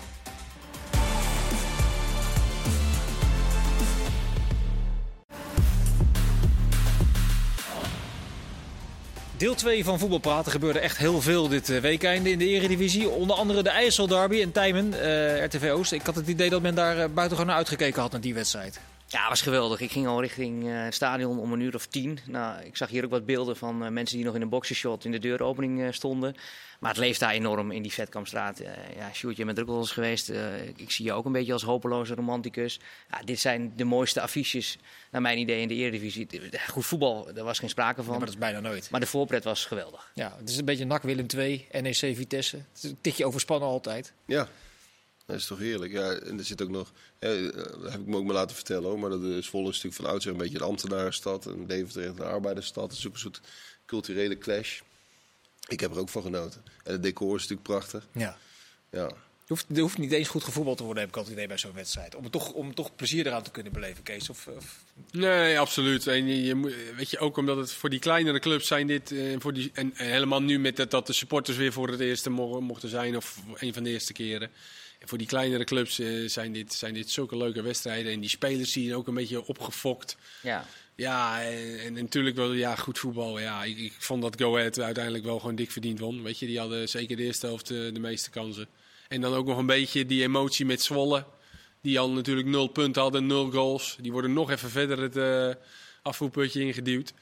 Deel 9.41 9.55
2 9.55 9.85
van 9.85 9.99
Voetbal 9.99 10.19
Praten 10.19 10.53
gebeurde 10.53 10.79
echt 10.79 10.97
heel 10.97 11.21
veel 11.21 11.49
dit 11.49 11.71
eh, 11.71 11.81
weekende 11.81 12.31
in 12.31 12.39
de 12.39 12.47
Eredivisie. 12.47 13.09
Onder 13.09 13.37
andere 13.37 13.63
de 13.63 13.69
IJsselderby 13.69 14.41
en 14.41 14.53
Tijmen, 14.53 15.03
eh, 15.03 15.45
RTV 15.45 15.71
Oost. 15.71 15.93
Ik 15.93 16.07
had 16.07 16.15
het 16.15 16.29
idee 16.29 16.51
dat 16.51 16.63
men 16.63 16.75
daar 16.75 16.99
eh, 16.99 17.05
buitengewoon 17.15 17.47
naar 17.47 17.57
uitgekeken 17.57 18.01
had 18.01 18.13
naar 18.13 18.21
die 18.21 18.35
wedstrijd. 18.35 18.81
Ja, 19.13 19.29
was 19.29 19.43
geweldig. 19.43 19.81
Ik 19.81 19.91
ging 19.91 20.07
al 20.07 20.21
richting 20.21 20.69
eh, 20.69 20.83
het 20.85 20.95
stadion 20.95 21.39
om 21.39 21.53
een 21.53 21.61
uur 21.61 21.75
of 21.75 21.87
tien. 21.87 22.19
Nou, 22.27 22.65
ik 22.65 22.77
zag 22.77 22.89
hier 22.89 23.05
ook 23.05 23.11
wat 23.11 23.27
beelden 23.27 23.57
van 23.57 23.85
eh, 23.85 23.91
mensen 23.91 24.17
die 24.17 24.27
nog 24.27 24.35
in 24.35 24.43
een 24.43 24.49
boxershot 24.49 25.05
in 25.05 25.11
de 25.11 25.19
deuropening 25.19 25.83
eh, 25.83 25.93
stonden. 25.93 26.35
Maar 26.81 26.91
het 26.91 26.99
leeft 26.99 27.21
daar 27.21 27.31
enorm 27.31 27.71
in 27.71 27.83
die 27.83 27.93
Vetkampstraat. 27.93 28.61
Eh 28.61 28.73
ja, 28.97 29.13
Sjoerd, 29.13 29.37
je 29.37 29.45
bent 29.45 29.57
er 29.57 29.63
ook 29.63 29.69
wel 29.71 29.79
eens 29.79 29.91
geweest. 29.93 30.29
Eh, 30.29 30.67
ik 30.77 30.91
zie 30.91 31.05
je 31.05 31.13
ook 31.13 31.25
een 31.25 31.33
beetje 31.33 31.53
als 31.53 31.63
hopeloze 31.63 32.15
romanticus. 32.15 32.81
Ja, 33.11 33.23
dit 33.25 33.41
zijn 33.41 33.73
de 33.77 33.85
mooiste 33.85 34.21
affiches, 34.21 34.79
naar 35.11 35.21
mijn 35.23 35.39
idee, 35.39 35.61
in 35.61 35.69
de 35.69 35.75
Eredivisie. 35.75 36.29
Goed 36.69 36.87
voetbal, 36.87 37.29
daar 37.35 37.45
was 37.45 37.59
geen 37.59 37.69
sprake 37.69 37.99
Ja, 38.01 38.03
van. 38.07 38.11
maar 38.17 38.21
dat 38.25 38.35
is 38.35 38.39
bijna 38.41 38.61
nooit. 38.61 38.91
Maar 38.91 39.01
de 39.01 39.07
voorpret 39.07 39.45
was 39.45 39.65
geweldig. 39.65 40.11
Ja, 40.15 40.35
het 40.39 40.49
is 40.49 40.57
een 40.57 40.65
beetje 40.65 40.85
NAC 40.85 41.03
Willem 41.03 41.27
2, 41.27 41.67
NEC 41.81 41.95
Vitesse. 41.95 42.57
Het 42.57 42.67
is 42.85 42.91
een 42.91 42.99
tikje 43.01 43.27
overspannen 43.27 43.69
altijd. 43.69 44.13
Ja, 44.27 44.49
dat 45.31 45.41
is 45.41 45.47
toch 45.47 45.59
heerlijk. 45.59 45.93
Ja, 45.93 46.13
en 46.13 46.39
er 46.39 46.45
zit 46.45 46.63
ook 46.63 46.69
nog, 46.71 46.93
hè, 47.19 47.51
eh, 47.51 47.55
dat 47.83 47.93
heb 47.93 48.01
ik 48.01 48.07
me 48.07 48.17
ook 48.17 48.25
maar 48.25 48.35
laten 48.35 48.57
vertellen 48.57 48.85
hoor, 48.89 48.99
maar 48.99 49.11
dat 49.11 49.23
is 49.23 49.47
Zwolle 49.47 49.69
is 49.69 49.75
natuurlijk 49.75 50.03
van 50.03 50.11
oudsher 50.11 50.33
een 50.33 50.39
beetje 50.39 50.57
een 50.59 50.65
ambtenarenstad 50.65 51.47
en 51.47 51.67
Deventer 51.67 52.05
een 52.07 52.21
arbeidersstad. 52.21 52.91
Het 52.91 52.99
is 52.99 53.07
ook 53.07 53.13
een 53.13 53.19
soort 53.19 53.41
culturele 53.87 54.39
clash. 54.39 54.81
Ik 55.69 55.81
heb 55.81 55.91
er 55.93 55.99
ook 55.99 56.09
van 56.09 56.23
genoten. 56.23 56.63
En 56.85 56.93
het 56.93 57.03
decor 57.03 57.35
is 57.37 57.41
natuurlijk 57.43 57.69
prachtig. 57.69 58.07
Ja. 58.13 58.37
Ja, 58.91 59.07
Je 59.07 59.57
hoeft, 59.57 59.67
er 59.75 59.81
hoeft 59.81 59.99
niet 59.99 60.13
eens 60.13 60.29
goed 60.29 60.45
gevoetbald 60.45 60.77
te 60.77 60.83
worden, 60.85 61.03
heb 61.03 61.11
ik 61.13 61.17
altijd 61.19 61.35
idee 61.37 61.49
bij 61.49 61.59
zo'n 61.59 61.73
wedstrijd. 61.73 62.15
Om, 62.15 62.31
toch, 62.31 62.53
om 62.53 62.75
toch 62.75 62.97
plezier 62.97 63.27
eraan 63.27 63.43
te 63.43 63.51
kunnen 63.51 63.73
beleven, 63.73 64.03
Kees. 64.03 64.31
Of, 64.31 64.47
of- 64.47 64.85
Nee, 65.13 65.59
absoluut. 65.59 66.07
En 66.07 66.27
je, 66.27 66.43
je 66.45 66.55
moet- 66.55 66.75
weet 66.97 67.11
je, 67.11 67.19
ook 67.19 67.37
omdat 67.37 67.57
het 67.57 67.73
voor 67.73 67.91
die 67.91 67.99
kleinere 67.99 68.39
clubs 68.39 68.67
zijn 68.67 68.87
dit... 68.87 69.13
eh, 69.13 69.37
voor 69.39 69.53
die, 69.53 69.71
en, 69.75 69.95
en 69.97 70.11
helemaal 70.11 70.43
nu 70.43 70.59
met 70.59 70.77
dat, 70.77 70.91
dat 70.91 71.07
de 71.07 71.13
supporters 71.13 71.57
weer 71.57 71.73
voor 71.73 71.89
het 71.89 72.01
eerste 72.01 72.31
mo- 72.31 72.61
mochten 72.61 72.89
zijn... 72.89 73.17
of 73.17 73.37
een 73.55 73.75
van 73.75 73.83
de 73.83 73.91
eerste 73.91 74.13
keren. 74.13 74.51
Voor 75.05 75.19
die 75.19 75.27
kleinere 75.27 75.65
clubs 75.65 75.99
eh, 75.99 76.29
zijn, 76.29 76.53
dit, 76.53 76.73
zijn 76.73 76.95
dit 76.95 77.11
zulke 77.11 77.37
leuke 77.37 77.63
wedstrijden. 77.63 78.13
En 78.13 78.21
die 78.21 78.29
spelers 78.29 78.73
zien 78.73 78.95
ook 78.95 79.07
een 79.07 79.15
beetje 79.15 79.47
opgefokt. 79.47 80.17
Ja. 80.43 80.67
Ja, 80.95 81.43
en, 81.43 81.79
en 81.79 81.93
natuurlijk 81.93 82.37
wel 82.37 82.53
ja, 82.53 82.77
goed 82.77 82.99
voetbal. 82.99 83.41
Ja, 83.41 83.65
ik, 83.65 83.79
ik 83.79 83.93
vond 83.99 84.23
dat 84.23 84.41
Go 84.41 84.57
Ahead 84.57 84.81
uiteindelijk 84.81 85.25
wel 85.25 85.39
gewoon 85.39 85.55
dik 85.55 85.71
verdiend 85.71 85.99
won. 85.99 86.23
Weet 86.23 86.39
je, 86.39 86.47
die 86.47 86.59
hadden 86.59 86.89
zeker 86.89 87.17
de 87.17 87.23
eerste 87.23 87.47
helft 87.47 87.71
eh, 87.71 87.77
de 87.77 88.01
meeste 88.01 88.31
kansen. 88.31 88.67
En 89.09 89.21
dan 89.21 89.35
ook 89.35 89.47
nog 89.47 89.59
een 89.59 89.67
beetje 89.67 90.07
die 90.07 90.23
emotie 90.23 90.67
met 90.67 90.83
Zwolle. 90.83 91.25
Die 91.83 91.99
al 91.99 92.11
natuurlijk 92.11 92.49
nul 92.49 92.67
punten 92.67 93.03
hadden, 93.03 93.27
nul 93.27 93.51
goals. 93.51 93.97
Die 94.01 94.13
worden 94.13 94.33
nog 94.33 94.51
even 94.51 94.71
verder 94.71 94.99
het 94.99 95.17
eh 95.17 95.65
afvoerputje 96.03 96.61
ingeduwd. 96.61 97.13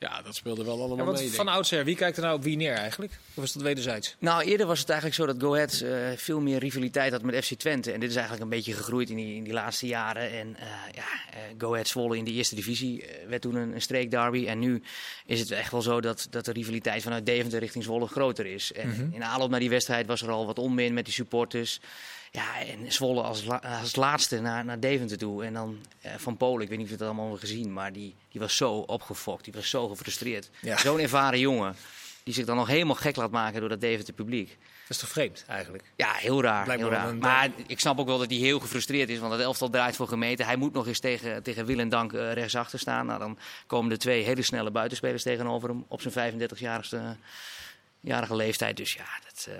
Ja, 0.00 0.22
dat 0.22 0.34
speelde 0.34 0.64
wel 0.64 0.78
allemaal 0.78 0.96
Ja, 0.96 1.04
want 1.04 1.16
mee. 1.16 1.22
denk 1.22 1.36
van 1.36 1.48
oudsher, 1.48 1.84
wie 1.84 1.96
kijkt 1.96 2.16
er 2.16 2.22
nou 2.22 2.36
op 2.36 2.42
wie 2.42 2.56
neer 2.56 2.74
eigenlijk? 2.74 3.18
Of 3.34 3.44
is 3.44 3.52
dat 3.52 3.62
wederzijds? 3.62 4.16
Nou, 4.18 4.42
eerder 4.42 4.66
was 4.66 4.78
het 4.78 4.88
eigenlijk 4.88 5.20
zo 5.20 5.26
dat 5.26 5.42
Go 5.42 5.54
Ahead 5.54 5.80
eh, 5.80 6.16
veel 6.16 6.40
meer 6.40 6.58
rivaliteit 6.58 7.12
had 7.12 7.22
met 7.22 7.44
FC 7.44 7.54
Twente. 7.54 7.92
En 7.92 8.00
dit 8.00 8.08
is 8.08 8.14
eigenlijk 8.14 8.44
een 8.44 8.56
beetje 8.56 8.72
gegroeid 8.72 9.10
in 9.10 9.16
die, 9.16 9.36
in 9.36 9.44
die 9.44 9.52
laatste 9.52 9.86
jaren. 9.86 10.30
En 10.30 10.56
eh, 10.56 10.66
ja, 10.94 11.02
eh, 11.30 11.38
Go 11.58 11.72
Ahead 11.72 11.88
Zwolle 11.88 12.16
in 12.16 12.24
de 12.24 12.32
eerste 12.32 12.54
divisie 12.54 13.04
werd 13.28 13.42
toen 13.42 13.54
een, 13.54 13.74
een 13.74 13.82
streekderby. 13.82 14.46
En 14.46 14.58
nu 14.58 14.82
is 15.26 15.40
het 15.40 15.50
echt 15.50 15.70
wel 15.70 15.82
zo 15.82 16.00
dat, 16.00 16.26
dat 16.30 16.44
de 16.44 16.52
rivaliteit 16.52 17.02
vanuit 17.02 17.26
Deventer 17.26 17.58
richting 17.58 17.84
Zwolle 17.84 18.06
groter 18.06 18.46
is. 18.46 18.72
En 18.72 19.10
in 19.12 19.24
aanloop 19.24 19.50
naar 19.50 19.60
die 19.60 19.70
wedstrijd 19.70 20.06
was 20.06 20.22
er 20.22 20.30
al 20.30 20.46
wat 20.46 20.58
onmin 20.58 20.94
met 20.94 21.04
die 21.04 21.14
supporters. 21.14 21.80
Ja, 22.30 22.60
en 22.60 22.92
Zwolle 22.92 23.22
als, 23.22 23.44
la- 23.44 23.62
als 23.80 23.96
laatste 23.96 24.40
naar, 24.40 24.64
naar 24.64 24.80
Deventer 24.80 25.18
toe. 25.18 25.44
En 25.44 25.52
dan 25.52 25.78
eh, 26.00 26.12
Van 26.16 26.36
Polen, 26.36 26.62
ik 26.62 26.68
weet 26.68 26.78
niet 26.78 26.86
of 26.86 26.92
je 26.92 26.98
het 26.98 27.06
allemaal 27.06 27.24
hebben 27.30 27.48
gezien, 27.48 27.72
maar 27.72 27.92
die, 27.92 28.14
die 28.30 28.40
was 28.40 28.56
zo 28.56 28.72
opgefokt. 28.74 29.44
Die 29.44 29.52
was 29.52 29.70
zo 29.70 29.88
gefrustreerd. 29.88 30.50
Ja. 30.60 30.76
Zo'n 30.78 30.98
ervaren 31.00 31.38
jongen. 31.38 31.76
die 32.22 32.34
zich 32.34 32.44
dan 32.46 32.56
nog 32.56 32.66
helemaal 32.68 32.94
gek 32.94 33.16
laat 33.16 33.30
maken 33.30 33.60
door 33.60 33.68
dat 33.68 33.80
Deventer 33.80 34.14
publiek. 34.14 34.48
Dat 34.48 34.96
is 34.96 35.02
toch 35.02 35.08
vreemd 35.12 35.44
eigenlijk? 35.48 35.84
Ja, 35.96 36.12
heel 36.12 36.42
raar. 36.42 36.70
Heel 36.70 36.90
raar. 36.90 37.08
een- 37.08 37.18
Maar 37.18 37.48
ik 37.66 37.80
snap 37.80 37.98
ook 37.98 38.06
wel 38.06 38.18
dat 38.18 38.30
hij 38.30 38.38
heel 38.38 38.60
gefrustreerd 38.60 39.08
is, 39.08 39.18
want 39.18 39.32
het 39.32 39.40
elftal 39.42 39.70
draait 39.70 39.96
voor 39.96 40.08
gemeten. 40.08 40.46
Hij 40.46 40.56
moet 40.56 40.72
nog 40.72 40.86
eens 40.86 41.00
tegen, 41.00 41.42
tegen 41.42 41.66
wil 41.66 41.78
en 41.78 41.88
dank 41.88 42.12
eh, 42.12 42.32
rechtsachter 42.32 42.78
staan. 42.78 43.06
Nou, 43.06 43.18
dan 43.18 43.38
komen 43.66 43.90
er 43.90 43.98
twee 43.98 44.22
hele 44.24 44.42
snelle 44.42 44.70
buitenspelers 44.70 45.22
tegenover 45.22 45.68
hem 45.68 45.84
op 45.88 46.00
zijn 46.00 46.34
35-jarige 46.34 47.16
jarige 48.00 48.36
leeftijd. 48.36 48.76
Dus 48.76 48.92
ja, 48.92 49.04
dat, 49.24 49.46
eh, 49.48 49.54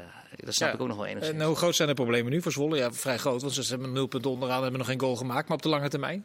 dat 0.44 0.54
snap 0.54 0.68
Ja. 0.68 0.74
ik 0.74 0.80
ook 0.80 0.88
nog 0.88 0.96
wel 0.96 1.06
enigszins. 1.06 1.38
En 1.38 1.44
hoe 1.46 1.56
groot 1.56 1.76
zijn 1.76 1.88
de 1.88 1.94
problemen 1.94 2.32
nu 2.32 2.42
voor 2.42 2.52
Zwolle? 2.52 2.76
Ja, 2.76 2.92
vrij 2.92 3.18
groot, 3.18 3.40
want 3.40 3.54
ze 3.54 3.62
hebben 3.68 3.92
nul 3.92 4.06
punten 4.06 4.30
onderaan 4.30 4.56
en 4.56 4.62
hebben 4.62 4.78
nog 4.80 4.88
geen 4.88 5.00
goal 5.00 5.16
gemaakt. 5.16 5.48
Maar 5.48 5.56
op 5.56 5.62
de 5.62 5.68
lange 5.68 5.88
termijn? 5.88 6.24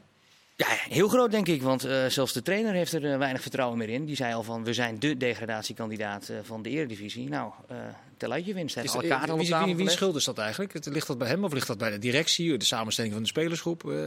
Ja, 0.56 0.68
heel 0.70 1.08
groot 1.08 1.32
denk 1.32 1.48
ik, 1.48 1.62
want 1.62 1.84
eh, 1.84 2.06
zelfs 2.06 2.34
de 2.34 2.42
trainer 2.42 2.74
heeft 2.74 2.94
er 2.94 3.12
eh, 3.12 3.18
weinig 3.18 3.42
vertrouwen 3.42 3.78
meer 3.78 3.90
in. 3.90 4.06
Die 4.06 4.16
zei 4.16 4.34
al 4.34 4.44
van, 4.44 4.64
we 4.64 4.74
zijn 4.74 5.00
de 5.00 5.18
degradatiekandidaat 5.18 6.30
eh, 6.30 6.38
van 6.44 6.62
de 6.62 6.70
eredivisie. 6.70 7.30
Nou, 7.30 7.52
eh 7.68 7.76
tel 8.18 8.30
winst. 8.30 8.78
Is- 8.78 8.94
al 8.96 9.02
wie, 9.38 9.56
wie, 9.66 9.76
wie 9.76 9.90
schuld 9.90 10.16
is 10.16 10.24
dat 10.24 10.38
eigenlijk? 10.38 10.74
Het- 10.74 10.86
Ligt 10.86 11.08
dat 11.08 11.18
bij 11.18 11.28
hem 11.28 11.44
of 11.44 11.54
ligt 11.54 11.68
dat 11.68 11.78
bij 11.78 11.92
de 11.92 12.00
directie, 12.00 12.58
de 12.58 12.66
samenstelling 12.66 13.14
van 13.14 13.22
de 13.22 13.28
spelersgroep? 13.28 13.90
Eh, 13.92 13.98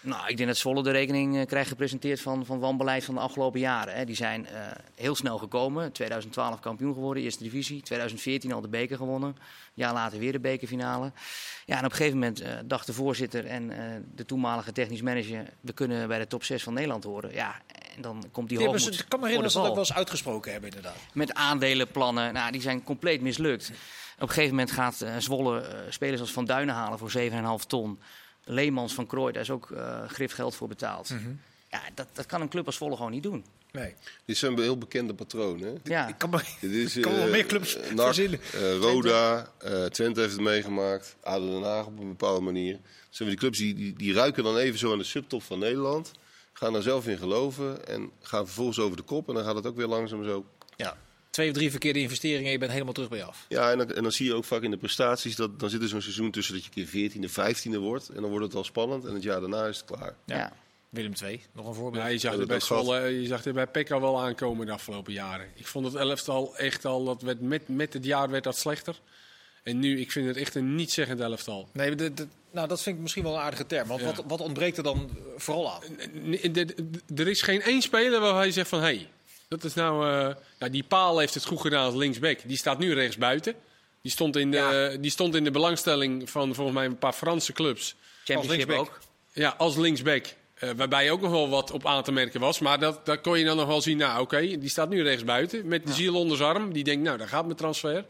Nou, 0.00 0.28
ik 0.28 0.36
denk 0.36 0.48
dat 0.48 0.56
Zwolle 0.58 0.82
de 0.82 0.90
rekening 0.90 1.36
eh, 1.38 1.46
krijgt 1.46 1.68
gepresenteerd 1.68 2.20
van, 2.20 2.46
van 2.46 2.58
wanbeleid 2.58 3.04
van 3.04 3.14
de 3.14 3.20
afgelopen 3.20 3.60
jaren. 3.60 3.94
Hè. 3.94 4.04
Die 4.04 4.16
zijn 4.16 4.46
eh, 4.46 4.60
heel 4.94 5.14
snel 5.14 5.38
gekomen. 5.38 5.92
2012 5.92 6.60
kampioen 6.60 6.94
geworden, 6.94 7.22
eerste 7.22 7.42
divisie. 7.42 7.82
2014 7.82 8.52
al 8.52 8.60
de 8.60 8.68
beker 8.68 8.96
gewonnen. 8.96 9.28
Een 9.28 9.34
jaar 9.74 9.92
later 9.92 10.18
weer 10.18 10.32
de 10.32 10.40
bekerfinale. 10.40 11.12
Ja, 11.66 11.78
en 11.78 11.84
op 11.84 11.90
een 11.90 11.96
gegeven 11.96 12.18
moment 12.18 12.44
dacht 12.64 12.86
de 12.86 12.92
voorzitter 12.92 13.46
en 13.46 13.72
de 14.14 14.24
toenmalige 14.24 14.72
technisch 14.72 15.02
manager... 15.02 15.44
we 15.60 15.72
kunnen 15.72 16.08
bij 16.08 16.18
de 16.18 16.26
top 16.26 16.44
6 16.44 16.62
van 16.62 16.74
Nederland 16.74 17.04
horen. 17.04 17.32
Ja, 17.32 17.60
en 17.96 18.02
dan 18.02 18.24
komt 18.32 18.48
die 18.48 18.58
hebben 18.58 18.76
hoogmoed 18.80 19.00
ik 19.00 19.08
kan 19.08 19.20
me 19.20 19.26
herinneren 19.26 19.42
dat 19.42 19.52
ze 19.52 19.58
dat 19.58 19.66
ook 19.68 19.74
wel 19.74 19.84
eens 19.84 19.92
uitgesproken 19.94 20.52
hebben 20.52 20.68
inderdaad. 20.70 20.96
Met 21.12 21.34
aandelenplannen, 21.34 22.32
nou, 22.32 22.52
die 22.52 22.60
zijn 22.60 22.82
compleet 22.84 23.20
mislukt. 23.20 23.41
Op 23.50 24.28
een 24.28 24.28
gegeven 24.28 24.50
moment 24.50 24.70
gaat 24.70 25.00
eh, 25.00 25.16
Zwolle 25.18 25.60
eh, 25.60 25.78
spelers 25.88 26.20
als 26.20 26.32
Van 26.32 26.44
Duinen 26.44 26.74
halen 26.74 26.98
voor 26.98 27.12
7,5 27.60 27.66
ton. 27.66 28.00
Leemans 28.44 28.94
van 28.94 29.06
Krooi, 29.06 29.32
daar 29.32 29.42
is 29.42 29.50
ook 29.50 29.70
eh 29.70 30.08
grif 30.08 30.32
geld 30.32 30.54
voor 30.54 30.68
betaald. 30.68 31.10
Mhm. 31.10 31.30
Ja, 31.70 31.80
dat, 31.94 32.06
dat 32.12 32.26
kan 32.26 32.40
een 32.40 32.48
club 32.48 32.66
als 32.66 32.74
Zwolle 32.76 32.96
gewoon 32.96 33.10
niet 33.10 33.22
doen. 33.22 33.44
Nee. 33.72 33.94
Dit 34.24 34.36
zijn 34.36 34.58
heel 34.58 34.78
bekende 34.78 35.14
patronen. 35.14 35.68
hè? 35.68 35.92
Ja. 35.92 36.08
Ik 36.08 36.18
kan 36.18 36.30
Dit 36.60 36.70
is, 36.70 36.96
ik 36.96 37.02
kan 37.02 37.12
wel 37.14 37.24
eh, 37.24 37.30
meer 37.30 37.46
clubs 37.46 37.76
eh, 37.76 37.92
NAC, 37.92 38.04
verzinnen. 38.04 38.40
eh, 38.52 38.76
Roda, 38.76 39.52
Twente 39.88 40.20
heeft 40.20 40.32
het 40.32 40.40
meegemaakt. 40.40 41.16
ADO 41.22 41.46
Den 41.60 41.62
Haag 41.62 41.86
op 41.86 41.98
een 41.98 42.08
bepaalde 42.08 42.40
manier. 42.40 42.72
Dat 42.72 42.82
zijn 43.10 43.28
die 43.28 43.38
clubs 43.38 43.58
die, 43.58 43.74
die, 43.74 43.92
die 43.96 44.12
ruiken 44.12 44.44
dan 44.44 44.56
even 44.56 44.78
zo 44.78 44.92
aan 44.92 44.98
de 44.98 45.04
subtop 45.04 45.42
van 45.42 45.58
Nederland. 45.58 46.12
Gaan 46.52 46.72
daar 46.72 46.82
zelf 46.82 47.06
in 47.06 47.18
geloven 47.18 47.86
en 47.86 48.10
gaan 48.20 48.44
vervolgens 48.44 48.78
over 48.78 48.96
de 48.96 49.02
kop. 49.02 49.28
En 49.28 49.34
dan 49.34 49.44
gaat 49.44 49.54
het 49.54 49.66
ook 49.66 49.76
weer 49.76 49.86
langzaam 49.86 50.24
zo. 50.24 50.46
Ja. 50.76 50.96
Twee 51.32 51.48
of 51.48 51.54
drie 51.54 51.70
verkeerde 51.70 51.98
investeringen 52.00 52.46
en 52.46 52.52
je 52.52 52.58
bent 52.58 52.70
helemaal 52.72 52.92
terug 52.92 53.08
bij 53.08 53.18
je 53.18 53.24
af. 53.24 53.44
Ja, 53.48 53.70
en 53.70 53.78
dan, 53.78 53.92
en 53.92 54.02
dan 54.02 54.12
zie 54.12 54.26
je 54.26 54.34
ook 54.34 54.44
vaak 54.44 54.62
in 54.62 54.70
de 54.70 54.76
prestaties 54.76 55.36
dat 55.36 55.60
dan 55.60 55.70
zit 55.70 55.82
er 55.82 55.88
zo'n 55.88 56.00
seizoen 56.02 56.30
tussen 56.30 56.54
dat 56.54 56.64
je 56.64 56.70
een 56.80 56.88
keer 56.88 57.10
14e, 57.30 57.30
15e 57.74 57.78
wordt. 57.78 58.08
En 58.08 58.20
dan 58.20 58.30
wordt 58.30 58.44
het 58.46 58.54
al 58.54 58.64
spannend. 58.64 59.04
En 59.04 59.14
het 59.14 59.22
jaar 59.22 59.40
daarna 59.40 59.66
is 59.66 59.76
het 59.76 59.86
klaar. 59.86 60.14
Ja. 60.26 60.36
Ja. 60.36 60.52
Willem 60.88 61.12
II, 61.22 61.40
nog 61.52 61.66
een 61.66 61.74
voorbeeld. 61.74 62.02
Ja, 62.04 62.08
je, 62.10 62.18
zag 62.18 62.32
Ja, 62.32 62.38
er 62.40 62.46
dat 62.46 62.48
bij. 62.48 62.60
Zwolle, 62.60 63.20
je 63.20 63.26
zag 63.26 63.44
er 63.44 63.52
bij 63.52 63.66
Pekka 63.66 64.00
wel 64.00 64.20
aankomen 64.20 64.66
de 64.66 64.72
afgelopen 64.72 65.12
jaren. 65.12 65.46
Ik 65.54 65.66
vond 65.66 65.84
het 65.86 65.94
elftal 65.94 66.56
echt 66.56 66.84
al, 66.84 67.04
dat 67.04 67.22
werd 67.22 67.40
met, 67.40 67.68
met 67.68 67.92
het 67.92 68.04
jaar 68.04 68.30
werd 68.30 68.44
dat 68.44 68.56
slechter. 68.56 69.00
En 69.62 69.78
nu, 69.78 70.00
ik 70.00 70.12
vind 70.12 70.26
het 70.26 70.36
echt 70.36 70.54
een 70.54 70.74
niet-zeggend 70.74 71.20
elftal. 71.20 71.68
Nee, 71.72 71.94
de, 71.94 72.14
de- 72.14 72.26
nou, 72.50 72.68
dat 72.68 72.82
vind 72.82 72.96
ik 72.96 73.02
misschien 73.02 73.22
wel 73.22 73.34
een 73.34 73.40
aardige 73.40 73.66
term. 73.66 73.88
Want 73.88 74.00
Ja. 74.00 74.06
wat, 74.06 74.24
wat 74.26 74.40
ontbreekt 74.40 74.76
er 74.76 74.82
dan 74.82 75.10
eh, 75.10 75.22
vooral 75.36 75.72
aan? 75.72 75.82
Er 77.16 77.28
is 77.28 77.42
geen 77.42 77.62
één 77.62 77.82
speler 77.82 78.20
waarvan 78.20 78.46
je 78.46 78.52
zegt 78.52 78.68
van... 78.68 78.80
Hey, 78.80 79.08
dat 79.52 79.64
is 79.64 79.74
nou, 79.74 80.08
eh, 80.08 80.34
nou, 80.58 80.72
die 80.72 80.82
paal 80.82 81.18
heeft 81.18 81.34
het 81.34 81.44
goed 81.44 81.60
gedaan 81.60 81.84
als 81.84 81.94
linksback. 81.94 82.38
Die 82.46 82.56
staat 82.56 82.78
nu 82.78 82.94
rechts 82.94 83.16
buiten. 83.16 83.54
Die 84.02 84.12
stond 84.12 84.36
in 84.36 84.50
de, 84.50 84.96
die 85.00 85.10
stond 85.10 85.34
in 85.34 85.44
de 85.44 85.50
belangstelling 85.50 86.30
van 86.30 86.54
volgens 86.54 86.76
mij 86.76 86.86
een 86.86 86.98
paar 86.98 87.12
Franse 87.12 87.52
clubs. 87.52 87.94
Championship 88.24 88.68
linksback. 88.68 88.78
ook. 88.78 88.98
Ja, 89.32 89.54
als 89.58 89.76
linksback. 89.76 90.26
Eh, 90.54 90.70
waarbij 90.76 91.10
ook 91.10 91.20
nog 91.20 91.30
wel 91.30 91.48
wat 91.48 91.70
op 91.70 91.86
aan 91.86 92.02
te 92.02 92.12
merken 92.12 92.40
was. 92.40 92.58
Maar 92.58 92.78
dat, 92.78 93.06
dat 93.06 93.20
kon 93.20 93.38
je 93.38 93.44
dan 93.44 93.56
nog 93.56 93.66
wel 93.66 93.80
zien. 93.80 93.96
Nou, 93.96 94.20
oké, 94.20 94.40
die 94.40 94.68
staat 94.68 94.88
nu 94.88 95.02
rechts 95.02 95.24
buiten. 95.24 95.66
Met 95.68 95.86
de 95.86 95.92
ziel 95.92 96.14
onder 96.14 96.36
zijn 96.36 96.48
arm. 96.48 96.72
Die 96.72 96.84
denkt, 96.84 97.02
nou, 97.02 97.18
daar 97.18 97.28
gaat 97.28 97.44
mijn 97.44 97.56
transfer. 97.56 98.04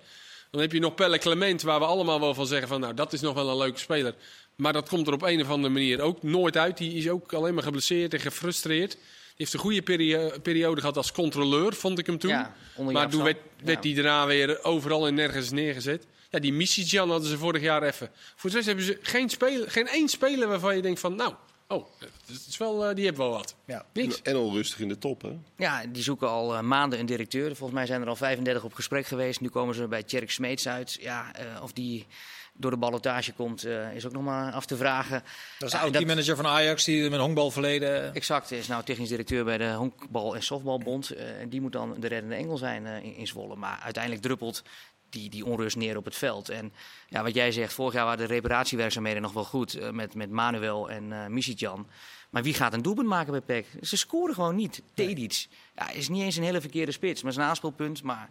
Dan 0.51 0.61
heb 0.61 0.73
je 0.73 0.79
nog 0.79 0.95
Pelle 0.95 1.19
Clement, 1.19 1.63
waar 1.63 1.79
we 1.79 1.85
allemaal 1.85 2.21
wel 2.21 2.35
van 2.35 2.47
zeggen 2.47 2.69
van... 2.69 2.81
Nou, 2.81 2.95
dat 2.95 3.13
is 3.13 3.21
nog 3.21 3.35
wel 3.35 3.51
een 3.51 3.57
leuke 3.57 3.79
speler. 3.79 4.15
Maar 4.57 4.73
dat 4.73 4.89
komt 4.89 5.07
er 5.07 5.13
op 5.13 5.23
een 5.23 5.41
of 5.41 5.51
andere 5.51 5.73
manier 5.73 6.01
ook 6.01 6.23
nooit 6.23 6.57
uit. 6.57 6.79
Die 6.79 6.95
is 6.95 7.09
ook 7.09 7.33
alleen 7.33 7.55
maar 7.55 7.63
geblesseerd 7.63 8.15
en 8.15 8.21
gefrustreerd. 8.21 8.97
Heeft 9.43 9.55
een 9.55 9.61
goede 9.61 9.83
perio- 9.83 10.39
periode 10.43 10.81
gehad 10.81 10.97
als 10.97 11.13
controleur, 11.13 11.73
vond 11.75 11.99
ik 11.99 12.07
hem 12.07 12.19
toen. 12.19 12.31
Ja, 12.31 12.55
maar 12.77 13.09
toen 13.09 13.23
werd, 13.23 13.39
werd 13.65 13.85
Ja. 13.85 13.91
hij 13.91 14.03
daarna 14.03 14.27
weer 14.27 14.65
overal 14.65 15.07
en 15.07 15.15
nergens 15.15 15.51
neergezet. 15.51 16.07
Ja, 16.31 16.39
die 16.39 16.53
Missy-Jan 16.53 17.11
hadden 17.11 17.29
ze 17.29 17.39
vorig 17.39 17.63
jaar 17.63 17.83
even. 17.83 18.11
Voor 18.37 18.51
de 18.51 18.57
rest 18.57 18.67
hebben 18.69 18.85
ze 18.85 18.99
geen, 19.03 19.29
speler, 19.29 19.71
geen 19.71 19.89
één 19.89 20.09
speler 20.09 20.49
waarvan 20.49 20.77
je 20.77 20.83
denkt 20.83 21.01
van... 21.01 21.15
Nou, 21.17 21.35
oh, 21.69 21.87
dat 21.99 22.37
is 22.49 22.57
wel, 22.57 22.87
eh, 22.89 22.95
die 22.95 23.05
hebben 23.05 23.23
wel 23.27 23.33
wat. 23.37 23.55
Ja. 23.67 23.85
Niks. 23.93 24.23
En 24.23 24.37
onrustig 24.37 24.79
in 24.81 24.89
de 24.89 24.99
top, 24.99 25.23
hè? 25.23 25.31
Ja, 25.57 25.83
die 25.87 26.03
zoeken 26.03 26.29
al 26.29 26.55
eh, 26.57 26.61
maanden 26.61 26.99
een 26.99 27.07
directeur. 27.07 27.47
Volgens 27.57 27.79
mij 27.79 27.87
zijn 27.87 28.01
er 28.03 28.09
al 28.09 28.17
35 28.17 28.65
op 28.65 28.75
gesprek 28.75 29.07
geweest. 29.07 29.41
Nu 29.41 29.49
komen 29.49 29.75
ze 29.75 29.89
bij 29.89 30.03
Tjerk 30.03 30.31
Smeets 30.31 30.69
uit. 30.69 30.97
Ja, 31.01 31.35
eh, 31.35 31.63
of 31.63 31.73
die 31.73 32.07
door 32.53 32.71
de 32.71 32.77
ballotage 32.77 33.33
komt, 33.33 33.65
eh, 33.65 33.95
is 33.95 34.07
ook 34.07 34.13
nog 34.13 34.23
maar 34.23 34.53
af 34.53 34.67
te 34.67 34.77
vragen. 34.77 35.23
Dat 35.59 35.69
is 35.69 35.73
Ja, 35.75 35.79
de 35.79 35.85
oud 35.85 35.93
dat- 35.93 36.03
teammanager 36.03 36.37
van 36.37 36.47
Ajax, 36.47 36.85
die 36.85 37.11
met 37.11 37.21
honkbalverleden... 37.21 38.15
Exact, 38.15 38.51
is 38.51 38.67
nou 38.67 38.85
technisch 38.85 39.09
directeur 39.09 39.45
bij 39.45 39.59
de 39.59 39.73
Honkbal- 39.73 40.35
en 40.35 40.43
Softbalbond. 40.43 41.11
Eh, 41.11 41.41
en 41.41 41.49
die 41.49 41.61
moet 41.61 41.73
dan 41.73 41.97
de 42.01 42.09
reddende 42.09 42.35
engel 42.37 42.57
zijn 42.57 42.87
eh, 42.87 42.97
in, 43.05 43.17
in 43.17 43.27
Zwolle. 43.27 43.57
Maar 43.57 43.79
uiteindelijk 43.83 44.23
druppelt 44.23 44.63
die, 45.11 45.31
die 45.31 45.45
onrust 45.45 45.77
neer 45.77 45.97
op 45.97 46.05
het 46.05 46.17
veld. 46.17 46.49
En 46.49 46.73
ja, 47.09 47.23
wat 47.23 47.35
jij 47.35 47.53
zegt, 47.53 47.73
vorig 47.73 47.95
jaar 47.95 48.05
waren 48.05 48.27
de 48.29 48.35
reparatiewerkzaamheden 48.35 49.23
nog 49.23 49.33
wel 49.33 49.45
goed. 49.45 49.75
eh, 49.75 49.91
met, 49.91 50.15
met 50.15 50.31
Manuel 50.31 50.91
en 50.91 51.13
eh 51.13 51.27
Misitjan. 51.27 51.87
Maar 52.31 52.43
wie 52.43 52.55
gaat 52.55 52.73
een 52.73 52.83
doelpunt 52.83 53.09
maken 53.09 53.33
bij 53.33 53.41
PEC? 53.41 53.67
Ze 53.85 53.97
scoren 53.97 54.35
gewoon 54.35 54.57
niet. 54.57 54.83
Dedic. 54.95 55.47
Ja, 55.77 55.91
is 55.91 56.09
niet 56.09 56.23
eens 56.23 56.37
een 56.37 56.43
hele 56.43 56.61
verkeerde 56.61 56.93
spits. 56.93 57.23
Maar 57.23 57.31
is 57.31 57.37
een 57.39 57.43
aanspeelpunt. 57.45 58.03
Maar 58.03 58.31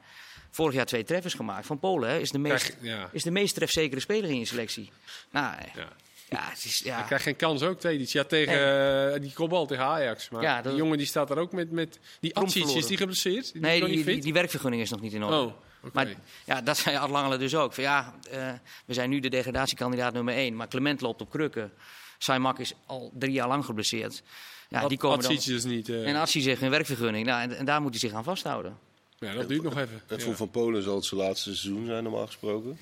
vorig 0.51 0.73
jaar 0.75 0.85
twee 0.85 1.03
treffers 1.03 1.33
gemaakt. 1.33 1.65
Van 1.65 1.79
Polen 1.79 2.09
hè, 2.09 2.19
is, 2.19 2.31
de 2.31 2.37
meest, 2.37 2.77
ja. 2.81 3.09
is 3.11 3.23
de 3.23 3.31
meest 3.31 3.55
trefzekere 3.55 4.01
speler 4.01 4.29
in 4.29 4.39
je 4.39 4.45
selectie. 4.45 4.91
Nou, 5.31 5.55
eh, 5.57 5.75
Ja. 5.75 5.87
ja, 6.29 6.49
het 6.49 6.65
is... 6.65 6.81
Ja. 6.83 6.95
Hij 6.95 7.05
krijgt 7.05 7.23
geen 7.23 7.35
kans 7.35 7.61
ook, 7.61 7.79
Tedic. 7.79 8.07
Ja, 8.09 8.23
tegen 8.23 9.13
eh, 9.13 9.21
die 9.21 9.33
kopbal 9.33 9.65
tegen 9.65 9.83
Ajax. 9.83 10.29
Maar 10.29 10.41
Ja, 10.41 10.61
dat- 10.61 10.71
die 10.71 10.81
jongen 10.81 10.97
die 10.97 11.07
staat 11.07 11.27
daar 11.27 11.37
ook 11.37 11.51
met... 11.51 11.71
met 11.71 11.99
die 12.19 12.35
Atsic, 12.35 12.65
is 12.67 12.85
die 12.85 12.97
geblesseerd? 12.97 13.53
Die 13.53 13.61
Nee, 13.61 13.79
die, 13.85 13.95
niet 13.95 14.05
die, 14.05 14.21
die 14.21 14.33
werkvergunning 14.33 14.81
is 14.81 14.89
nog 14.89 15.01
niet 15.01 15.13
in 15.13 15.23
orde. 15.23 15.37
Oh. 15.37 15.53
Maar 15.93 16.07
ja, 16.45 16.61
dat 16.61 16.77
zei 16.77 16.97
Art 16.97 17.11
Langelen 17.11 17.39
dus 17.39 17.55
ook. 17.55 17.73
Van, 17.73 17.83
ja, 17.83 18.13
eh, 18.31 18.51
we 18.85 18.93
zijn 18.93 19.09
nu 19.09 19.19
de 19.19 19.29
degradatiekandidaat 19.29 20.13
nummer 20.13 20.33
1, 20.33 20.55
maar 20.55 20.67
Clement 20.67 21.01
loopt 21.01 21.21
op 21.21 21.29
krukken. 21.29 21.71
Saimak 22.17 22.59
is 22.59 22.73
al 22.85 23.11
drie 23.13 23.31
jaar 23.31 23.47
lang 23.47 23.65
geblesseerd. 23.65 24.23
Ja, 24.69 24.87
die 24.87 24.97
komen 24.97 25.19
dan... 25.21 25.31
Atsic 25.31 25.53
dus 25.53 25.63
niet. 25.63 25.89
En 25.89 26.15
Atsi 26.15 26.41
zegt 26.41 26.61
een 26.61 26.69
werkvergunning. 26.69 27.25
Nou, 27.25 27.41
en, 27.41 27.57
en 27.57 27.65
daar 27.65 27.81
moet 27.81 27.91
hij 27.91 27.99
zich 27.99 28.13
aan 28.13 28.23
vasthouden. 28.23 28.77
Ja, 29.21 29.33
dat 29.33 29.47
duurt 29.47 29.63
nog 29.63 29.77
even. 29.77 30.01
En 30.07 30.17
Ja. 30.17 30.23
voor 30.23 30.35
Van 30.35 30.49
Polen 30.51 30.83
zal 30.83 30.95
het 30.95 31.05
zijn 31.05 31.21
laatste 31.21 31.55
seizoen 31.55 31.85
zijn, 31.85 32.03
normaal 32.03 32.25
gesproken. 32.25 32.77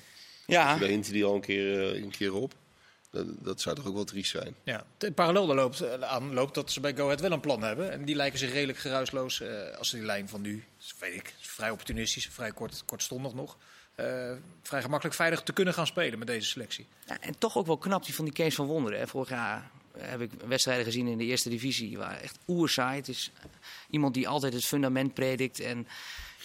Ja, 0.46 0.78
Daar 0.78 0.88
hint 0.88 1.06
hij 1.10 1.24
al 1.24 1.34
een 1.34 1.40
keer, 1.40 1.94
eh, 1.94 2.02
een 2.02 2.10
keer 2.10 2.34
op. 2.34 2.52
Dat, 3.10 3.26
dat 3.38 3.60
zou 3.60 3.76
toch 3.76 3.86
ook 3.86 3.94
wel 3.94 4.04
triest 4.04 4.30
zijn. 4.30 4.54
Ja, 4.62 4.84
het 4.98 5.14
parallel 5.14 5.46
daar 5.46 5.56
loopt, 5.56 5.80
eh, 5.80 6.00
aan 6.02 6.34
loopt 6.34 6.54
dat 6.54 6.70
ze 6.70 6.80
bij 6.80 6.94
Go 6.94 7.04
Ahead 7.04 7.20
wel 7.20 7.32
een 7.32 7.40
plan 7.40 7.62
hebben. 7.62 7.90
En 7.92 8.04
die 8.04 8.14
lijken 8.14 8.38
zich 8.38 8.52
redelijk 8.52 8.78
geruisloos, 8.78 9.40
eh, 9.40 9.76
als 9.78 9.88
ze 9.88 9.96
die 9.96 10.04
lijn 10.04 10.28
van 10.28 10.40
nu, 10.40 10.64
dat 10.78 10.94
weet 10.98 11.14
ik, 11.14 11.34
vrij 11.40 11.70
opportunistisch, 11.70 12.26
vrij 12.28 12.52
kort, 12.52 12.82
kortstondig 12.84 13.34
nog, 13.34 13.56
eh, 13.94 14.32
vrij 14.62 14.82
gemakkelijk 14.82 15.16
veilig 15.16 15.42
te 15.42 15.52
kunnen 15.52 15.74
gaan 15.74 15.86
spelen 15.86 16.18
met 16.18 16.28
deze 16.28 16.48
selectie. 16.48 16.86
Ja, 17.06 17.20
en 17.20 17.38
toch 17.38 17.56
ook 17.56 17.66
wel 17.66 17.78
knap 17.78 18.04
die 18.04 18.14
van 18.14 18.24
die 18.24 18.34
Kees 18.34 18.54
van 18.54 18.66
Wonderen. 18.66 18.98
Hè. 18.98 19.06
Vorig 19.06 19.28
jaar 19.28 19.70
heb 19.98 20.20
ik 20.20 20.30
wedstrijden 20.46 20.84
gezien 20.84 21.06
in 21.06 21.18
de 21.18 21.24
eerste 21.24 21.48
divisie. 21.48 21.98
Waar 21.98 22.20
echt 22.20 22.38
oerzaai. 22.48 22.96
Het 22.96 23.08
is 23.08 23.30
iemand 23.90 24.14
die 24.14 24.28
altijd 24.28 24.52
het 24.52 24.64
fundament 24.64 25.14
predikt. 25.14 25.60
En 25.60 25.86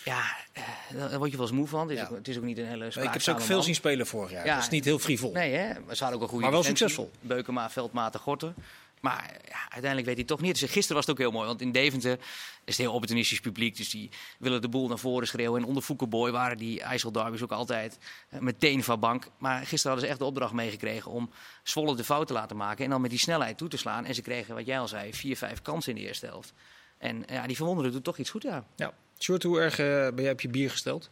ja, 0.05 0.23
eh, 0.51 0.63
daar 0.97 1.17
word 1.17 1.31
je 1.31 1.37
wel 1.37 1.45
eens 1.45 1.55
moe 1.55 1.67
van. 1.67 1.81
Het 1.81 1.89
is, 1.91 1.97
Ja. 1.97 2.07
ook, 2.09 2.15
het 2.17 2.27
is 2.27 2.37
ook 2.37 2.43
niet 2.43 2.57
een 2.57 2.65
hele 2.67 2.85
ik 2.85 2.93
heb 2.93 3.21
ze 3.21 3.31
ook 3.31 3.41
veel 3.41 3.55
man. 3.55 3.65
zien 3.65 3.75
spelen 3.75 4.07
vorig 4.07 4.31
jaar. 4.31 4.45
Ja. 4.45 4.53
dat 4.55 4.63
is 4.63 4.69
niet 4.69 4.85
heel 4.85 4.99
frivol. 4.99 5.31
Nee, 5.31 5.53
hè? 5.53 5.79
Maar 5.79 5.95
ze 5.95 6.03
hadden 6.03 6.21
ook 6.21 6.21
een 6.25 6.29
goede 6.33 6.43
Maar 6.43 6.51
wel 6.53 6.61
defensie. 6.61 6.87
succesvol. 6.87 7.11
Beukema, 7.21 7.69
Veldmaten, 7.69 8.19
Gorten. 8.19 8.55
Maar 9.01 9.39
ja, 9.49 9.57
uiteindelijk 9.61 10.05
weet 10.05 10.15
hij 10.15 10.25
toch 10.25 10.41
niet. 10.41 10.59
Dus 10.59 10.71
gisteren 10.71 10.95
was 10.95 11.05
het 11.05 11.15
ook 11.15 11.21
heel 11.21 11.31
mooi. 11.31 11.47
Want 11.47 11.61
in 11.61 11.71
Deventer 11.71 12.11
is 12.11 12.19
het 12.65 12.77
heel 12.77 12.93
opportunistisch 12.93 13.39
publiek. 13.39 13.77
Dus 13.77 13.89
die 13.89 14.09
willen 14.39 14.61
de 14.61 14.69
boel 14.69 14.87
naar 14.87 14.97
voren 14.99 15.27
schreeuwen. 15.27 15.61
En 15.61 15.67
onder 15.67 15.83
Foukeboy 15.83 16.31
waren 16.31 16.57
die 16.57 16.81
IJsselderby's 16.81 17.41
ook 17.41 17.51
altijd 17.51 17.97
eh, 18.29 18.39
meteen 18.39 18.83
van 18.83 18.99
bank. 18.99 19.27
Maar 19.37 19.57
gisteren 19.59 19.83
hadden 19.83 20.01
ze 20.03 20.07
echt 20.07 20.19
de 20.19 20.25
opdracht 20.25 20.53
meegekregen 20.53 21.11
om 21.11 21.29
Zwolle 21.63 21.95
de 21.95 22.03
fout 22.03 22.27
te 22.27 22.33
laten 22.33 22.57
maken. 22.57 22.83
En 22.83 22.89
dan 22.89 23.01
met 23.01 23.09
die 23.09 23.19
snelheid 23.19 23.57
toe 23.57 23.67
te 23.67 23.77
slaan. 23.77 24.05
En 24.05 24.15
ze 24.15 24.21
kregen, 24.21 24.55
wat 24.55 24.65
jij 24.65 24.79
al 24.79 24.87
zei, 24.87 25.13
vier, 25.13 25.37
vijf 25.37 25.61
kansen 25.61 25.95
in 25.95 26.01
de 26.01 26.07
eerste 26.07 26.25
helft. 26.25 26.53
En 26.97 27.23
ja, 27.27 27.47
die 27.47 27.55
verwonderen 27.55 27.91
doet 27.91 28.03
toch 28.03 28.17
iets 28.17 28.29
goed, 28.29 28.43
ja. 28.43 28.65
Ja. 28.75 28.93
Sjoerd, 29.19 29.43
hoe 29.43 29.59
erg 29.59 29.79
eh, 29.79 29.85
ben 29.85 30.23
jij 30.23 30.31
op 30.31 30.41
je 30.41 30.49
bier 30.49 30.69
gesteld? 30.69 31.09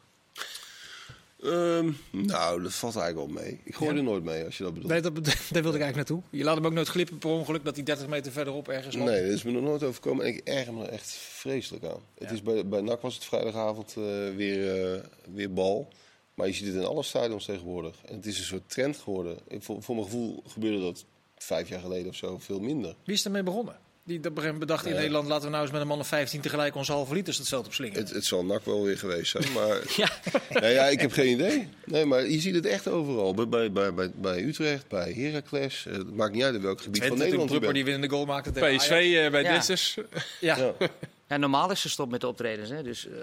Ehm, 1.43 1.91
nou, 2.11 2.61
dat 2.63 2.73
valt 2.73 2.95
eigenlijk 2.95 3.33
wel 3.33 3.43
mee. 3.43 3.59
Ik 3.63 3.75
gooi 3.75 3.91
Ja? 3.91 3.97
er 3.97 4.03
nooit 4.03 4.23
mee 4.23 4.45
als 4.45 4.57
je 4.57 4.63
dat 4.63 4.73
bedoelt. 4.73 4.91
Nee, 4.91 5.01
dat, 5.01 5.15
daar 5.25 5.33
wilde 5.61 5.77
ik 5.77 5.83
eigenlijk 5.83 5.95
naartoe. 5.95 6.21
Je 6.29 6.43
laat 6.43 6.55
hem 6.55 6.65
ook 6.65 6.73
nooit 6.73 6.87
glippen 6.87 7.17
per 7.17 7.29
ongeluk 7.29 7.63
dat 7.65 7.75
hij 7.75 7.83
30 7.83 8.07
meter 8.07 8.31
verderop 8.31 8.67
ergens 8.67 8.95
lag. 8.95 9.05
Nee, 9.05 9.21
dat 9.23 9.31
is 9.31 9.43
me 9.43 9.51
nog 9.51 9.63
nooit 9.63 9.83
overkomen 9.83 10.25
en 10.25 10.31
ik 10.33 10.41
erger 10.43 10.73
me 10.73 10.85
er 10.85 10.91
echt 10.91 11.09
vreselijk 11.11 11.83
aan. 11.85 11.99
Het 12.19 12.31
is 12.31 12.41
bij, 12.41 12.67
bij 12.67 12.81
NAC 12.81 13.01
was 13.01 13.15
het 13.15 13.25
vrijdagavond 13.25 13.95
eh, 13.97 14.03
weer, 14.35 14.93
eh, 14.93 14.99
weer 15.33 15.53
bal. 15.53 15.87
Maar 16.33 16.47
je 16.47 16.53
ziet 16.53 16.65
het 16.67 16.75
in 16.75 16.85
alle 16.85 17.03
stadions 17.03 17.45
tegenwoordig. 17.45 17.95
En 18.05 18.15
het 18.15 18.25
is 18.25 18.37
een 18.39 18.45
soort 18.45 18.69
trend 18.69 18.97
geworden. 18.97 19.37
Ik, 19.47 19.63
voor, 19.63 19.83
voor 19.83 19.95
mijn 19.95 20.07
gevoel 20.07 20.43
gebeurde 20.47 20.79
dat 20.79 21.05
vijf 21.37 21.69
jaar 21.69 21.79
geleden 21.79 22.07
of 22.07 22.15
zo 22.15 22.37
veel 22.37 22.59
minder. 22.59 22.95
Wie 23.03 23.15
is 23.15 23.25
ermee 23.25 23.43
begonnen? 23.43 23.75
Die 24.05 24.17
op 24.17 24.25
een 24.25 24.31
gegeven 24.31 24.53
moment 24.53 24.59
bedacht 24.69 24.85
in. 24.85 24.93
Nederland... 24.93 25.27
laten 25.27 25.43
we 25.45 25.49
nou 25.49 25.63
eens 25.63 25.71
met 25.71 25.81
een 25.81 25.87
man 25.87 25.99
of 25.99 26.07
15 26.07 26.41
tegelijk 26.41 26.75
onze 26.75 26.91
halve 26.91 27.13
liters 27.13 27.37
het 27.37 27.47
veld 27.47 27.65
op 27.65 27.73
slingen. 27.73 27.99
Het, 27.99 28.09
het 28.09 28.25
zal 28.25 28.45
NAC 28.45 28.65
wel 28.65 28.83
weer 28.83 28.97
geweest 28.97 29.31
zijn, 29.31 29.51
maar 29.53 29.79
Ja, 30.03 30.09
nou 30.49 30.65
ja, 30.73 30.85
ik 30.85 30.99
heb 31.01 31.11
geen 31.11 31.27
idee. 31.31 31.67
Nee, 31.85 32.05
maar 32.05 32.29
je 32.29 32.39
ziet 32.39 32.55
het 32.55 32.65
echt 32.65 32.87
overal. 32.87 33.33
Bij, 33.33 33.47
bij, 33.47 33.71
bij, 33.71 33.93
bij, 33.93 34.11
bij 34.15 34.43
Utrecht, 34.43 34.87
bij 34.87 35.11
Heracles. 35.11 35.85
Eh, 35.85 35.93
Het 35.93 36.15
maakt 36.15 36.33
niet 36.33 36.43
uit 36.43 36.55
in 36.55 36.61
welk 36.61 36.81
gebied 36.81 36.95
Twente, 37.01 37.15
van 37.15 37.23
Nederland 37.25 37.51
je 37.51 37.59
bent. 37.59 37.73
die 37.73 37.83
winnende 37.83 38.09
goal 38.09 38.25
maakte 38.25 38.51
tegen 38.51 38.77
PSV 38.77 38.89
eh, 38.91 39.31
bij 39.31 39.43
Ja. 39.43 39.53
Dessers. 39.53 39.97
Ja, 40.39 40.57
Ja. 40.57 40.73
ja, 41.33 41.39
normaal 41.39 41.71
is 41.71 41.81
ze 41.81 41.89
stop 41.89 42.11
met 42.11 42.21
de 42.21 42.27
optredens. 42.27 42.69
Hè, 42.69 42.83
dus, 42.83 43.07
eh, 43.07 43.13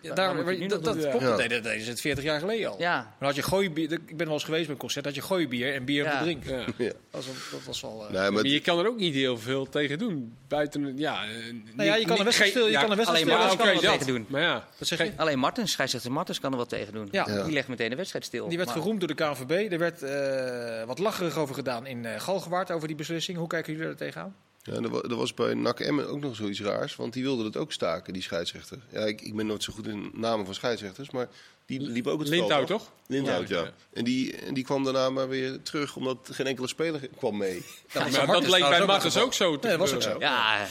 Ja, 0.00 0.14
daar 0.14 0.34
dat, 0.34 0.44
dat 0.70 0.82
doen. 0.84 1.10
klopt. 1.10 1.20
Ja. 1.24 1.36
Dat 1.36 1.48
deden 1.48 1.80
ze 1.80 1.90
het 1.90 2.00
40 2.00 2.24
jaar 2.24 2.40
geleden 2.40 2.70
al. 2.70 2.76
Ja, 2.78 3.14
Maar 3.18 3.28
had 3.28 3.34
je 3.36 3.42
gooibier, 3.42 3.92
ik 3.92 4.16
ben 4.16 4.26
wel 4.26 4.34
eens 4.34 4.44
geweest 4.44 4.64
bij 4.64 4.72
een 4.74 4.80
concert, 4.80 5.04
had 5.04 5.14
je 5.14 5.22
gooibier 5.22 5.74
en 5.74 5.84
bier 5.84 6.04
Ja. 6.04 6.12
om 6.12 6.18
te 6.18 6.22
drinken. 6.24 6.58
Ja. 6.58 6.64
Ja. 6.86 6.92
Dat, 7.10 7.26
was, 7.26 7.50
dat 7.50 7.64
was 7.64 7.80
wel... 7.80 8.06
eh, 8.08 8.12
Nee, 8.20 8.30
maar 8.30 8.46
je 8.46 8.60
kan 8.60 8.78
er 8.78 8.86
ook 8.88 8.96
niet 8.98 9.14
heel 9.14 9.38
veel 9.38 9.68
tegen 9.68 9.98
doen. 9.98 10.36
Buiten, 10.48 10.98
ja, 10.98 11.24
eh, 11.24 11.30
nou 11.74 11.88
ja, 11.88 11.94
je 11.94 12.04
kan 12.06 12.18
een 12.18 12.24
wedstrijd 12.24 12.50
stil, 12.50 12.66
je 12.66 12.72
kan 12.78 12.90
een 12.90 12.96
wedstrijd 12.96 13.08
alleen 13.08 13.38
stil. 13.38 13.38
maar 13.38 13.56
dat 13.56 13.80
kan 13.82 13.90
er 13.90 13.98
tegen 13.98 14.06
doen. 14.14 14.26
Maar 14.28 14.40
ja, 14.40 14.68
Wat 14.78 14.88
zeg 14.88 14.98
je? 14.98 15.12
alleen 15.16 15.38
Martens, 15.38 15.72
scheidsrechter 15.72 16.12
Martens 16.12 16.40
kan 16.40 16.52
er 16.52 16.58
wat 16.58 16.68
tegen 16.68 16.92
doen. 16.92 17.08
Ja. 17.10 17.24
Ja. 17.28 17.42
Die 17.42 17.52
legt 17.52 17.68
meteen 17.68 17.90
de 17.90 17.96
wedstrijd 17.96 18.24
stil. 18.24 18.48
Die 18.48 18.56
werd 18.56 18.68
Maar- 18.68 18.78
geroemd 18.78 18.98
door 19.00 19.08
de 19.08 19.14
KNVB. 19.14 19.72
Er 19.72 19.78
werd 19.78 20.02
eh, 20.02 20.86
wat 20.86 20.98
lacherig 20.98 21.36
over 21.36 21.54
gedaan 21.54 21.86
in 21.86 22.04
eh 22.06 22.20
Galgenwaard 22.20 22.70
over 22.70 22.86
die 22.88 22.96
beslissing. 22.96 23.38
Hoe 23.38 23.46
kijken 23.48 23.72
jullie 23.72 23.88
er 23.88 23.96
tegenaan? 23.96 24.34
Ja, 24.62 24.72
er, 24.72 24.88
wa- 24.88 25.00
er 25.00 25.16
was 25.16 25.34
bij 25.34 25.54
NAC 25.54 25.80
Emmen 25.80 26.08
ook 26.08 26.20
nog 26.20 26.36
zoiets 26.36 26.60
raars, 26.60 26.96
want 26.96 27.12
die 27.12 27.22
wilde 27.22 27.44
het 27.44 27.56
ook 27.56 27.72
staken, 27.72 28.12
die 28.12 28.22
scheidsrechter. 28.22 28.78
Ja, 28.92 29.00
ik, 29.00 29.20
ik 29.20 29.36
ben 29.36 29.46
nooit 29.46 29.62
zo 29.62 29.72
goed 29.72 29.86
in 29.86 30.10
namen 30.14 30.44
van 30.44 30.54
scheidsrechters, 30.54 31.10
maar 31.10 31.28
die 31.66 31.80
liep 31.80 32.06
ook 32.06 32.18
het 32.20 32.28
veld 32.28 32.40
Lindhout 32.40 32.66
toch? 32.66 32.90
Lindhout, 33.06 33.48
ja. 33.48 33.60
Ja. 33.62 33.72
En, 33.92 34.04
die, 34.04 34.36
en 34.36 34.54
die 34.54 34.64
kwam 34.64 34.84
daarna 34.84 35.10
maar 35.10 35.28
weer 35.28 35.62
terug, 35.62 35.96
omdat 35.96 36.28
geen 36.32 36.46
enkele 36.46 36.66
speler 36.68 37.08
kwam 37.16 37.36
mee. 37.36 37.64
Dat, 37.92 38.10
Maar 38.10 38.26
dat 38.26 38.48
leek 38.48 38.60
bij 38.60 38.86
het 38.86 39.18
ook 39.18 39.34
zo. 39.34 39.58
te 39.58 39.66
Nee, 39.68 39.76
dat 39.78 39.90
was 39.90 39.94
ook 39.94 40.02
zo. 40.12 40.18
Ja. 40.18 40.60
eh, 40.62 40.66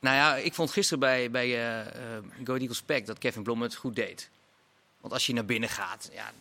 Nou 0.00 0.16
ja, 0.16 0.36
ik 0.36 0.54
vond 0.54 0.70
gisteren 0.70 0.98
bij, 0.98 1.30
bij 1.30 1.46
eh 1.54 1.80
eh 1.80 2.22
Go 2.44 2.54
Eagles 2.54 2.82
Pack 2.82 3.06
dat 3.06 3.18
Kevin 3.18 3.42
Blom 3.42 3.62
het 3.62 3.74
goed 3.74 3.96
deed. 3.96 4.30
Want 5.00 5.12
als 5.12 5.26
je 5.26 5.32
naar 5.32 5.44
binnen 5.44 5.68
gaat, 5.68 6.10
ja, 6.12 6.32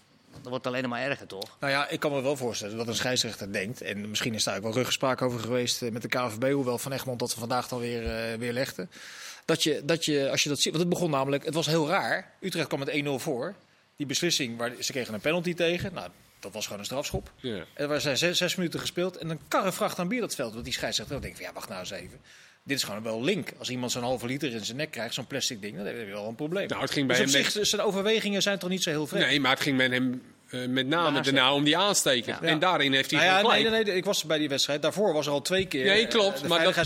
dan 0.41 0.51
wordt 0.51 0.67
alleen 0.67 0.89
maar 0.89 1.01
erger, 1.01 1.27
toch? 1.27 1.57
Nou 1.59 1.71
ja, 1.71 1.87
ik 1.87 1.99
kan 1.99 2.11
me 2.11 2.21
wel 2.21 2.37
voorstellen 2.37 2.77
dat 2.77 2.87
een 2.87 2.95
scheidsrechter 2.95 3.51
denkt. 3.51 3.81
En 3.81 4.09
misschien 4.09 4.33
is 4.33 4.43
daar 4.43 4.57
ook 4.57 4.63
wel 4.63 4.73
ruggespraak 4.73 5.21
over 5.21 5.39
geweest 5.39 5.81
eh, 5.81 5.91
met 5.91 6.01
de 6.01 6.07
KNVB. 6.07 6.51
Hoewel 6.51 6.77
Van 6.77 6.91
Egmond 6.91 7.19
dat 7.19 7.33
vandaag 7.33 7.67
dan 7.67 7.79
weer, 7.79 8.15
eh, 8.15 8.37
weer 8.37 8.53
legde. 8.53 8.87
Dat 9.45 9.63
je, 9.63 9.81
dat 9.85 10.05
je, 10.05 10.29
als 10.31 10.43
je 10.43 10.49
dat 10.49 10.59
ziet. 10.59 10.71
Want 10.71 10.83
het 10.83 10.93
begon 10.93 11.11
namelijk, 11.11 11.45
het 11.45 11.53
was 11.53 11.65
heel 11.65 11.87
raar. 11.87 12.33
Utrecht 12.39 12.67
kwam 12.67 12.79
met 12.79 13.03
1-0 13.05 13.09
voor. 13.09 13.55
Die 13.95 14.05
beslissing, 14.05 14.57
waar, 14.57 14.71
ze 14.79 14.91
kregen 14.91 15.13
een 15.13 15.19
penalty 15.19 15.53
tegen. 15.53 15.93
Nou, 15.93 16.09
dat 16.39 16.53
was 16.53 16.63
gewoon 16.63 16.79
een 16.79 16.85
strafschop. 16.85 17.31
Ja. 17.35 17.65
En 17.73 17.89
er 17.89 18.01
zijn 18.01 18.17
zes, 18.17 18.37
zes 18.37 18.55
minuten 18.55 18.79
gespeeld. 18.79 19.17
En 19.17 19.29
een 19.29 19.39
karrevracht 19.47 19.99
aan 19.99 20.07
bier 20.07 20.21
dat 20.21 20.35
veld. 20.35 20.53
Want 20.53 20.63
die 20.63 20.73
scheidsrechter 20.73 21.13
dan 21.13 21.23
denkt 21.23 21.37
van 21.37 21.47
ja, 21.47 21.53
wacht 21.53 21.69
nou 21.69 21.79
eens 21.79 21.91
even. 21.91 22.19
Dit 22.63 22.77
is 22.77 22.83
gewoon 22.83 23.03
wel 23.03 23.23
link. 23.23 23.51
Als 23.57 23.69
iemand 23.69 23.91
zo'n 23.91 24.03
halve 24.03 24.25
liter 24.25 24.51
in 24.51 24.65
zijn 24.65 24.77
nek 24.77 24.91
krijgt, 24.91 25.13
zo'n 25.13 25.27
plastic 25.27 25.61
ding, 25.61 25.77
dan 25.77 25.85
heb 25.85 25.97
je 25.97 26.05
wel 26.05 26.27
een 26.27 26.35
probleem. 26.35 26.67
Nou, 26.67 26.81
het 26.81 26.91
ging 26.91 27.07
bij 27.07 27.17
dus 27.17 27.27
op 27.27 27.33
hem 27.33 27.51
zich, 27.51 27.67
zijn 27.67 27.81
overwegingen 27.81 28.41
zijn 28.41 28.59
toch 28.59 28.69
niet 28.69 28.83
zo 28.83 28.89
heel 28.89 29.07
vreemd. 29.07 29.25
Nee, 29.25 29.39
maar 29.39 29.51
het 29.51 29.61
ging 29.61 29.77
met 29.77 29.91
hem 29.91 30.21
eh, 30.49 30.59
met 30.67 30.87
name 30.87 31.05
Aansteker. 31.07 31.33
daarna 31.33 31.53
om 31.53 31.63
die 31.63 31.77
aansteken. 31.77 32.37
Ja. 32.41 32.47
En 32.47 32.59
daarin 32.59 32.93
heeft 32.93 33.11
hij 33.11 33.19
Nou 33.19 33.31
ja, 33.31 33.51
nee, 33.53 33.69
nee, 33.69 33.83
nee, 33.83 33.95
ik 33.95 34.05
was 34.05 34.23
bij 34.23 34.37
die 34.37 34.49
wedstrijd. 34.49 34.81
Daarvoor 34.81 35.13
was 35.13 35.25
er 35.25 35.31
al 35.31 35.41
twee 35.41 35.65
keer. 35.65 35.85
Nee, 35.85 36.07
klopt, 36.07 36.41
De 36.41 36.47
maar 36.47 36.63
dat- 36.63 36.77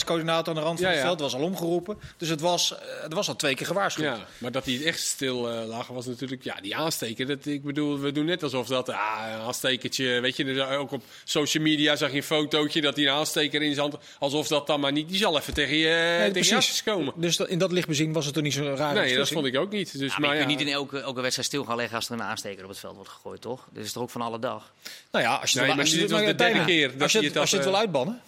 aan 0.47 0.55
de 0.55 0.61
rand 0.61 0.79
van 0.79 0.87
Ja, 0.89 0.93
het 0.95 1.03
veld 1.05 1.19
was 1.19 1.35
al 1.35 1.41
omgeroepen. 1.41 1.97
Dus 2.17 2.29
het 2.29 2.41
was, 2.41 2.71
er 3.09 3.15
was 3.15 3.27
al 3.27 3.35
twee 3.35 3.55
keer 3.55 3.65
gewaarschuwd. 3.65 4.05
Ja, 4.05 4.25
maar 4.37 4.51
dat 4.51 4.65
hij 4.65 4.73
het 4.73 4.83
echt 4.83 4.99
stil 4.99 5.49
eh 5.51 5.65
lag 5.67 5.87
was 5.87 6.05
natuurlijk... 6.05 6.43
Ja, 6.43 6.55
die 6.61 6.75
aansteker, 6.75 7.25
dat, 7.27 7.45
ik 7.45 7.63
bedoel, 7.63 7.99
we 7.99 8.11
doen 8.11 8.25
net 8.25 8.43
alsof 8.43 8.67
dat... 8.67 8.89
Ah, 8.89 9.23
een 9.33 9.39
aanstekertje, 9.39 10.19
weet 10.19 10.35
je, 10.37 10.45
er- 10.45 10.77
ook 10.77 10.91
op 10.91 11.03
social 11.23 11.63
media 11.63 11.95
zag 11.95 12.09
je 12.11 12.17
een 12.17 12.23
fotootje 12.23 12.81
dat 12.81 12.95
hij 12.95 13.05
een 13.05 13.11
aansteker 13.13 13.61
in 13.61 13.73
zijn 13.73 13.89
hand... 13.89 14.03
Alsof 14.19 14.47
dat 14.47 14.67
dan 14.67 14.79
maar 14.79 14.91
niet... 14.91 15.09
Die 15.09 15.17
zal 15.17 15.37
even 15.37 15.53
tegen 15.53 15.75
je, 15.77 16.15
Nee, 16.19 16.31
tegen 16.31 16.57
je 16.61 16.81
komen. 16.85 17.13
Dus 17.15 17.37
dat- 17.37 17.47
in 17.47 17.57
dat 17.57 17.71
licht 17.71 17.87
bezien 17.87 18.13
was 18.13 18.25
het 18.25 18.33
toch 18.33 18.43
niet 18.43 18.53
zo'n 18.53 18.75
rare 18.75 18.99
Nee, 18.99 19.15
dat 19.17 19.29
vond 19.29 19.45
ik 19.45 19.57
ook 19.57 19.71
niet. 19.71 19.91
Dus, 19.99 20.01
Ja, 20.01 20.07
maar 20.07 20.19
maar 20.19 20.29
je 20.29 20.35
ja, 20.41 20.45
kunt 20.45 20.57
niet 20.57 20.67
in 20.67 20.73
elke, 20.73 20.99
elke 20.99 21.21
wedstrijd 21.21 21.47
stil 21.47 21.63
gaan 21.63 21.75
leggen 21.75 21.95
als 21.95 22.05
er 22.07 22.13
een 22.13 22.23
aansteker 22.23 22.63
op 22.63 22.69
het 22.69 22.79
veld 22.79 22.95
wordt 22.95 23.09
gegooid, 23.09 23.41
toch? 23.41 23.52
Dat 23.73 23.83
is 23.83 23.91
toch 23.91 24.03
ook 24.03 24.09
van 24.09 24.21
alle 24.21 24.39
dag? 24.39 24.73
Nou 25.11 25.23
ja, 25.25 25.35
als 25.35 25.51
je 25.51 25.59
Nee, 25.59 25.69
het, 25.69 25.79
als 25.79 25.89
je 25.89 25.93
dit 25.97 26.01
het- 26.09 26.11
was 26.19 26.27
de 26.29 26.35
bijna. 26.35 26.53
derde 26.53 26.71
keer 26.71 26.91
dat 26.91 27.01
als 27.01 27.11
je 27.11 27.17
hij 27.17 27.27
het, 27.27 27.33
het 27.35 27.41
als 27.41 27.51
je 27.51 27.55
het 27.57 27.65
had, 27.65 27.73
wil 27.73 27.81
eh, 27.81 27.87
uitbannen. 27.87 28.21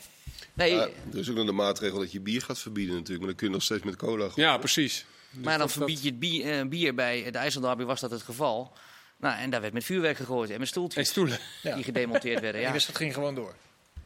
Nee, 0.54 0.72
Ja, 0.74 0.88
er 1.12 1.18
is 1.20 1.30
ook 1.30 1.36
nog 1.36 1.46
de 1.46 1.52
maatregel 1.52 2.00
dat 2.00 2.12
je 2.12 2.20
bier 2.20 2.42
gaat 2.42 2.60
verbieden 2.60 2.94
natuurlijk, 2.94 3.20
maar 3.20 3.28
dan 3.30 3.38
kun 3.38 3.48
je 3.48 3.54
nog 3.54 3.64
steeds 3.64 3.84
met 3.84 3.96
cola 3.96 4.30
gooien. 4.30 4.50
ja, 4.50 4.58
precies. 4.58 5.06
Dus 5.32 5.44
maar 5.46 5.58
dan 5.58 5.70
verbied 5.70 6.02
je 6.04 6.10
het 6.10 6.20
bier, 6.20 6.60
eh, 6.60 6.66
bier 6.66 6.96
bij 6.96 7.32
de 7.32 7.38
IJsselderby 7.38 7.84
was 7.84 8.00
dat 8.00 8.12
het 8.12 8.22
geval. 8.22 8.72
Nou, 9.18 9.38
en 9.40 9.50
daar 9.50 9.62
werd 9.62 9.74
met 9.74 9.84
vuurwerk 9.84 10.18
gegooid 10.18 10.48
en 10.50 10.52
met 10.54 10.62
En 10.62 10.68
stoeltjes 10.68 11.10
stoelen. 11.10 11.40
Ja. 11.64 11.76
die 11.76 11.84
gedemonteerd 11.84 12.34
werden. 12.40 12.54
Die 12.54 12.62
Ja. 12.66 12.72
wedstrijd 12.72 13.00
ging 13.00 13.14
gewoon 13.14 13.36
door. 13.36 13.54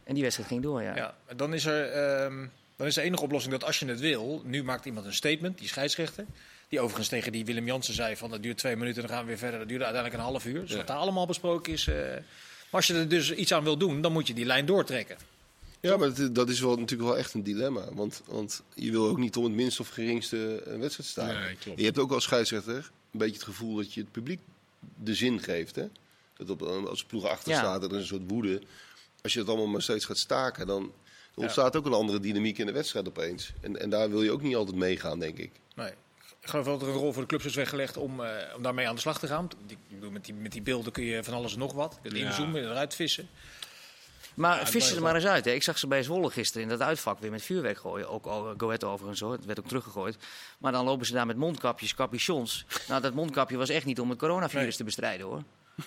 En 0.04 0.14
die 0.14 0.24
wedstrijd 0.24 0.50
ging 0.50 0.62
door, 0.64 0.82
ja. 0.82 0.96
Ja. 0.96 1.16
en 1.26 1.38
Dan 1.38 1.54
is 1.54 1.66
er 1.66 1.90
ehm, 1.92 2.46
dan 2.76 2.88
is 2.88 2.96
de 2.96 3.02
enige 3.02 3.24
oplossing 3.24 3.54
dat 3.54 3.64
als 3.64 3.80
je 3.80 3.86
het 3.86 4.00
wil, 4.00 4.42
nu 4.46 4.64
maakt 4.64 4.86
iemand 4.86 5.06
een 5.06 5.14
statement, 5.14 5.58
die 5.58 5.68
scheidsrechter. 5.68 6.26
Die 6.70 6.80
overigens 6.80 7.08
tegen 7.08 7.32
die 7.32 7.46
Willem 7.46 7.66
Jansen 7.66 7.94
zei 7.94 8.16
van 8.16 8.30
dat 8.30 8.44
duurt 8.44 8.58
twee 8.58 8.76
minuten, 8.76 9.02
dan 9.02 9.12
gaan 9.12 9.22
we 9.22 9.28
weer 9.28 9.38
verder. 9.38 9.60
Dat 9.60 9.68
duurde 9.68 9.84
uiteindelijk 9.84 10.24
een 10.24 10.30
half 10.32 10.46
uur. 10.46 10.62
Dus 10.62 10.70
Ja. 10.72 10.78
wat 10.78 10.88
daar 10.88 10.98
allemaal 10.98 11.26
besproken 11.26 11.74
is. 11.74 11.88
eh, 11.88 11.96
maar 11.96 12.22
als 12.70 12.88
je 12.88 12.94
er 12.94 13.10
dus 13.10 13.34
iets 13.34 13.54
aan 13.54 13.64
wil 13.64 13.78
doen, 13.78 14.02
dan 14.02 14.12
moet 14.12 14.28
je 14.28 14.34
die 14.34 14.46
lijn 14.46 14.66
doortrekken. 14.66 15.18
Ja, 15.80 15.98
maar 15.98 16.14
dat, 16.14 16.36
dat 16.36 16.50
is 16.50 16.60
wel, 16.60 16.76
natuurlijk 16.76 17.10
wel 17.10 17.18
echt 17.18 17.34
een 17.34 17.44
dilemma. 17.44 17.94
Want, 17.94 18.22
want 18.26 18.64
je 18.74 18.92
wil 18.92 19.08
ook 19.08 19.18
niet 19.18 19.36
om 19.36 19.44
het 19.44 19.54
minst 19.54 19.80
of 19.80 19.90
geringste 19.90 20.62
een 20.66 20.80
wedstrijd 20.80 21.10
staan. 21.10 21.28
Nee, 21.42 21.56
klopt. 21.56 21.80
Je 21.80 21.86
hebt 21.86 21.98
ook 21.98 22.12
als 22.12 22.24
scheidsrechter 22.24 22.76
een 23.12 23.20
beetje 23.20 23.34
het 23.34 23.44
gevoel 23.44 23.76
dat 23.76 23.94
je 23.94 24.02
het 24.02 24.12
publiek 24.12 24.40
de 25.04 25.14
zin 25.16 25.40
geeft. 25.42 25.76
Hè? 25.76 25.88
Dat 26.38 26.50
op, 26.50 26.62
als 26.62 27.04
ploeg 27.04 27.26
achter 27.26 27.52
Ja. 27.52 27.58
staat, 27.58 27.84
er 27.84 27.92
is 27.92 27.98
een 27.98 28.06
soort 28.06 28.22
woede. 28.28 28.62
Als 29.22 29.34
je 29.34 29.40
het 29.40 29.48
allemaal 29.48 29.68
maar 29.68 29.82
steeds 29.82 30.06
gaat 30.06 30.18
staken, 30.18 30.68
dan 30.68 30.92
ontstaat 31.36 31.76
ook 31.76 31.86
een 31.86 31.94
andere 31.94 32.20
dynamiek 32.20 32.58
in 32.58 32.66
de 32.66 32.72
wedstrijd 32.72 33.08
opeens. 33.08 33.52
En, 33.62 33.80
en 33.80 33.90
daar 33.90 34.10
wil 34.10 34.24
je 34.24 34.32
ook 34.32 34.42
niet 34.42 34.56
altijd 34.56 34.78
meegaan, 34.78 35.20
denk 35.20 35.38
ik. 35.38 35.52
Nee. 35.76 35.92
Ik 36.42 36.50
geloof 36.50 36.66
wel 36.66 36.78
dat 36.78 36.88
er 36.88 36.94
een 36.94 37.00
rol 37.00 37.14
voor 37.14 37.22
de 37.22 37.28
clubs 37.28 37.46
is 37.46 37.56
weggelegd 37.56 37.98
om, 37.98 38.24
eh, 38.24 38.56
om 38.56 38.64
daarmee 38.64 38.88
aan 38.88 38.96
de 38.96 39.02
slag 39.02 39.20
te 39.20 39.28
gaan. 39.28 39.48
Die, 39.66 39.78
ik 39.88 39.96
bedoel, 39.96 40.12
met, 40.12 40.26
die, 40.26 40.34
met 40.34 40.52
die 40.52 40.62
beelden 40.62 40.92
kun 40.92 41.04
je 41.04 41.24
van 41.24 41.34
alles 41.34 41.54
en 41.54 41.60
nog 41.60 41.74
wat. 41.74 42.00
Je 42.04 42.10
kunt 42.10 42.22
Ja. 42.22 42.28
inzoomen, 42.28 42.64
eruit 42.64 42.96
vissen. 42.96 43.30
Maar 44.34 44.60
Ja, 44.60 44.66
vissen 44.66 44.82
het 44.88 44.96
er 44.96 45.02
maar 45.04 45.16
eens 45.16 45.26
uit. 45.26 45.46
Hè. 45.46 45.52
Ik 45.52 45.64
zag 45.64 45.78
ze 45.78 45.88
bij 45.88 46.04
Zwolle 46.04 46.30
gisteren 46.30 46.64
in 46.64 46.70
dat 46.70 46.82
uitvak 46.82 47.20
weer 47.20 47.32
met 47.32 47.42
vuurwerk 47.42 47.78
gooien. 47.78 48.10
Ook 48.10 48.26
al 48.26 48.54
Go 48.58 48.66
Ahead 48.66 48.84
overigens 48.84 49.20
hoor. 49.20 49.32
Het 49.32 49.46
werd 49.46 49.60
ook 49.60 49.68
teruggegooid. 49.68 50.18
Maar 50.58 50.72
dan 50.72 50.86
lopen 50.86 51.06
ze 51.06 51.14
daar 51.14 51.26
met 51.26 51.38
mondkapjes, 51.38 51.96
capuchons. 51.96 52.66
Nou, 52.88 53.02
dat 53.02 53.14
mondkapje 53.14 53.58
was 53.58 53.70
echt 53.70 53.86
niet 53.86 54.00
om 54.00 54.10
het 54.10 54.20
coronavirus 54.20 54.66
Nee. 54.68 54.76
te 54.78 54.84
bestrijden 54.84 55.26
hoor. 55.26 55.44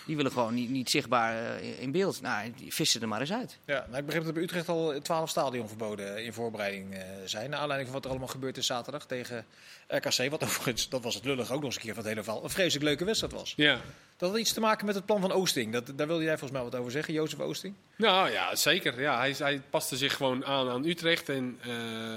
Die 0.07 0.17
willen 0.17 0.33
gewoon 0.33 0.55
niet, 0.55 0.71
niet 0.71 0.91
zichtbaar 0.91 1.57
eh, 1.57 1.81
in 1.81 1.93
beeld. 1.93 2.21
Nou, 2.21 2.53
die 2.57 2.75
vissen 2.75 3.01
er 3.01 3.09
maar 3.09 3.21
eens 3.21 3.33
uit. 3.33 3.59
Ja, 3.65 3.87
nou, 3.87 3.99
ik 3.99 4.05
begreep 4.05 4.25
dat 4.25 4.27
er 4.27 4.33
bij 4.33 4.43
Utrecht 4.43 4.69
al 4.69 5.01
12 5.03 5.31
stadionverboden 5.31 6.25
in 6.25 6.33
voorbereiding 6.33 6.95
eh, 6.95 7.01
zijn. 7.25 7.51
Naar 7.51 7.59
aanleiding 7.59 7.91
van 7.91 7.97
wat 7.97 8.05
er 8.05 8.11
allemaal 8.11 8.35
gebeurd 8.35 8.57
is 8.57 8.67
zaterdag 8.67 9.07
tegen 9.07 9.45
RKC. 9.89 10.31
Wat 10.31 10.43
overigens, 10.45 10.89
dat 10.89 11.03
was 11.03 11.15
het 11.15 11.25
lullig 11.25 11.51
ook 11.51 11.57
nog 11.57 11.65
eens 11.65 11.75
een 11.75 11.81
keer 11.81 11.95
van 11.95 12.03
het 12.03 12.13
hele 12.13 12.25
verhaal, 12.25 12.45
een 12.45 12.51
vreselijk 12.51 12.85
leuke 12.85 13.05
wedstrijd 13.05 13.33
was. 13.33 13.53
Ja. 13.57 13.81
Dat 14.23 14.31
had 14.31 14.41
iets 14.41 14.53
te 14.53 14.61
maken 14.61 14.87
met 14.87 14.95
het 14.95 15.07
plan 15.07 15.21
van 15.21 15.33
Oosting. 15.33 15.73
Dat, 15.73 15.93
daar 15.97 16.07
wilde 16.07 16.23
jij 16.23 16.39
volgens 16.39 16.61
mij 16.61 16.71
wat 16.71 16.81
over 16.81 16.93
zeggen, 16.93 17.15
Jozef 17.15 17.41
Oosting. 17.41 17.75
Nou 17.97 18.31
ja, 18.31 18.57
zeker. 18.57 19.01
Ja, 19.01 19.19
hij, 19.19 19.35
hij 19.39 19.63
paste 19.71 19.97
zich 19.97 20.17
gewoon 20.17 20.45
aan 20.45 20.69
aan 20.69 20.85
Utrecht 20.85 21.29
en 21.29 21.59
eh, 21.63 21.71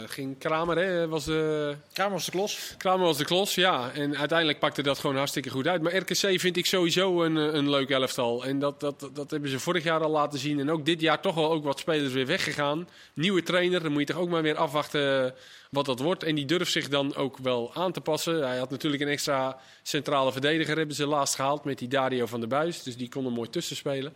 ging 0.05 0.37
Kramer, 0.37 0.77
hè, 0.77 1.07
was 1.07 1.25
de... 1.25 1.75
Kramer 1.93 2.13
was 2.13 2.25
de 2.25 2.31
klos. 2.31 2.75
Kramer 2.77 3.05
was 3.05 3.17
de 3.17 3.25
klos, 3.25 3.55
ja. 3.55 3.91
En 3.91 4.17
uiteindelijk 4.17 4.59
pakte 4.59 4.81
dat 4.81 4.99
gewoon 4.99 5.15
hartstikke 5.15 5.49
goed 5.49 5.67
uit. 5.67 5.81
Maar 5.81 5.95
RKC 5.95 6.39
vind 6.39 6.57
ik 6.57 6.65
sowieso 6.65 7.23
een, 7.23 7.37
eh, 7.37 7.53
een 7.53 7.69
leuk 7.69 7.89
elftal. 7.89 8.45
En 8.45 8.59
dat, 8.59 8.79
dat, 8.79 9.09
dat 9.13 9.31
hebben 9.31 9.49
ze 9.49 9.59
vorig 9.59 9.83
jaar 9.83 10.03
al 10.03 10.11
laten 10.11 10.39
zien. 10.39 10.59
En 10.59 10.71
ook 10.71 10.85
dit 10.85 11.01
jaar 11.01 11.21
toch 11.21 11.35
wel 11.35 11.51
ook 11.51 11.63
wat 11.63 11.79
spelers 11.79 12.13
weer 12.13 12.25
weggegaan. 12.25 12.87
Nieuwe 13.13 13.43
trainer, 13.43 13.83
dan 13.83 13.91
moet 13.91 14.07
je 14.07 14.13
toch 14.13 14.21
ook 14.21 14.29
maar 14.29 14.41
weer 14.41 14.57
afwachten 14.57 15.33
wat 15.75 15.85
dat 15.85 15.99
wordt. 15.99 16.23
En 16.23 16.35
die 16.35 16.45
durft 16.45 16.71
zich 16.71 16.87
dan 16.89 17.15
ook 17.15 17.37
wel 17.37 17.71
aan 17.73 17.91
te 17.91 18.01
passen. 18.01 18.47
Hij 18.47 18.57
had 18.57 18.69
natuurlijk 18.69 19.01
een 19.03 19.07
extra 19.09 19.59
centrale 19.83 20.31
verdediger, 20.31 20.77
hebben 20.77 20.95
ze 20.95 21.05
laatst 21.07 21.35
gehaald 21.35 21.63
met 21.63 21.77
die 21.77 21.87
Dario 21.87 22.25
van 22.25 22.39
der 22.39 22.49
Buis. 22.49 22.83
Dus 22.83 22.97
die 22.97 23.09
kon 23.09 23.25
er 23.25 23.31
mooi 23.31 23.49
tussen 23.49 23.75
spelen. 23.75 24.13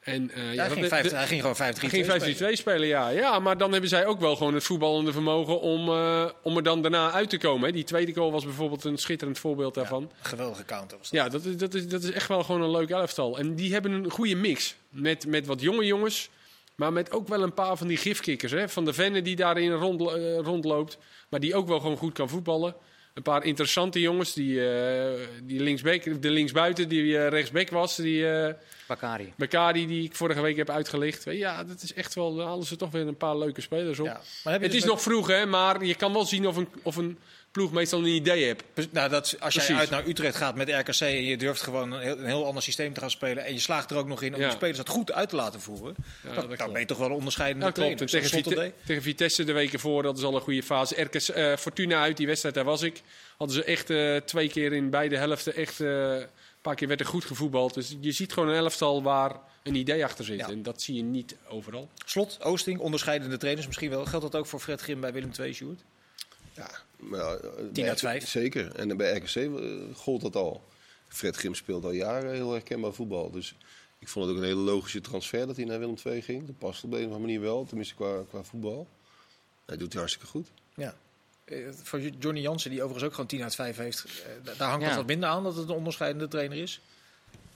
En, 0.00 0.30
eh, 0.30 0.36
ja, 0.36 0.42
hij, 0.48 0.56
dat- 0.56 0.72
ging 0.92 1.02
de- 1.08 1.16
hij 1.16 1.26
ging 1.26 1.40
gewoon 1.40 1.56
5 1.56 1.74
3 1.74 1.90
hij 1.90 1.98
ging 1.98 2.10
5-3-2 2.12 2.56
spelen, 2.56 2.86
ja. 2.88 3.08
Ja, 3.08 3.38
maar 3.38 3.58
dan 3.58 3.72
hebben 3.72 3.88
zij 3.90 4.06
ook 4.06 4.20
wel 4.20 4.36
gewoon 4.36 4.54
het 4.54 4.64
voetballende 4.64 5.12
vermogen 5.12 5.60
om, 5.60 5.88
eh, 5.88 6.24
om 6.42 6.56
er 6.56 6.62
dan 6.62 6.82
daarna 6.82 7.10
uit 7.12 7.30
te 7.30 7.38
komen. 7.38 7.66
Hè. 7.66 7.72
Die 7.74 7.84
tweede 7.84 8.12
goal 8.14 8.32
was 8.32 8.44
bijvoorbeeld 8.44 8.84
een 8.84 8.98
schitterend 8.98 9.38
voorbeeld 9.38 9.74
daarvan. 9.74 10.10
Geweldige 10.20 10.64
counter 10.64 10.98
was 10.98 11.10
dat. 11.10 11.20
Ja, 11.20 11.28
dat, 11.28 11.44
is, 11.44 11.56
dat, 11.56 11.74
is, 11.74 11.88
dat 11.88 12.02
is 12.02 12.10
echt 12.10 12.28
wel 12.28 12.42
gewoon 12.44 12.62
een 12.62 12.70
leuk 12.70 12.90
elftal. 12.90 13.38
En 13.38 13.54
die 13.54 13.72
hebben 13.72 13.92
een 13.92 14.10
goede 14.10 14.34
mix. 14.34 14.74
Met, 14.88 15.26
met 15.26 15.46
wat 15.46 15.60
jonge 15.60 15.84
jongens, 15.84 16.28
maar 16.76 16.92
met 16.92 17.10
ook 17.12 17.28
wel 17.28 17.42
een 17.42 17.54
paar 17.54 17.76
van 17.76 17.86
die 17.86 17.96
gifkikkers. 17.96 18.52
Hè. 18.52 18.68
Van 18.68 18.84
de 18.84 18.92
Venne 18.92 19.22
die 19.22 19.36
daarin 19.36 19.72
rond, 19.72 20.00
eh, 20.00 20.38
rondloopt, 20.38 20.98
maar 21.30 21.40
die 21.40 21.54
ook 21.54 21.68
wel 21.68 21.80
gewoon 21.80 21.96
goed 21.96 22.12
kan 22.12 22.28
voetballen. 22.28 22.74
een 23.14 23.22
paar 23.22 23.44
interessante 23.44 24.00
jongens. 24.00 24.32
Die, 24.32 24.70
eh 24.70 25.20
die 25.42 25.60
linksback, 25.60 26.22
de 26.22 26.30
linksbuiten, 26.30 26.88
die 26.88 27.18
eh, 27.18 27.28
rechtsback 27.28 27.70
was. 27.70 27.96
Die 27.96 28.28
eh 28.30 28.54
Bakari. 28.86 29.32
Bakari, 29.36 29.86
die 29.86 30.04
ik 30.04 30.14
vorige 30.14 30.40
week 30.40 30.56
heb 30.56 30.70
uitgelicht. 30.70 31.24
Ja, 31.24 31.64
dat 31.64 31.82
is 31.82 31.94
echt 31.94 32.14
wel... 32.14 32.34
Daar 32.34 32.46
halen 32.46 32.66
ze 32.66 32.76
toch 32.76 32.90
weer 32.90 33.06
een 33.06 33.16
paar 33.16 33.38
leuke 33.38 33.60
spelers 33.60 33.98
op. 33.98 34.06
Ja. 34.06 34.20
Maar 34.44 34.52
heb 34.52 34.62
je 34.62 34.66
Het 34.68 34.72
dus 34.72 34.74
is 34.74 34.80
met- 34.80 34.90
nog 34.90 35.02
vroeg, 35.02 35.26
hè, 35.26 35.46
maar 35.46 35.84
je 35.84 35.94
kan 35.94 36.12
wel 36.12 36.24
zien 36.24 36.46
of 36.46 36.56
een, 36.56 36.68
of 36.82 36.96
een 36.96 37.18
ploeg 37.52 37.72
meestal 37.72 37.98
een 37.98 38.04
idee 38.06 38.44
heeft. 38.44 38.92
Nou, 38.92 39.08
dat, 39.08 39.36
als 39.40 39.54
jij 39.54 39.64
Precies. 39.64 39.76
uit 39.80 39.90
naar 39.90 40.06
Utrecht 40.06 40.36
gaat 40.36 40.54
met 40.54 40.68
RKC 40.68 41.00
en 41.00 41.24
je 41.24 41.36
durft 41.36 41.62
gewoon 41.62 41.92
een 41.92 42.00
heel, 42.00 42.18
een 42.18 42.24
heel 42.26 42.46
ander 42.46 42.62
systeem 42.62 42.92
te 42.92 43.00
gaan 43.00 43.10
spelen. 43.10 43.44
En 43.44 43.52
je 43.52 43.58
slaagt 43.60 43.90
er 43.90 43.96
ook 43.96 44.06
nog 44.06 44.22
in 44.22 44.34
om 44.34 44.40
Ja. 44.40 44.46
de 44.48 44.54
spelers 44.54 44.76
dat 44.76 44.88
goed 44.88 45.12
uit 45.12 45.28
te 45.28 45.36
laten 45.36 45.60
voeren. 45.60 45.94
Ja, 46.22 46.34
dat 46.34 46.58
dan 46.58 46.72
ben 46.72 46.80
je 46.80 46.86
toch 46.86 46.98
wel 46.98 47.06
een 47.06 47.12
onderscheidende 47.12 47.66
Ja, 47.66 47.72
trainer. 47.72 48.06
tegen, 48.06 48.28
Vite- 48.28 48.72
tegen 48.86 49.02
Vitesse 49.02 49.44
de 49.44 49.52
weken 49.52 49.80
voor, 49.80 50.02
dat 50.02 50.18
is 50.18 50.24
al 50.24 50.34
een 50.34 50.40
goede 50.40 50.62
fase. 50.62 51.02
RKC, 51.02 51.14
eh, 51.28 51.56
Fortuna 51.56 52.00
uit, 52.02 52.16
die 52.16 52.26
wedstrijd, 52.26 52.54
daar 52.54 52.64
was 52.64 52.82
ik. 52.82 53.00
Hadden 53.36 53.56
ze 53.56 53.64
echt 53.64 53.90
eh, 53.90 54.16
twee 54.16 54.48
keer 54.48 54.72
in 54.72 54.90
beide 54.90 55.16
helften 55.16 55.54
echt... 55.54 55.80
eh, 55.80 56.14
een 56.14 56.68
paar 56.68 56.74
keer 56.76 56.88
werd 56.88 57.00
er 57.00 57.06
goed 57.06 57.24
gevoetbald. 57.24 57.74
Dus 57.74 57.96
je 58.00 58.12
ziet 58.12 58.32
gewoon 58.32 58.48
een 58.48 58.54
elftal 58.54 59.02
waar 59.02 59.32
een 59.62 59.74
idee 59.74 60.04
achter 60.04 60.24
zit. 60.24 60.38
Ja. 60.38 60.48
En 60.48 60.62
dat 60.62 60.82
zie 60.82 60.94
je 60.94 61.02
niet 61.02 61.36
overal. 61.48 61.88
Slot, 62.04 62.38
Oosting, 62.42 62.78
onderscheidende 62.78 63.36
trainers 63.36 63.66
misschien 63.66 63.90
wel. 63.90 64.04
Geldt 64.04 64.24
dat 64.32 64.40
ook 64.40 64.46
voor 64.46 64.60
Fred 64.60 64.80
Grim 64.80 65.00
bij 65.00 65.12
Willem 65.12 65.30
II, 65.40 65.52
Sjoerd? 65.52 65.80
Ja, 66.54 66.70
maar, 66.96 67.20
ja, 67.20 67.34
eh, 67.34 67.50
10 67.56 67.72
bij- 67.72 67.88
uit 67.88 68.00
5. 68.00 68.28
Zeker. 68.28 68.74
En 68.74 68.96
bij 68.96 69.16
RKC 69.16 69.34
eh, 69.36 69.50
gold 69.94 70.20
dat 70.20 70.36
al. 70.36 70.62
Fred 71.08 71.36
Grim 71.36 71.54
speelt 71.54 71.84
al 71.84 71.90
jaren 71.90 72.32
heel 72.34 72.52
herkenbaar 72.52 72.92
voetbal. 72.92 73.30
Dus 73.30 73.54
ik 73.98 74.08
vond 74.08 74.26
het 74.26 74.34
ook 74.34 74.40
een 74.42 74.48
hele 74.48 74.60
logische 74.60 75.00
transfer 75.00 75.46
dat 75.46 75.56
hij 75.56 75.64
naar 75.64 75.78
Willem 75.78 75.96
II 76.06 76.22
ging. 76.22 76.46
Dat 76.46 76.58
past 76.58 76.84
op 76.84 76.90
de 76.90 76.96
een 76.96 77.02
of 77.06 77.12
andere 77.12 77.26
manier 77.26 77.40
wel, 77.40 77.64
tenminste 77.64 77.94
qua, 77.94 78.22
qua 78.28 78.42
voetbal. 78.42 78.88
Hij 79.66 79.76
doet 79.76 79.90
hij 79.92 80.00
hartstikke 80.00 80.30
goed. 80.30 80.48
Ja. 80.74 80.94
Eh, 81.44 81.58
voor 81.82 82.00
Johnny 82.00 82.40
Jansen, 82.40 82.70
die 82.70 82.78
overigens 82.78 83.04
ook 83.06 83.12
gewoon 83.14 83.26
10 83.26 83.42
uit 83.42 83.54
5 83.54 83.76
heeft. 83.76 84.04
eh, 84.04 84.44
da- 84.44 84.52
daar 84.56 84.68
hangt 84.68 84.82
Ja. 84.82 84.88
het 84.88 84.98
wat 84.98 85.06
minder 85.06 85.28
aan 85.28 85.42
dat 85.42 85.56
het 85.56 85.68
een 85.68 85.74
onderscheidende 85.74 86.28
trainer 86.28 86.58
is. 86.58 86.80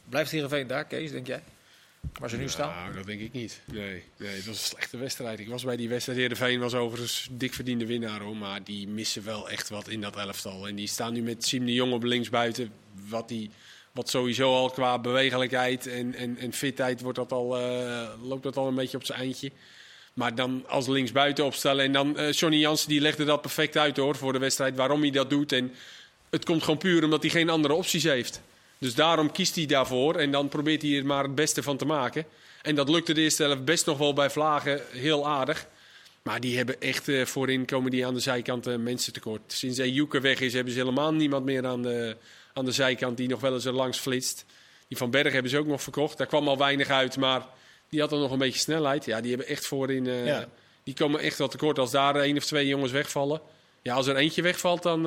Blijft 0.08 0.30
Heerenveen 0.30 0.66
daar, 0.66 0.84
Kees, 0.84 1.10
denk 1.10 1.26
jij? 1.26 1.42
Waar 2.12 2.30
ze 2.30 2.36
nu 2.36 2.48
staan? 2.48 2.94
Dat 2.94 3.06
denk 3.06 3.20
ik 3.20 3.32
niet. 3.32 3.62
Nee, 3.72 4.02
nee, 4.16 4.34
het 4.34 4.46
was 4.46 4.58
een 4.58 4.64
slechte 4.64 4.96
wedstrijd. 4.96 5.38
Ik 5.38 5.48
was 5.48 5.64
bij 5.64 5.76
die 5.76 5.88
wedstrijd. 5.88 6.18
Heerenveen 6.18 6.60
was 6.60 6.74
overigens 6.74 7.28
dik 7.30 7.54
verdiende 7.54 7.86
winnaar. 7.86 8.20
Hoor, 8.20 8.36
maar 8.36 8.64
die 8.64 8.88
missen 8.88 9.24
wel 9.24 9.50
echt 9.50 9.68
wat 9.68 9.88
in 9.88 10.00
dat 10.00 10.16
elftal. 10.16 10.68
En 10.68 10.74
die 10.74 10.86
staan 10.86 11.12
nu 11.12 11.22
met 11.22 11.46
Siem 11.46 11.66
de 11.66 11.72
Jong 11.72 11.92
op 11.92 12.02
linksbuiten. 12.02 12.72
Wat, 13.08 13.28
die, 13.28 13.50
wat 13.92 14.08
sowieso 14.08 14.54
al 14.54 14.70
qua 14.70 14.98
bewegelijkheid 14.98 15.86
en, 15.86 16.14
en, 16.14 16.38
en 16.38 16.52
fitheid 16.52 17.00
wordt 17.00 17.18
dat 17.18 17.32
al, 17.32 17.58
eh, 17.58 18.08
loopt 18.22 18.42
dat 18.42 18.56
al 18.56 18.68
een 18.68 18.74
beetje 18.74 18.96
op 18.96 19.04
zijn 19.04 19.18
eindje. 19.18 19.50
Maar 20.14 20.34
dan 20.34 20.64
als 20.68 20.86
linksbuiten 20.86 21.44
opstellen. 21.44 21.84
En 21.84 21.92
dan 21.92 22.18
eh 22.18 22.32
Johnny 22.32 22.58
Jansen 22.58 22.88
die 22.88 23.00
legde 23.00 23.24
dat 23.24 23.40
perfect 23.40 23.76
uit 23.76 23.96
hoor, 23.96 24.16
voor 24.16 24.32
de 24.32 24.38
wedstrijd. 24.38 24.76
Waarom 24.76 25.00
hij 25.00 25.10
dat 25.10 25.30
doet. 25.30 25.52
En 25.52 25.72
het 26.30 26.44
komt 26.44 26.62
gewoon 26.62 26.78
puur 26.78 27.04
omdat 27.04 27.22
hij 27.22 27.30
geen 27.30 27.50
andere 27.50 27.74
opties 27.74 28.02
heeft. 28.02 28.42
Dus 28.86 28.94
daarom 28.94 29.32
kiest 29.32 29.54
hij 29.56 29.66
daarvoor. 29.66 30.14
En 30.14 30.30
dan 30.30 30.48
probeert 30.48 30.82
hij 30.82 30.96
er 30.96 31.06
maar 31.06 31.22
het 31.22 31.34
beste 31.34 31.62
van 31.62 31.76
te 31.76 31.84
maken. 31.84 32.24
En 32.62 32.74
dat 32.74 32.88
lukte 32.88 33.12
de 33.14 33.20
eerste 33.20 33.42
helft 33.42 33.64
best 33.64 33.86
nog 33.86 33.98
wel 33.98 34.12
bij 34.12 34.30
Vlagen 34.30 34.80
heel 34.90 35.26
aardig. 35.28 35.66
Maar 36.22 36.40
die 36.40 36.56
hebben 36.56 36.80
echt 36.80 37.08
eh, 37.08 37.24
voorin 37.24 37.64
komen 37.64 37.90
die 37.90 38.06
aan 38.06 38.14
de 38.14 38.20
zijkant 38.20 38.66
eh, 38.66 38.76
mensen 38.76 39.12
tekort. 39.12 39.40
Sinds 39.52 39.78
Ejuke 39.78 40.20
weg 40.20 40.40
is, 40.40 40.52
hebben 40.52 40.72
ze 40.72 40.78
helemaal 40.78 41.12
niemand 41.14 41.44
meer 41.44 41.66
aan 41.66 41.82
de, 41.82 42.16
aan 42.52 42.64
de 42.64 42.72
zijkant 42.72 43.16
die 43.16 43.28
nog 43.28 43.40
wel 43.40 43.54
eens 43.54 43.64
er 43.64 43.72
langs 43.72 43.98
flitst. 43.98 44.44
Die 44.88 44.96
van 44.98 45.10
Berg 45.10 45.32
hebben 45.32 45.50
ze 45.50 45.58
ook 45.58 45.66
nog 45.66 45.82
verkocht. 45.82 46.18
Daar 46.18 46.26
kwam 46.26 46.48
al 46.48 46.58
weinig 46.58 46.88
uit, 46.88 47.16
maar 47.16 47.46
die 47.88 48.00
had 48.00 48.10
dan 48.10 48.20
nog 48.20 48.30
een 48.30 48.38
beetje 48.38 48.60
snelheid. 48.60 49.04
Ja, 49.04 49.20
die 49.20 49.30
hebben 49.30 49.48
echt 49.48 49.66
voorin. 49.66 50.06
eh, 50.06 50.26
Ja. 50.26 50.48
Die 50.84 50.94
komen 50.94 51.20
echt 51.20 51.38
wel 51.38 51.48
tekort 51.48 51.78
als 51.78 51.90
daar 51.90 52.16
één 52.16 52.36
of 52.36 52.44
twee 52.44 52.66
jongens 52.66 52.92
wegvallen. 52.92 53.40
Ja, 53.82 53.94
als 53.94 54.06
er 54.06 54.16
eentje 54.16 54.42
wegvalt, 54.42 54.82
dan, 54.82 55.06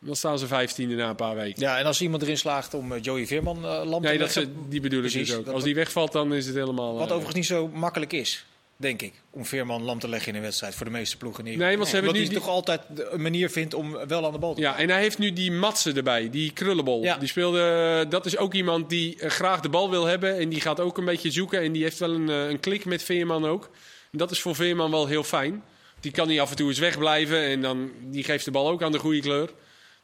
dan 0.00 0.16
staan 0.16 0.38
ze 0.38 0.46
vijftiende 0.46 0.94
na 0.94 1.08
een 1.08 1.16
paar 1.16 1.34
weken. 1.34 1.62
Ja, 1.62 1.78
en 1.78 1.84
als 1.86 2.00
iemand 2.00 2.22
erin 2.22 2.38
slaagt 2.38 2.74
om 2.74 2.92
eh, 2.92 3.02
Joey 3.02 3.26
Veerman 3.26 3.56
uh, 3.56 3.62
lam 3.62 4.02
te 4.02 4.08
Nee, 4.08 4.18
dat 4.18 4.34
leggen, 4.34 4.42
ze, 4.42 4.68
die 4.68 4.80
bedoel 4.80 5.04
ik 5.04 5.12
dus 5.12 5.34
ook. 5.34 5.46
Als 5.46 5.62
die 5.62 5.74
wegvalt, 5.74 6.12
dan 6.12 6.34
is 6.34 6.46
het 6.46 6.54
helemaal... 6.54 6.92
Wat 6.92 7.08
eh, 7.08 7.14
overigens 7.14 7.34
niet 7.34 7.46
zo 7.46 7.68
makkelijk 7.68 8.12
is, 8.12 8.44
denk 8.76 9.02
ik, 9.02 9.12
om 9.30 9.44
Veerman 9.44 9.82
lam 9.82 9.98
te 9.98 10.08
leggen 10.08 10.28
in 10.28 10.34
een 10.34 10.42
wedstrijd 10.42 10.74
voor 10.74 10.86
de 10.86 10.92
meeste 10.92 11.16
ploegen. 11.16 11.44
Niet. 11.44 11.56
Nee, 11.56 11.76
want 11.76 11.88
ze 11.88 11.94
hebben 11.94 12.12
nu 12.14 12.24
hij 12.24 12.34
toch 12.34 12.48
altijd 12.48 12.80
een 12.96 13.22
manier 13.22 13.50
vindt 13.50 13.74
om 13.74 14.06
wel 14.06 14.26
aan 14.26 14.32
de 14.32 14.38
bal 14.38 14.54
te 14.54 14.60
Ja, 14.60 14.78
en 14.78 14.90
hij 14.90 15.00
heeft 15.00 15.18
nu 15.18 15.32
die 15.32 15.52
Matsen 15.52 15.96
erbij, 15.96 16.30
die 16.30 16.52
krullenbol. 16.52 17.02
Ja. 17.02 17.16
Die 17.16 17.28
speelde, 17.28 18.06
dat 18.08 18.26
is 18.26 18.36
ook 18.36 18.54
iemand 18.54 18.88
die 18.88 19.20
eh, 19.20 19.30
graag 19.30 19.60
de 19.60 19.68
bal 19.68 19.90
wil 19.90 20.04
hebben. 20.04 20.38
En 20.38 20.48
die 20.48 20.60
gaat 20.60 20.80
ook 20.80 20.98
een 20.98 21.04
beetje 21.04 21.30
zoeken. 21.30 21.60
En 21.60 21.72
die 21.72 21.82
heeft 21.82 21.98
wel 21.98 22.10
een, 22.10 22.28
eh, 22.28 22.48
een 22.48 22.60
klik 22.60 22.84
met 22.84 23.02
Veerman 23.02 23.46
ook. 23.46 23.70
En 24.12 24.18
dat 24.18 24.30
is 24.30 24.40
voor 24.40 24.54
Veerman 24.54 24.90
wel 24.90 25.06
heel 25.06 25.24
fijn. 25.24 25.62
Die 26.00 26.12
kan 26.12 26.28
niet 26.28 26.40
af 26.40 26.50
en 26.50 26.56
toe 26.56 26.68
eens 26.68 26.78
wegblijven. 26.78 27.42
En 27.42 27.60
dan, 27.60 27.90
die 28.00 28.24
geeft 28.24 28.44
de 28.44 28.50
bal 28.50 28.68
ook 28.68 28.82
aan 28.82 28.92
de 28.92 28.98
goede 28.98 29.20
kleur. 29.20 29.50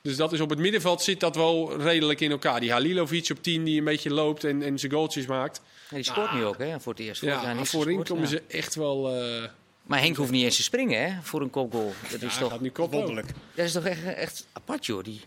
Dus 0.07 0.17
dat 0.17 0.33
is 0.33 0.41
op 0.41 0.51
het 0.51 0.59
middenveld 0.59 1.03
zit 1.03 1.21
dat 1.21 1.37
wel 1.37 1.81
redelijk 1.81 2.21
in 2.21 2.31
elkaar. 2.31 2.61
Die 2.61 2.73
Halilovic 2.73 3.31
op 3.31 3.43
10 3.43 3.65
die 3.65 3.79
een 3.79 3.85
beetje 3.85 4.11
loopt 4.11 4.45
en, 4.45 4.63
en 4.63 4.79
zijn 4.79 4.93
goaltjes 4.93 5.27
maakt. 5.27 5.61
Ja, 5.89 5.97
die 5.97 6.05
scoort 6.05 6.33
nu 6.33 6.45
ook, 6.45 6.59
hè, 6.59 6.81
voor 6.81 6.93
het 6.93 7.03
eerst. 7.03 7.23
Ja, 7.23 7.53
niet 7.53 7.69
voorin 7.69 8.03
komen 8.03 8.23
ja. 8.23 8.29
ze 8.29 8.43
echt 8.49 8.75
wel... 8.75 9.15
eh 9.15 9.49
Maar 9.83 10.01
Henk 10.01 10.17
hoeft 10.17 10.31
niet 10.31 10.45
eens 10.45 10.57
te 10.57 10.63
springen, 10.63 11.05
hè, 11.05 11.23
voor 11.23 11.41
een 11.41 11.51
kopgoal. 11.51 11.93
Dat 12.11 12.21
ja, 12.21 12.27
is 12.27 12.33
hij 12.33 12.43
toch, 12.43 12.51
gaat 12.51 12.61
nu 12.61 12.71
kop. 12.71 12.93
Wonderlijk. 12.93 13.29
dat 13.55 13.65
is 13.65 13.73
toch 13.73 13.85
echt, 13.85 14.05
echt 14.05 14.47
apart, 14.53 14.87
joh. 14.87 15.05
Die, 15.05 15.15
die 15.15 15.25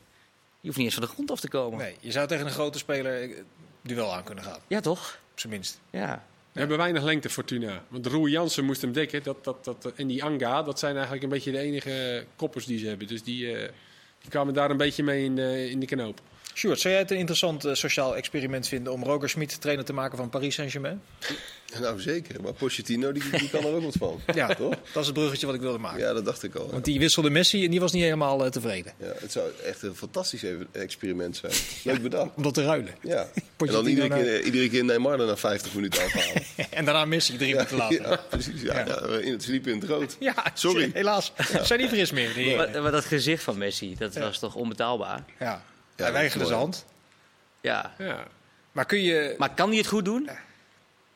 hoeft 0.61 0.77
niet 0.77 0.85
eens 0.85 0.95
van 0.95 1.03
de 1.03 1.09
grond 1.09 1.31
af 1.31 1.39
te 1.39 1.49
komen. 1.49 1.79
Nee, 1.79 1.95
je 1.99 2.11
zou 2.11 2.27
tegen 2.27 2.45
een 2.45 2.51
grote 2.51 2.77
speler 2.77 3.21
eh, 3.21 3.37
duel 3.81 4.13
aan 4.13 4.23
kunnen 4.23 4.43
gaan, 4.43 4.59
Ja, 4.67 4.79
toch? 4.79 5.17
op 5.31 5.39
zijn 5.39 5.53
minst. 5.53 5.79
Ja. 5.89 6.25
We 6.51 6.59
hebben 6.59 6.77
weinig 6.77 7.03
lengte, 7.03 7.29
Fortuna. 7.29 7.83
Want 7.87 8.05
Roel 8.05 8.27
Jansen 8.27 8.65
moest 8.65 8.81
hem 8.81 8.91
dekken. 8.91 9.23
Dat, 9.23 9.43
dat, 9.43 9.63
dat, 9.63 9.91
en 9.95 10.07
die 10.07 10.23
Anga, 10.23 10.63
dat 10.63 10.79
zijn 10.79 10.93
eigenlijk 10.93 11.23
een 11.23 11.29
beetje 11.29 11.51
de 11.51 11.59
enige 11.59 12.25
koppers 12.35 12.65
die 12.65 12.79
ze 12.79 12.87
hebben. 12.87 13.07
Dus 13.07 13.23
die, 13.23 13.51
eh, 13.55 13.61
die 13.61 13.71
kwamen 14.29 14.53
daar 14.53 14.71
een 14.71 14.77
beetje 14.77 15.03
mee 15.03 15.23
in 15.23 15.35
de, 15.35 15.69
in 15.69 15.79
de 15.79 15.85
knoop. 15.85 16.21
Sjoerd, 16.59 16.79
zou 16.79 16.93
jij 16.93 17.01
het 17.03 17.11
een 17.11 17.17
interessant 17.17 17.65
eh, 17.65 17.73
sociaal 17.73 18.15
experiment 18.15 18.67
vinden 18.67 18.93
om 18.93 19.03
Roger 19.03 19.29
Schmid 19.29 19.61
trainer 19.61 19.85
te 19.85 19.93
maken 19.93 20.17
van 20.17 20.29
Paris 20.29 20.55
Saint-Germain? 20.55 21.01
Nou 21.79 22.01
zeker, 22.01 22.41
maar 22.41 22.53
Pochettino 22.53 23.11
die, 23.11 23.23
die 23.31 23.49
kan 23.49 23.63
er 23.65 23.73
ook 23.73 23.83
wat 23.83 23.95
van. 23.97 24.21
Ja, 24.35 24.53
toch? 24.55 24.69
Dat 24.93 25.01
is 25.01 25.05
het 25.05 25.13
bruggetje 25.13 25.45
wat 25.45 25.55
ik 25.55 25.61
wilde 25.61 25.77
maken. 25.77 25.99
Ja, 25.99 26.13
dat 26.13 26.25
dacht 26.25 26.43
ik 26.43 26.55
al. 26.55 26.65
ja. 26.65 26.71
Want 26.71 26.85
die 26.85 26.99
wisselde 26.99 27.29
Messi 27.29 27.65
en 27.65 27.71
die 27.71 27.79
was 27.79 27.91
niet 27.91 28.03
helemaal 28.03 28.45
eh, 28.45 28.51
tevreden. 28.51 28.93
Ja, 28.97 29.13
het 29.19 29.31
zou 29.31 29.49
echt 29.65 29.81
een 29.81 29.95
fantastisch 29.95 30.43
experiment 30.71 31.37
zijn. 31.37 31.51
Leuk 31.83 32.01
bedacht. 32.01 32.29
Om 32.35 32.43
dat 32.43 32.53
te 32.53 32.63
ruilen. 32.63 32.95
Ja. 33.01 33.27
En 33.57 33.65
dan 33.67 33.85
iedere 33.85 34.07
naar- 34.07 34.19
keer, 34.21 34.41
iedere 34.43 34.69
keer 34.69 34.85
Neymar 34.85 35.17
na 35.17 35.37
50 35.37 35.73
minuten 35.73 36.03
afhalen. 36.03 36.43
En 36.69 36.85
daarna 36.85 37.05
Messi 37.05 37.37
drie 37.37 37.49
ja, 37.49 37.55
minuten 37.55 37.77
later. 37.77 38.01
Ja, 38.01 38.09
ja, 38.09 38.23
precies. 38.29 38.61
Ja, 38.61 38.79
ja. 38.85 39.01
in 39.19 39.31
het 39.31 39.43
sliep 39.43 39.67
in 39.67 39.79
het 39.79 39.89
rood. 39.89 40.17
Sorry. 40.53 40.89
helaas. 40.93 41.31
Zijn 41.63 41.79
niet 41.79 41.89
fris 41.89 42.11
meer. 42.11 42.55
Maar, 42.57 42.81
maar 42.81 42.91
dat 42.91 43.05
gezicht 43.05 43.43
van 43.43 43.57
Messi, 43.57 43.95
dat 43.97 44.13
Ja. 44.13 44.19
was 44.19 44.39
toch 44.39 44.55
onbetaalbaar? 44.55 45.23
ja. 45.39 45.63
Ja, 45.99 46.05
Hij 46.05 46.13
weigerde 46.13 46.45
zijn 46.45 46.59
hand. 46.59 46.85
Ja. 47.61 47.93
Ja. 47.97 48.27
Maar 48.71 48.85
kun 48.85 49.01
je... 49.01 49.35
Maar 49.37 49.53
kan 49.53 49.69
hij 49.69 49.77
het 49.77 49.87
goed 49.87 50.05
doen? 50.05 50.23
Nou 50.23 50.37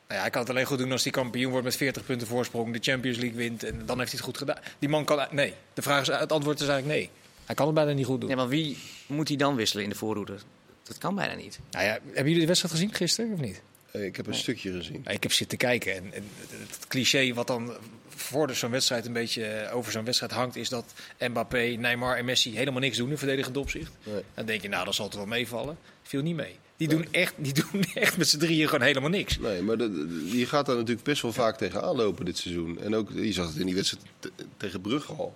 ja, 0.08 0.20
hij 0.20 0.30
kan 0.30 0.40
het 0.40 0.50
alleen 0.50 0.66
goed 0.66 0.78
doen 0.78 0.92
als 0.92 1.02
hij 1.02 1.12
kampioen 1.12 1.50
wordt 1.50 1.64
met 1.64 1.76
40 1.76 2.04
punten 2.04 2.26
voorsprong, 2.26 2.72
de 2.72 2.90
Champions 2.90 3.18
League 3.18 3.36
wint 3.36 3.62
en 3.62 3.86
dan 3.86 3.98
heeft 3.98 4.10
hij 4.10 4.20
het 4.20 4.20
goed 4.20 4.38
gedaan. 4.38 4.56
Die 4.78 4.88
man 4.88 5.04
kan... 5.04 5.26
Nee. 5.30 5.54
De 5.74 5.82
vraag 5.82 6.00
is, 6.00 6.06
het 6.06 6.32
antwoord 6.32 6.60
is 6.60 6.68
eigenlijk 6.68 6.98
nee. 6.98 7.10
Hij 7.44 7.54
kan 7.54 7.66
het 7.66 7.74
bijna 7.74 7.92
niet 7.92 8.06
goed 8.06 8.20
doen. 8.20 8.30
Ja, 8.30 8.36
maar 8.36 8.48
wie 8.48 8.78
moet 9.06 9.28
hij 9.28 9.36
dan 9.36 9.54
wisselen 9.54 9.84
in 9.84 9.90
de 9.90 9.96
voorhoede? 9.96 10.36
Dat 10.82 10.98
kan 10.98 11.14
bijna 11.14 11.34
niet. 11.34 11.58
Nou 11.70 11.84
ja, 11.84 11.90
hebben 11.90 12.24
jullie 12.24 12.40
de 12.40 12.46
wedstrijd 12.46 12.74
gezien 12.74 12.94
gisteren 12.94 13.32
of 13.32 13.40
niet? 13.40 13.62
Eh, 13.94 14.04
Ik 14.04 14.16
heb 14.16 14.26
een 14.26 14.34
stukje 14.34 14.72
gezien. 14.72 15.04
Ik 15.06 15.22
heb 15.22 15.32
zitten 15.32 15.58
kijken 15.58 15.94
en, 15.94 16.12
en 16.12 16.24
het, 16.48 16.86
cliché 16.88 17.34
wat 17.34 17.46
dan 17.46 17.72
voor 18.08 18.46
de- 18.46 18.54
zo'n 18.54 18.70
wedstrijd 18.70 19.06
een 19.06 19.12
beetje 19.12 19.44
eh, 19.44 19.76
over 19.76 19.92
zo'n 19.92 20.04
wedstrijd 20.04 20.32
hangt, 20.32 20.56
is 20.56 20.68
dat 20.68 20.92
Mbappé, 21.18 21.58
Neymar 21.58 22.16
en 22.16 22.24
Messi 22.24 22.56
helemaal 22.56 22.80
niks 22.80 22.96
doen 22.96 23.10
in 23.10 23.18
verdedigend 23.18 23.56
opzicht. 23.56 23.92
Nee. 24.04 24.22
Dan 24.34 24.46
denk 24.46 24.62
je, 24.62 24.68
nou, 24.68 24.84
dat 24.84 24.94
zal 24.94 25.06
het 25.06 25.14
wel 25.14 25.26
meevallen. 25.26 25.78
Viel 26.02 26.22
niet 26.22 26.36
mee. 26.36 26.54
Die 26.76 26.88
doen 26.88 27.06
echt, 27.10 27.34
die 27.36 27.52
doen 27.70 27.84
echt 27.94 28.16
met 28.16 28.28
z'n 28.28 28.38
drieën 28.38 28.68
gewoon 28.68 28.86
helemaal 28.86 29.10
niks. 29.10 29.38
Nee, 29.38 29.62
maar 29.62 29.76
de- 29.76 29.90
de- 30.06 30.38
je 30.38 30.46
gaat 30.46 30.66
daar 30.66 30.76
natuurlijk 30.76 31.06
best 31.06 31.22
wel 31.22 31.32
vaak 31.32 31.56
tegenaan 31.58 31.96
lopen 31.96 32.24
dit 32.24 32.38
seizoen. 32.38 32.80
En 32.80 32.94
ook, 32.94 33.10
je 33.14 33.32
zag 33.32 33.46
het 33.48 33.56
in 33.56 33.66
die 33.66 33.74
wedstrijd 33.74 34.04
te- 34.18 34.32
tegen 34.56 34.80
Brugge 34.80 35.12
al. 35.12 35.34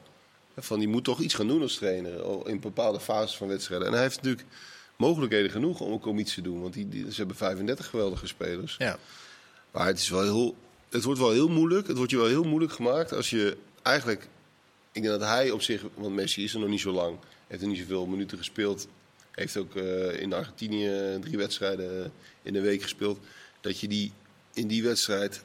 Van, 0.56 0.78
die 0.78 0.88
moet 0.88 1.04
toch 1.04 1.20
iets 1.20 1.34
gaan 1.34 1.48
doen 1.48 1.62
als 1.62 1.74
trainer 1.76 2.46
in 2.48 2.60
bepaalde 2.60 3.00
fases 3.00 3.36
van 3.36 3.48
wedstrijden. 3.48 3.86
En 3.86 3.92
hij 3.92 4.02
heeft 4.02 4.16
natuurlijk 4.22 4.48
mogelijkheden 4.98 5.50
genoeg 5.50 5.80
om 5.80 5.92
ook 5.92 6.06
om 6.06 6.18
iets 6.18 6.34
te 6.34 6.40
doen. 6.40 6.60
Want 6.60 6.74
die, 6.74 6.88
die- 6.88 7.10
ze 7.10 7.16
hebben 7.16 7.36
35 7.36 7.86
geweldige 7.86 8.26
spelers. 8.26 8.76
Ja. 8.78 8.98
Maar 9.70 9.86
het, 9.86 9.98
is 9.98 10.08
wel 10.08 10.22
heel, 10.22 10.56
het 10.88 11.04
wordt 11.04 11.20
wel 11.20 11.30
heel 11.30 11.48
moeilijk. 11.48 11.86
Het 11.86 11.96
wordt 11.96 12.10
je 12.10 12.16
wel 12.16 12.26
heel 12.26 12.44
moeilijk 12.44 12.72
gemaakt 12.72 13.12
als 13.12 13.30
je 13.30 13.56
eigenlijk... 13.82 14.28
Ik 14.92 15.02
denk 15.02 15.18
dat 15.18 15.28
hij 15.28 15.50
op 15.50 15.62
zich, 15.62 15.84
want 15.94 16.14
Messi 16.14 16.44
is 16.44 16.54
er 16.54 16.60
nog 16.60 16.68
niet 16.68 16.80
zo 16.80 16.92
lang. 16.92 17.18
Heeft 17.46 17.62
er 17.62 17.68
niet 17.68 17.78
zoveel 17.78 18.06
minuten 18.06 18.38
gespeeld. 18.38 18.88
Heeft 19.30 19.56
ook 19.56 19.76
eh, 19.76 20.20
in 20.20 20.32
Argentinië 20.32 21.18
drie 21.20 21.36
wedstrijden 21.36 22.12
in 22.42 22.52
de 22.52 22.60
week 22.60 22.82
gespeeld. 22.82 23.18
Dat 23.60 23.80
je 23.80 23.88
die 23.88 24.12
in 24.54 24.66
die 24.66 24.82
wedstrijd... 24.82 25.42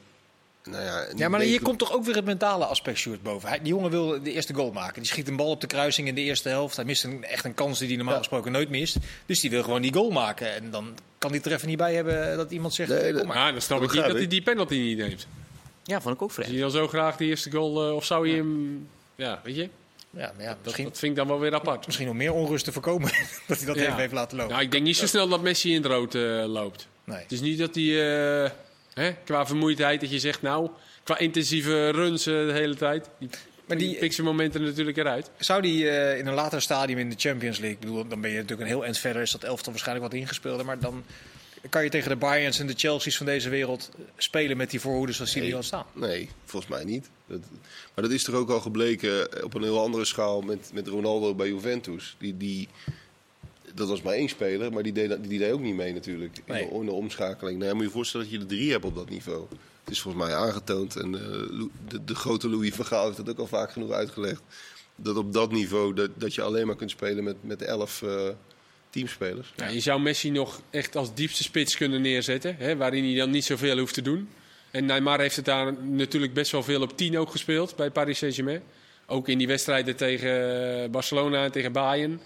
Nou 0.70 0.82
ja, 0.84 1.06
Ja, 1.16 1.28
maar 1.28 1.40
hier 1.40 1.62
komt 1.62 1.78
toch 1.78 1.92
ook 1.92 2.04
weer 2.04 2.14
het 2.14 2.24
mentale 2.24 2.64
aspect 2.64 2.98
Sjoerd 2.98 3.22
boven. 3.22 3.48
Hij, 3.48 3.58
die 3.58 3.68
jongen 3.68 3.90
wil 3.90 4.22
de 4.22 4.32
eerste 4.32 4.54
goal 4.54 4.72
maken. 4.72 5.02
Die 5.02 5.10
schiet 5.10 5.28
een 5.28 5.36
bal 5.36 5.50
op 5.50 5.60
de 5.60 5.66
kruising 5.66 6.08
in 6.08 6.14
de 6.14 6.20
eerste 6.20 6.48
helft. 6.48 6.76
Hij 6.76 6.84
mist 6.84 7.04
een, 7.04 7.24
echt 7.24 7.44
een 7.44 7.54
kans 7.54 7.78
die 7.78 7.86
hij 7.88 7.96
normaal 7.96 8.14
Ja. 8.14 8.20
gesproken 8.20 8.52
nooit 8.52 8.68
mist. 8.68 8.96
Dus 9.26 9.40
die 9.40 9.50
wil 9.50 9.62
gewoon 9.62 9.82
die 9.82 9.92
goal 9.94 10.10
maken. 10.10 10.54
En 10.54 10.70
dan 10.70 10.94
kan 11.18 11.30
hij 11.30 11.40
er 11.42 11.52
even 11.52 11.68
niet 11.68 11.76
bij 11.76 11.94
hebben 11.94 12.36
dat 12.36 12.50
iemand 12.50 12.74
zegt... 12.74 12.88
Nee, 12.90 13.02
kom 13.04 13.12
dat- 13.16 13.24
maar. 13.26 13.36
Maar 13.36 13.52
dan 13.52 13.60
snap 13.60 13.80
Dat 13.80 13.88
ik 13.88 13.94
niet 13.94 14.04
dat 14.06 14.16
hij 14.16 14.26
die 14.26 14.42
penalty 14.42 14.74
niet 14.74 14.96
neemt. 14.98 15.26
Ja, 15.82 16.00
vond 16.00 16.14
ik 16.14 16.22
ook 16.22 16.32
Zie 16.32 16.42
vreemd. 16.42 16.56
je 16.56 16.62
dan 16.62 16.70
zo 16.70 16.88
graag 16.88 17.16
die 17.16 17.28
eerste 17.28 17.50
goal? 17.50 17.88
eh, 17.88 17.94
of 17.94 18.04
zou 18.04 18.28
je 18.28 18.36
hem... 18.36 18.88
Ja, 19.14 19.40
weet 19.44 19.56
je? 19.56 19.68
Ja, 20.10 20.32
maar 20.36 20.42
ja, 20.44 20.48
Dat, 20.48 20.58
misschien, 20.64 20.84
dat 20.84 20.98
vind 20.98 21.10
ik 21.12 21.18
dan 21.18 21.26
wel 21.26 21.38
weer 21.40 21.54
apart. 21.54 21.86
misschien 21.86 22.08
om 22.08 22.16
meer 22.16 22.32
onrust 22.32 22.64
te 22.64 22.72
voorkomen 22.72 23.10
dat 23.46 23.56
hij 23.56 23.66
dat 23.66 23.76
Ja. 23.76 23.82
even 23.82 23.96
heeft 23.96 24.12
laten 24.12 24.36
lopen. 24.36 24.52
Nou, 24.52 24.64
ik 24.64 24.70
denk 24.70 24.84
niet 24.84 24.96
zo 24.96 25.06
snel 25.06 25.28
dat 25.28 25.42
Messi 25.42 25.68
in 25.74 25.82
het 25.82 25.86
rood 25.86 26.14
eh, 26.14 26.44
loopt. 26.46 26.86
Nee. 27.04 27.18
Het 27.22 27.32
is 27.32 27.40
niet 27.40 27.58
dat 27.58 27.74
hij 27.74 27.84
eh, 28.44 28.50
hè, 28.94 29.12
qua 29.24 29.46
vermoeidheid 29.46 30.00
dat 30.00 30.10
je 30.10 30.18
zegt, 30.18 30.42
nou, 30.42 30.70
qua 31.02 31.18
intensieve 31.18 31.90
runs 31.90 32.26
eh, 32.26 32.34
de 32.46 32.52
hele 32.52 32.74
tijd. 32.74 33.08
Die, 33.18 33.28
Maar 33.66 33.76
die 33.78 33.88
die, 33.88 33.98
pikt 33.98 34.14
zijn 34.14 34.26
momenten 34.26 34.62
natuurlijk 34.62 34.96
eruit. 34.96 35.30
Zou 35.38 35.62
die 35.62 35.88
eh, 35.90 36.18
in 36.18 36.26
een 36.26 36.34
later 36.34 36.62
stadium 36.62 36.98
in 36.98 37.10
de 37.10 37.16
Champions 37.18 37.58
League, 37.58 37.76
ik 37.76 37.80
bedoel, 37.80 38.08
dan 38.08 38.20
ben 38.20 38.30
je 38.30 38.36
natuurlijk 38.36 38.62
een 38.62 38.74
heel 38.74 38.84
eind 38.84 38.98
verder, 38.98 39.22
is 39.22 39.30
dat 39.30 39.44
elftal 39.44 39.72
waarschijnlijk 39.72 40.10
wat 40.10 40.20
ingespeeld, 40.20 40.64
maar 40.64 40.78
dan 40.78 41.04
kan 41.70 41.84
je 41.84 41.90
tegen 41.90 42.08
de 42.08 42.16
Bayerns 42.16 42.58
en 42.58 42.66
de 42.66 42.74
Chelsea's 42.76 43.16
van 43.16 43.26
deze 43.26 43.48
wereld 43.48 43.90
spelen 44.16 44.56
met 44.56 44.70
die 44.70 44.80
voorhoeders 44.80 45.16
zoals 45.16 45.32
die 45.32 45.42
Nee. 45.42 45.54
al 45.54 45.62
staan. 45.62 45.84
Nee, 45.92 46.28
volgens 46.44 46.72
mij 46.72 46.84
niet. 46.84 47.10
Dat, 47.26 47.40
maar 47.94 48.04
dat 48.04 48.10
is 48.10 48.22
toch 48.24 48.34
ook 48.34 48.50
al 48.50 48.60
gebleken 48.60 49.44
op 49.44 49.54
een 49.54 49.62
heel 49.62 49.80
andere 49.80 50.04
schaal 50.04 50.40
met, 50.40 50.70
met 50.72 50.86
Ronaldo 50.88 51.34
bij 51.34 51.48
Juventus. 51.48 52.16
Die, 52.18 52.36
die, 52.36 52.68
dat 53.74 53.88
was 53.88 54.02
maar 54.02 54.14
één 54.14 54.28
speler, 54.28 54.72
maar 54.72 54.82
die 54.82 54.92
deed, 54.92 55.16
die 55.28 55.38
deed 55.38 55.52
ook 55.52 55.60
niet 55.60 55.74
mee 55.74 55.92
natuurlijk 55.92 56.36
in, 56.36 56.42
Nee. 56.54 56.68
de, 56.68 56.74
in 56.74 56.84
de 56.84 56.92
omschakeling. 56.92 57.56
Nou, 57.58 57.70
ja, 57.70 57.74
moet 57.76 57.84
je 57.84 57.90
voorstellen 57.90 58.26
dat 58.26 58.34
je 58.34 58.40
er 58.40 58.46
drie 58.46 58.70
hebt 58.70 58.84
op 58.84 58.94
dat 58.94 59.08
niveau. 59.10 59.46
Het 59.84 59.92
is 59.92 60.00
volgens 60.00 60.24
mij 60.24 60.34
aangetoond 60.34 60.96
en 60.96 61.14
eh, 61.14 61.20
de, 61.88 62.04
de 62.04 62.14
grote 62.14 62.48
Louis 62.48 62.74
van 62.74 62.84
Gaal 62.84 63.04
heeft 63.04 63.16
dat 63.16 63.28
ook 63.30 63.38
al 63.38 63.46
vaak 63.46 63.72
genoeg 63.72 63.90
uitgelegd. 63.90 64.42
Dat 64.96 65.16
op 65.16 65.32
dat 65.32 65.52
niveau 65.52 65.94
dat, 65.94 66.10
dat 66.14 66.34
je 66.34 66.42
alleen 66.42 66.66
maar 66.66 66.76
kunt 66.76 66.90
spelen 66.90 67.24
met, 67.24 67.36
met 67.40 67.62
elf 67.62 68.02
eh, 68.02 68.28
teamspelers. 68.90 69.52
Ja, 69.56 69.66
je 69.68 69.80
zou 69.80 70.00
Messi 70.00 70.30
nog 70.30 70.60
echt 70.70 70.96
als 70.96 71.14
diepste 71.14 71.42
spits 71.42 71.76
kunnen 71.76 72.00
neerzetten, 72.00 72.56
hè, 72.58 72.76
waarin 72.76 73.04
hij 73.04 73.14
dan 73.14 73.30
niet 73.30 73.44
zoveel 73.44 73.78
hoeft 73.78 73.94
te 73.94 74.02
doen. 74.02 74.28
En 74.70 74.84
Neymar 74.84 75.20
heeft 75.20 75.36
het 75.36 75.44
daar 75.44 75.82
natuurlijk 75.82 76.34
best 76.34 76.52
wel 76.52 76.62
veel 76.62 76.82
op 76.82 76.96
10 76.96 77.18
ook 77.18 77.30
gespeeld 77.30 77.76
bij 77.76 77.90
Paris 77.90 78.18
Saint-Germain. 78.18 78.62
Ook 79.06 79.28
in 79.28 79.38
die 79.38 79.46
wedstrijden 79.46 79.96
tegen 79.96 80.30
eh, 80.82 80.90
Barcelona 80.90 81.44
en 81.44 81.52
tegen 81.52 81.72
Bayern. 81.72 82.20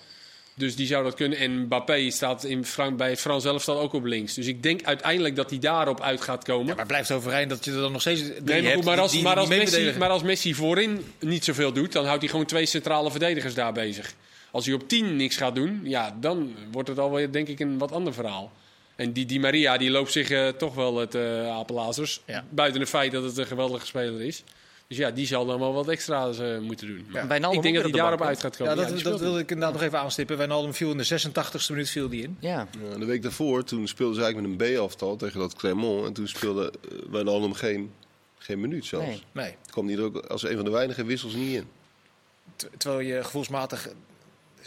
Dus 0.58 0.76
die 0.76 0.86
zou 0.86 1.04
dat 1.04 1.14
kunnen. 1.14 1.38
En 1.38 1.60
Mbappé 1.60 2.10
staat 2.10 2.44
in 2.44 2.64
Fran 2.64 2.96
bij 2.96 3.10
het 3.10 3.20
Frans 3.20 3.44
elftal 3.44 3.80
ook 3.80 3.92
op 3.92 4.04
links. 4.04 4.34
Dus 4.34 4.46
ik 4.46 4.62
denk 4.62 4.82
uiteindelijk 4.84 5.36
dat 5.36 5.50
hij 5.50 5.58
daarop 5.58 6.00
uit 6.00 6.20
gaat 6.20 6.44
komen. 6.44 6.66
Ja, 6.66 6.74
maar 6.74 6.86
blijft 6.86 7.10
overeind 7.10 7.50
dat 7.50 7.64
je 7.64 7.70
er 7.70 7.80
dan 7.80 7.92
nog 7.92 8.00
steeds 8.00 8.22
Nee, 8.44 8.62
maar, 8.62 8.72
goed, 8.72 8.84
maar, 8.84 8.94
die- 8.94 9.02
als, 9.02 9.12
die 9.12 9.22
maar, 9.22 9.48
Messi, 9.48 9.92
maar 9.98 10.08
als 10.08 10.22
Messi 10.22 10.54
voorin 10.54 11.04
niet 11.20 11.44
zoveel 11.44 11.72
doet, 11.72 11.92
dan 11.92 12.04
houdt 12.06 12.20
hij 12.20 12.30
gewoon 12.30 12.46
twee 12.46 12.66
centrale 12.66 13.10
verdedigers 13.10 13.54
daar 13.54 13.72
bezig. 13.72 14.12
Als 14.50 14.66
hij 14.66 14.74
op 14.74 14.88
10 14.88 15.16
niks 15.16 15.36
gaat 15.36 15.54
doen, 15.54 15.80
ja, 15.84 16.16
dan 16.20 16.54
wordt 16.72 16.88
het 16.88 16.98
alweer 16.98 17.32
denk 17.32 17.48
ik 17.48 17.60
een 17.60 17.78
wat 17.78 17.92
ander 17.92 18.14
verhaal. 18.14 18.52
En 18.96 19.12
die 19.12 19.26
Di 19.26 19.38
Maria 19.40 19.76
die 19.76 19.90
loopt 19.90 20.12
zich 20.12 20.30
eh, 20.30 20.48
toch 20.48 20.74
wel 20.74 20.96
het 20.96 21.14
uh, 21.14 21.48
apenlazers. 21.48 22.20
Ja. 22.26 22.44
Buiten 22.50 22.80
het 22.80 22.90
feit 22.90 23.12
dat 23.12 23.24
het 23.24 23.36
een 23.36 23.46
geweldige 23.46 23.86
speler 23.86 24.20
is. 24.20 24.42
Dus 24.88 24.96
ja, 24.96 25.10
die 25.10 25.26
zal 25.26 25.46
dan 25.46 25.58
wel 25.58 25.72
wat 25.72 25.88
extra's 25.88 26.38
eh, 26.38 26.58
moeten 26.58 26.86
doen. 26.86 27.06
Maar 27.10 27.28
Wijnaldum 27.28 27.56
ik 27.56 27.62
denk 27.62 27.74
dat 27.74 27.82
hij 27.84 27.92
de 27.92 27.98
daarop 27.98 28.22
uit 28.22 28.40
gaat 28.40 28.56
komen. 28.56 28.76
Ja, 28.76 28.88
dat, 28.88 29.00
dat 29.02 29.20
wilde 29.20 29.38
ik 29.38 29.50
inderdaad 29.50 29.74
nog 29.74 29.82
even 29.82 29.98
aanstippen. 29.98 30.36
Wijnaldum 30.36 30.74
viel 30.74 30.90
in 30.90 30.96
de 30.98 31.20
86e 31.20 31.70
minuut 31.70 31.90
viel 31.90 32.08
die 32.08 32.22
in. 32.22 32.36
Ja. 32.40 32.68
Ja, 32.82 32.92
en 32.92 33.00
de 33.00 33.06
week 33.06 33.22
daarvoor, 33.22 33.64
toen 33.64 33.88
speelden 33.88 34.16
ze 34.16 34.22
eigenlijk 34.22 34.52
met 34.56 34.68
een 34.70 34.76
B-aftal 34.76 35.16
tegen 35.16 35.40
dat 35.40 35.54
Clermont. 35.54 36.06
En 36.06 36.12
toen 36.12 36.28
speelde 36.28 36.72
uh, 36.92 36.98
Wijnaldum 37.10 37.52
geen, 37.54 37.92
geen 38.38 38.60
minuut 38.60 38.84
zelfs. 38.86 39.06
Nee. 39.06 39.22
Nee. 39.32 39.54
kwam 39.70 39.86
hij 39.86 39.96
er 39.96 40.02
ook 40.02 40.16
als 40.16 40.42
een 40.42 40.56
van 40.56 40.64
de 40.64 40.70
weinige 40.70 41.04
wissels 41.04 41.34
niet 41.34 41.54
in. 41.54 41.68
Ter- 42.56 42.70
Terwijl 42.76 43.00
je 43.08 43.24
gevoelsmatig 43.24 43.88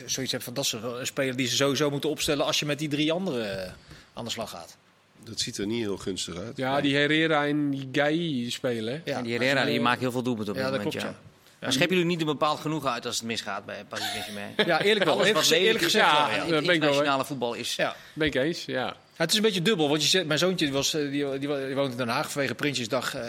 zoiets 0.06 0.32
hebt 0.32 0.44
van 0.44 0.54
dat 0.54 0.66
is 0.66 0.72
een 0.72 1.06
speler 1.08 1.36
die 1.36 1.48
ze 1.48 1.56
sowieso 1.56 1.90
moeten 1.90 2.10
opstellen 2.10 2.46
als 2.46 2.60
je 2.60 2.66
met 2.66 2.80
die 2.80 2.90
drie 2.90 3.12
anderen 3.12 3.66
eh, 3.66 3.72
aan 4.14 4.24
de 4.26 4.32
slag 4.32 4.50
gaat. 4.50 4.78
Dat 5.24 5.40
ziet 5.40 5.58
er 5.58 5.66
niet 5.66 5.80
heel 5.82 5.98
gunstig 5.98 6.36
uit. 6.38 6.58
Ja, 6.58 6.82
die 6.82 6.96
Herrera 6.96 7.46
en 7.48 7.70
die 7.70 7.90
Gai 7.92 8.50
spelen. 8.52 8.94
hè. 8.94 9.12
Ja, 9.12 9.18
en 9.18 9.24
die 9.24 9.34
Herrera 9.34 9.66
die 9.66 9.82
maakt 9.82 10.00
heel 10.00 10.12
veel 10.12 10.24
doelpunten 10.24 10.54
op 10.54 10.60
Ja, 10.60 10.66
dit 10.66 10.74
dat 10.74 10.84
moment. 10.84 11.04
klopt. 11.04 11.16
ja. 11.18 11.30
Ja. 11.46 11.68
Maar 11.68 11.76
scheppen 11.76 11.96
jullie 11.98 12.12
niet 12.12 12.22
een 12.22 12.28
bepaald 12.32 12.60
genoegen 12.60 12.92
uit 12.92 13.06
als 13.06 13.16
het 13.18 13.26
misgaat 13.26 13.66
bij 13.66 13.84
Paris 13.90 14.06
Saint-Germain? 14.12 14.54
Ja, 14.66 14.82
eerlijk 14.82 15.06
wel. 15.06 15.14
Alles 15.14 15.28
Eerlijk, 15.28 15.46
wat 15.48 15.58
eerlijk 15.58 15.84
gezegd 15.84 16.06
ja, 16.06 16.30
ja. 16.36 16.44
internationale 16.44 17.26
voetbal 17.26 17.54
is... 17.54 17.76
Ja. 17.76 17.96
Ben 18.14 18.28
ik 18.28 18.36
eens, 18.36 18.66
ja. 18.66 18.96
Ja, 19.22 19.28
het 19.28 19.36
is 19.36 19.42
een 19.42 19.46
beetje 19.52 19.70
dubbel, 19.70 19.90
want 19.90 20.02
je 20.04 20.08
zegt, 20.08 20.26
mijn 20.26 20.40
zoontje 20.40 20.66
die 20.66 20.74
was, 20.74 20.94
eh, 20.94 21.02
die, 21.02 21.40
die, 21.40 21.40
die 21.40 21.76
woont 21.76 21.92
in 21.92 21.98
Den 21.98 22.08
Haag 22.08 22.32
vanwege 22.32 22.56
Prinsjesdag 22.56 23.16
eh, 23.16 23.22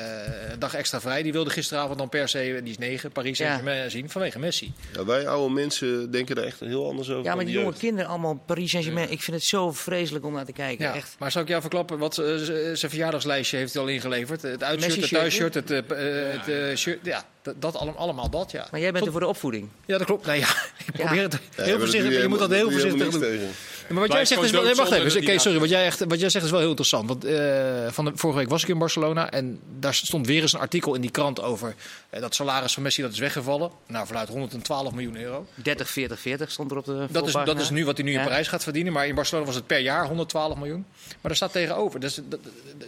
een 0.52 0.58
dag 0.58 0.74
extra 0.74 1.00
vrij. 1.00 1.22
Die 1.22 1.32
wilde 1.32 1.50
gisteravond 1.50 1.98
dan 1.98 2.08
per 2.08 2.28
se, 2.28 2.60
die 2.62 2.70
is 2.72 2.78
negen, 2.78 3.12
Paris 3.12 3.38
Ja. 3.38 3.44
Saint-Germain 3.44 3.90
zien 3.90 4.10
vanwege 4.10 4.38
Messi. 4.38 4.72
Ja, 4.92 5.04
wij 5.04 5.28
oude 5.28 5.54
mensen 5.54 6.10
denken 6.10 6.36
daar 6.36 6.44
echt 6.44 6.60
heel 6.60 6.88
anders 6.88 7.10
over. 7.10 7.24
Ja, 7.24 7.34
maar 7.34 7.38
de 7.38 7.44
die 7.44 7.54
jonge 7.54 7.66
jeugd. 7.66 7.78
kinderen 7.78 8.10
allemaal 8.10 8.42
Paris 8.46 8.70
Saint-Germain. 8.70 9.10
Ik 9.10 9.22
vind 9.22 9.36
het 9.36 9.46
zo 9.46 9.72
vreselijk 9.72 10.24
om 10.24 10.32
naar 10.32 10.44
te 10.44 10.52
kijken. 10.52 10.84
Ja, 10.84 10.94
Echt. 10.94 11.16
maar 11.18 11.30
zal 11.32 11.42
ik 11.42 11.48
jou 11.48 11.60
verklappen, 11.60 11.98
wat 11.98 12.18
eh, 12.18 12.34
zijn 12.36 12.76
verjaardagslijstje 12.90 13.56
heeft 13.56 13.74
hij 13.74 13.82
al 13.82 13.88
ingeleverd? 13.88 14.42
Het 14.42 14.62
uitshirt, 14.62 15.00
het 15.00 15.08
thuisshirt, 15.10 15.54
het, 15.54 15.68
het 15.68 16.78
shirt, 16.78 16.98
ja, 17.02 17.24
dat, 17.42 17.54
dat 17.62 17.76
allemaal, 17.76 18.00
allemaal 18.00 18.30
dat, 18.30 18.50
ja. 18.50 18.66
Maar 18.70 18.80
jij 18.80 18.92
bent 18.92 18.98
Tot- 18.98 19.06
er 19.06 19.12
voor 19.12 19.20
de 19.20 19.26
opvoeding. 19.26 19.68
Ja, 19.86 19.98
dat 19.98 20.06
klopt. 20.06 20.26
Nee, 20.26 20.38
ja, 20.38 20.46
ik 20.92 20.96
Ja. 20.96 21.04
probeer 21.04 21.22
het 21.22 21.38
Ja, 21.56 21.62
heel 21.64 21.78
voorzichtig, 21.78 22.22
je 22.22 22.28
moet 22.28 22.38
dat 22.38 22.50
heel 22.50 22.70
voorzichtig 22.70 23.10
doen. 23.10 23.40
Maar 23.88 24.00
wat 24.00 24.12
jij 24.12 24.24
zegt 24.24 24.42
is 24.42 24.50
wel, 24.50 24.62
nee, 24.62 24.74
wacht 24.74 24.90
even. 24.92 25.40
sorry, 25.40 25.58
wat 25.58 25.68
jij, 25.68 25.84
echt, 25.84 26.04
wat 26.04 26.20
jij 26.20 26.28
zegt 26.28 26.44
is 26.44 26.50
wel 26.50 26.60
heel 26.60 26.68
interessant. 26.68 27.08
Want 27.08 27.24
eh, 27.24 27.86
van 27.90 28.04
de, 28.04 28.12
vorige 28.14 28.38
week 28.38 28.48
was 28.48 28.62
ik 28.62 28.68
in 28.68 28.78
Barcelona 28.78 29.30
en 29.30 29.60
daar 29.78 29.94
stond 29.94 30.26
weer 30.26 30.42
eens 30.42 30.52
een 30.52 30.60
artikel 30.60 30.94
in 30.94 31.00
die 31.00 31.10
krant 31.10 31.42
over 31.42 31.74
eh, 32.10 32.20
dat 32.20 32.34
salaris 32.34 32.74
van 32.74 32.82
Messi 32.82 33.02
dat 33.02 33.12
is 33.12 33.18
weggevallen. 33.18 33.70
Nou, 33.86 34.06
vanuit 34.06 34.28
112 34.28 34.92
miljoen 34.92 35.16
euro. 35.16 35.46
30, 35.54 35.90
40, 35.90 36.20
40 36.20 36.50
stond 36.50 36.70
er 36.70 36.76
op 36.76 36.84
de 36.84 37.06
Dat 37.10 37.26
is, 37.26 37.32
dat 37.32 37.60
is 37.60 37.70
nu 37.70 37.84
wat 37.84 37.96
hij 37.96 38.06
nu 38.06 38.12
in 38.12 38.18
Ja. 38.18 38.24
Parijs 38.24 38.48
gaat 38.48 38.62
verdienen. 38.62 38.92
Maar 38.92 39.06
in 39.06 39.14
Barcelona 39.14 39.46
was 39.46 39.54
het 39.54 39.66
per 39.66 39.78
jaar 39.80 40.06
112 40.06 40.56
miljoen. 40.56 40.84
Maar 41.06 41.16
daar 41.22 41.36
staat 41.36 41.52
tegenover. 41.52 42.00
Dus 42.00 42.14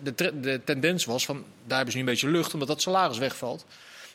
de, 0.03 0.15
de, 0.15 0.41
de 0.41 0.61
tendens 0.65 1.05
was 1.05 1.25
van, 1.25 1.45
daar 1.65 1.77
hebben 1.77 1.93
ze 1.93 1.99
nu 1.99 2.05
een 2.05 2.11
beetje 2.11 2.29
lucht 2.31 2.53
omdat 2.53 2.69
dat 2.69 2.83
salaris 2.83 3.19
wegvalt. 3.19 3.65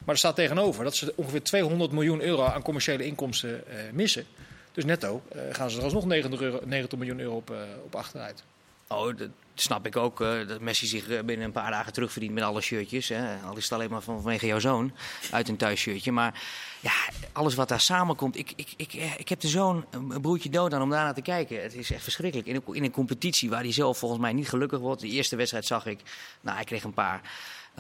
Maar 0.06 0.14
er 0.16 0.18
staat 0.18 0.36
tegenover 0.36 0.84
dat 0.84 0.96
ze 0.96 1.14
ongeveer 1.16 1.44
200 1.44 1.92
miljoen 1.92 2.22
euro 2.22 2.44
aan 2.44 2.62
commerciële 2.62 3.06
inkomsten 3.06 3.68
eh, 3.68 3.76
missen. 3.94 4.26
Dus 4.72 4.86
netto 4.86 5.22
eh, 5.32 5.42
gaan 5.52 5.70
ze 5.70 5.78
er 5.78 5.84
alsnog 5.84 6.06
90, 6.06 6.42
euro, 6.42 6.60
90 6.66 6.98
miljoen 7.00 7.20
euro 7.20 7.36
op, 7.36 7.52
eh, 7.52 7.58
op 7.84 7.96
achteruit. 7.96 8.44
Oh, 8.88 9.18
dat 9.18 9.30
snap 9.56 9.86
ik 9.86 9.96
ook. 9.98 10.18
dat 10.48 10.60
Messi 10.60 10.86
zich 10.86 11.06
binnen 11.08 11.42
een 11.46 11.52
paar 11.52 11.72
dagen 11.72 11.94
terugverdient 11.94 12.34
met 12.34 12.44
alle 12.44 12.62
shirtjes. 12.62 13.10
Hè. 13.10 13.38
Al 13.46 13.58
is 13.58 13.64
het 13.64 13.74
alleen 13.74 13.90
maar 13.90 14.02
van- 14.02 14.22
vanwege 14.22 14.46
jouw 14.46 14.60
zoon 14.60 14.92
uit 15.32 15.50
een 15.50 15.58
thuisshirtje. 15.58 16.12
Maar 16.12 16.42
ja, 16.80 16.92
alles 17.32 17.56
wat 17.56 17.68
daar 17.68 17.80
samenkomt. 17.82 18.38
Ik, 18.38 18.54
ik, 18.56 18.74
ik, 18.78 18.94
ik 19.18 19.30
heb 19.30 19.40
de 19.40 19.48
zoon 19.48 19.86
een 19.92 20.22
broertje 20.22 20.50
dood 20.50 20.74
aan 20.74 20.82
om 20.82 20.90
daarnaar 20.90 21.14
te 21.14 21.22
kijken. 21.22 21.62
Het 21.62 21.76
is 21.76 21.92
echt 21.92 22.04
verschrikkelijk. 22.04 22.48
In 22.48 22.56
een, 22.56 22.76
in 22.76 22.84
een 22.84 22.92
competitie 22.92 23.50
waar 23.50 23.62
hij 23.62 23.74
zelf 23.74 23.98
volgens 23.98 24.22
mij 24.22 24.34
niet 24.34 24.50
gelukkig 24.50 24.80
wordt. 24.80 25.02
De 25.02 25.08
eerste 25.08 25.36
wedstrijd 25.36 25.66
zag 25.66 25.86
ik. 25.86 26.00
Nou, 26.42 26.56
hij 26.56 26.66
kreeg 26.66 26.84
een 26.84 26.94
paar 26.94 27.22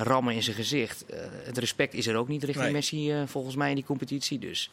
rammen 0.03 0.33
in 0.33 0.43
zijn 0.43 0.55
gezicht. 0.55 1.05
Eh, 1.05 1.19
het 1.43 1.57
respect 1.57 1.93
is 1.93 2.07
er 2.07 2.15
ook 2.15 2.27
niet 2.27 2.43
richting 2.43 2.63
Nee. 2.65 2.73
Messi 2.73 3.11
eh, 3.11 3.21
volgens 3.25 3.55
mij 3.55 3.69
in 3.69 3.75
die 3.75 3.83
competitie. 3.83 4.39
Dus 4.39 4.69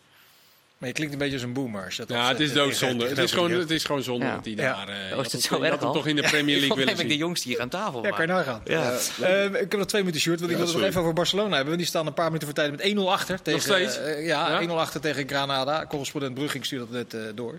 Maar 0.78 0.88
je 0.88 0.94
klinkt 0.94 1.12
een 1.12 1.18
beetje 1.18 1.34
als 1.34 1.42
een 1.42 1.52
boomer. 1.52 1.84
als 1.84 1.96
dat 1.96 2.08
Ja, 2.08 2.28
het 2.28 2.40
is 2.40 2.48
tegen- 2.48 2.62
doodzonde. 2.64 3.08
Het 3.08 3.18
is 3.18 3.32
gewoon, 3.32 3.50
het 3.50 3.70
is 3.70 3.84
gewoon 3.84 4.02
zonde 4.02 4.24
Ja. 4.26 4.34
dat 4.34 4.44
hij 4.44 4.54
Ja. 4.54 4.84
daar... 4.84 4.88
eh, 4.88 5.08
je 5.08 5.16
oh, 5.16 5.24
is 5.24 5.32
het 5.32 5.42
zo 5.42 5.60
erg 5.62 5.78
toch 5.78 6.06
in 6.06 6.16
de 6.16 6.22
Premier 6.22 6.58
League 6.64 6.76
willen 6.76 6.84
ben 6.94 7.02
ik 7.02 7.08
de 7.08 7.08
zien. 7.10 7.18
jongste 7.22 7.48
hier 7.48 7.60
aan 7.60 7.68
tafel. 7.68 8.02
Ja, 8.04 8.10
kan 8.10 8.20
je 8.20 8.26
nagaan. 8.32 8.60
Ja. 8.64 8.96
Eh, 9.20 9.44
ik 9.44 9.52
heb 9.52 9.76
nog 9.76 9.86
twee 9.86 10.00
minuten 10.00 10.20
shirt, 10.22 10.40
want 10.40 10.50
ik 10.52 10.56
Ja, 10.58 10.62
wil 10.64 10.72
het 10.72 10.80
nog 10.80 10.88
even 10.90 11.00
over 11.00 11.12
Barcelona 11.12 11.48
hebben. 11.48 11.66
Want 11.66 11.78
die 11.78 11.86
staan 11.86 12.06
een 12.06 12.14
paar 12.14 12.24
minuten 12.26 12.46
voor 12.46 12.56
tijd 12.56 12.70
met 12.70 12.80
1-0 12.80 13.12
achter. 13.12 13.42
Tegen, 13.42 13.60
steeds? 13.60 13.98
eh, 13.98 14.26
ja, 14.26 14.50
Ja? 14.50 14.60
1-0 14.60 14.78
achter 14.80 15.00
tegen 15.00 15.28
Granada. 15.28 15.86
Correspondent 15.86 16.34
Brugging 16.34 16.64
stuurde 16.66 16.92
dat 16.92 17.12
net 17.12 17.22
eh, 17.22 17.28
door. 17.34 17.58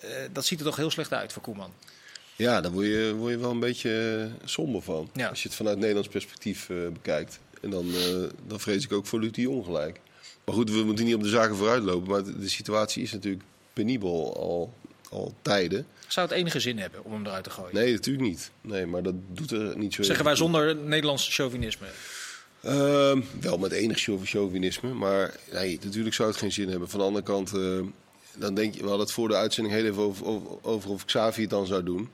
Eh, 0.00 0.08
dat 0.32 0.44
ziet 0.46 0.58
er 0.58 0.64
toch 0.64 0.76
heel 0.76 0.90
slecht 0.90 1.12
uit 1.12 1.32
voor 1.32 1.42
Koeman. 1.42 1.72
Ja, 2.36 2.60
daar 2.60 2.70
word 2.72 2.86
je, 2.86 3.14
word 3.18 3.32
je 3.32 3.38
wel 3.38 3.50
een 3.50 3.60
beetje 3.60 4.18
eh, 4.40 4.48
somber 4.48 4.82
van. 4.82 5.10
Ja. 5.12 5.28
Als 5.28 5.42
je 5.42 5.48
het 5.48 5.56
vanuit 5.56 5.78
Nederlands 5.78 6.08
perspectief 6.08 6.70
eh, 6.70 6.76
bekijkt. 6.92 7.38
En 7.60 7.70
dan, 7.70 7.86
eh, 7.94 8.22
dan 8.46 8.60
vrees 8.60 8.84
ik 8.84 8.92
ook 8.92 9.06
voor 9.06 9.20
Luc 9.20 9.30
de 9.32 9.40
Jong 9.40 9.64
gelijk. 9.64 10.00
Maar 10.44 10.54
goed, 10.54 10.70
we 10.70 10.82
moeten 10.84 11.04
niet 11.04 11.14
op 11.14 11.22
de 11.22 11.28
zaken 11.28 11.56
vooruitlopen. 11.56 12.08
Maar 12.10 12.24
de, 12.24 12.38
de 12.38 12.48
situatie 12.48 13.02
is 13.02 13.12
natuurlijk 13.12 13.44
penibel 13.72 14.36
al, 14.36 14.74
al 15.10 15.34
tijden. 15.42 15.86
Zou 16.08 16.28
het 16.28 16.36
enige 16.36 16.60
zin 16.60 16.78
hebben 16.78 17.04
om 17.04 17.12
hem 17.12 17.26
eruit 17.26 17.44
te 17.44 17.50
gooien? 17.50 17.74
Nee, 17.74 17.92
natuurlijk 17.92 18.26
niet. 18.28 18.50
Nee, 18.60 18.86
maar 18.86 19.02
dat 19.02 19.14
doet 19.32 19.50
er 19.50 19.78
niet 19.78 19.94
zo 19.94 20.02
Zeggen 20.02 20.24
wij 20.24 20.36
zonder 20.36 20.76
Nederlands 20.76 21.34
chauvinisme. 21.34 21.86
Ehm, 22.62 23.20
wel 23.40 23.58
met 23.58 23.72
enig 23.72 23.98
chauv- 23.98 24.24
chauvinisme, 24.28 24.92
maar 24.92 25.34
nee, 25.52 25.78
natuurlijk 25.82 26.14
zou 26.14 26.28
het 26.28 26.38
geen 26.38 26.52
zin 26.52 26.68
hebben. 26.68 26.88
Van 26.88 26.98
de 27.00 27.04
andere 27.06 27.24
kant, 27.24 27.52
dan 28.36 28.54
denk 28.54 28.74
je, 28.74 28.80
we 28.80 28.86
hadden 28.86 29.04
het 29.06 29.14
voor 29.14 29.28
de 29.28 29.36
uitzending 29.36 29.74
heel 29.74 29.84
even 29.84 30.02
over, 30.02 30.26
over, 30.26 30.50
over 30.62 30.90
of 30.90 31.04
Xavi 31.04 31.40
het 31.40 31.50
dan 31.50 31.66
zou 31.66 31.82
doen. 31.82 32.10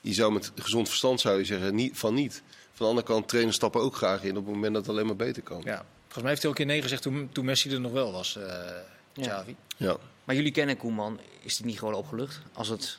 Je 0.00 0.12
zou 0.12 0.32
met 0.32 0.52
gezond 0.54 0.88
verstand 0.88 1.20
zou 1.20 1.38
je 1.38 1.44
zeggen 1.44 1.74
niet, 1.74 1.98
van 1.98 2.14
niet. 2.14 2.42
Van 2.72 2.86
de 2.86 2.92
andere 2.92 3.06
kant, 3.06 3.28
trainers 3.28 3.56
stappen 3.56 3.80
ook 3.80 3.96
graag 3.96 4.22
in 4.22 4.36
op 4.36 4.44
het 4.44 4.54
moment 4.54 4.74
dat 4.74 4.82
het 4.82 4.94
alleen 4.94 5.06
maar 5.06 5.16
beter 5.16 5.42
kan. 5.42 5.60
Ja. 5.64 5.84
Volgens 6.02 6.22
mij 6.22 6.28
heeft 6.28 6.42
hij 6.42 6.50
ook 6.50 6.58
een 6.58 6.64
keer 6.64 6.74
nee 6.74 6.82
gezegd 6.82 7.02
toen, 7.02 7.28
toen 7.32 7.44
Messi 7.44 7.70
er 7.70 7.80
nog 7.80 7.92
wel 7.92 8.12
was, 8.12 8.36
eh 8.36 9.22
Xavi. 9.22 9.56
Ja. 9.76 9.96
Maar 10.24 10.34
jullie 10.34 10.52
kennen 10.52 10.76
Koeman. 10.76 11.20
Is 11.40 11.56
het 11.56 11.66
niet 11.66 11.78
gewoon 11.78 11.94
opgelucht 11.94 12.40
als 12.52 12.68
het 12.68 12.98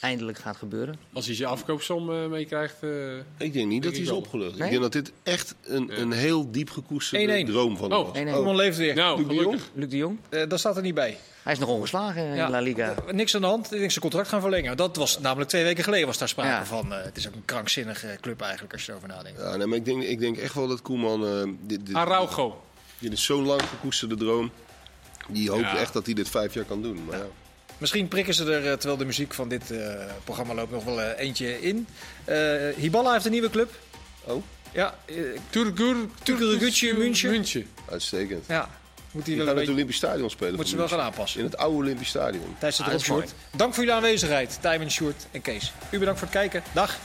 eindelijk 0.00 0.38
gaat 0.38 0.56
gebeuren? 0.56 0.96
Als 1.12 1.26
hij 1.26 1.34
zijn 1.34 1.48
afkoopsom 1.48 2.10
eh, 2.12 2.26
meekrijgt... 2.26 2.76
eh, 2.82 3.16
Ik 3.38 3.52
denk 3.52 3.66
niet 3.68 3.82
dat 3.82 3.92
hij 3.92 4.00
is 4.00 4.10
opgelucht. 4.10 4.52
Nee? 4.58 4.64
Ik 4.64 4.70
denk 4.70 4.82
dat 4.82 4.92
dit 4.92 5.12
echt 5.22 5.54
een, 5.62 6.00
een 6.00 6.12
heel 6.12 6.50
diep 6.50 6.70
gekoesterde 6.70 7.42
1-1. 7.44 7.46
droom 7.46 7.76
van 7.76 7.90
hem 7.90 8.00
Oh, 8.00 8.08
was. 8.08 8.18
1-1. 8.18 8.30
Koeman 8.32 8.56
leeft 8.56 8.76
weer. 8.78 8.94
nou, 8.94 9.18
Luc 9.18 9.28
de 9.28 9.34
Jong? 9.34 9.60
Luc 9.74 9.88
de 9.88 9.96
Jong? 9.96 10.18
Eh, 10.28 10.48
dat 10.48 10.58
staat 10.58 10.76
er 10.76 10.82
niet 10.82 10.94
bij. 10.94 11.16
Hij 11.42 11.52
is 11.52 11.58
nog 11.58 11.68
ongeslagen 11.68 12.22
in 12.22 12.34
Ja. 12.34 12.50
La 12.50 12.60
Liga. 12.60 12.94
Niks 13.12 13.34
aan 13.34 13.40
de 13.40 13.46
hand. 13.46 13.64
Ik 13.72 13.78
denk 13.78 13.90
zijn 13.90 14.00
contract 14.02 14.28
gaan 14.28 14.40
verlengen. 14.40 14.76
Dat 14.76 14.96
was 14.96 15.18
namelijk 15.20 15.48
twee 15.50 15.64
weken 15.64 15.84
geleden 15.84 16.06
was 16.06 16.18
daar 16.18 16.28
sprake 16.28 16.48
Ja. 16.48 16.64
van. 16.64 16.92
Eh, 16.92 17.02
het 17.04 17.16
is 17.16 17.28
ook 17.28 17.34
een 17.34 17.44
krankzinnige 17.44 18.18
club 18.20 18.40
eigenlijk 18.40 18.72
als 18.72 18.84
je 18.84 18.90
erover 18.90 19.08
nadenkt. 19.08 19.40
Ja, 19.40 19.56
nee, 19.56 19.66
maar 19.66 19.76
ik 19.78 19.84
denk, 19.84 20.02
ik 20.02 20.18
denk 20.18 20.36
echt 20.36 20.54
wel 20.54 20.68
dat 20.68 20.82
Koeman... 20.82 21.26
eh, 21.26 21.42
dit, 21.60 21.86
dit, 21.86 21.94
Araujo. 21.94 22.62
dit 22.98 23.12
is 23.12 23.24
zo'n 23.24 23.44
lang 23.46 23.62
gekoesterde 23.62 24.16
droom. 24.16 24.50
Die 25.28 25.50
hoopt 25.50 25.60
Ja. 25.60 25.76
echt 25.76 25.92
dat 25.92 26.04
hij 26.06 26.14
dit 26.14 26.28
vijf 26.28 26.54
jaar 26.54 26.64
kan 26.64 26.82
doen. 26.82 27.04
Maar 27.04 27.18
ja. 27.18 27.26
Misschien 27.78 28.08
prikken 28.08 28.34
ze 28.34 28.52
er, 28.52 28.66
eh, 28.66 28.72
terwijl 28.72 28.96
de 28.96 29.04
muziek 29.04 29.34
van 29.34 29.48
dit 29.48 29.70
eh, 29.70 29.94
programma 30.24 30.54
loopt, 30.54 30.70
nog 30.70 30.84
wel 30.84 31.00
eh, 31.00 31.24
eentje 31.24 31.60
in. 31.60 31.86
Eh 32.24 32.36
Hiballa 32.76 33.12
heeft 33.12 33.24
een 33.24 33.30
nieuwe 33.30 33.50
club. 33.50 33.70
Oh, 34.24 34.42
Ja, 34.72 34.94
Turgur, 35.50 35.96
Turgutje 36.22 36.94
München. 36.94 37.30
München. 37.30 37.66
uitstekend. 37.90 38.44
ja. 38.48 38.68
moet 39.10 39.26
hij 39.26 39.36
wel 39.36 39.46
gaan 39.46 39.54
een 39.54 39.60
het 39.60 39.70
Olympisch 39.70 39.96
Stadion 39.96 40.30
spelen. 40.30 40.54
moet 40.54 40.68
ze 40.68 40.76
wel 40.76 40.88
gaan 40.88 41.00
aanpassen. 41.00 41.40
In 41.40 41.46
het 41.46 41.56
oude 41.56 41.76
Olympisch 41.76 42.08
Stadion. 42.08 42.56
Tijdens 42.58 43.04
de 43.04 43.12
Ah. 43.14 43.22
Dank 43.56 43.74
voor 43.74 43.84
jullie 43.84 43.98
aanwezigheid, 43.98 44.58
Tijmen, 44.60 44.90
Sjoerd 44.90 45.26
en 45.30 45.42
Kees. 45.42 45.72
U 45.90 45.98
bedankt 45.98 46.20
voor 46.20 46.28
het 46.28 46.36
kijken. 46.36 46.62
Dag. 46.72 46.98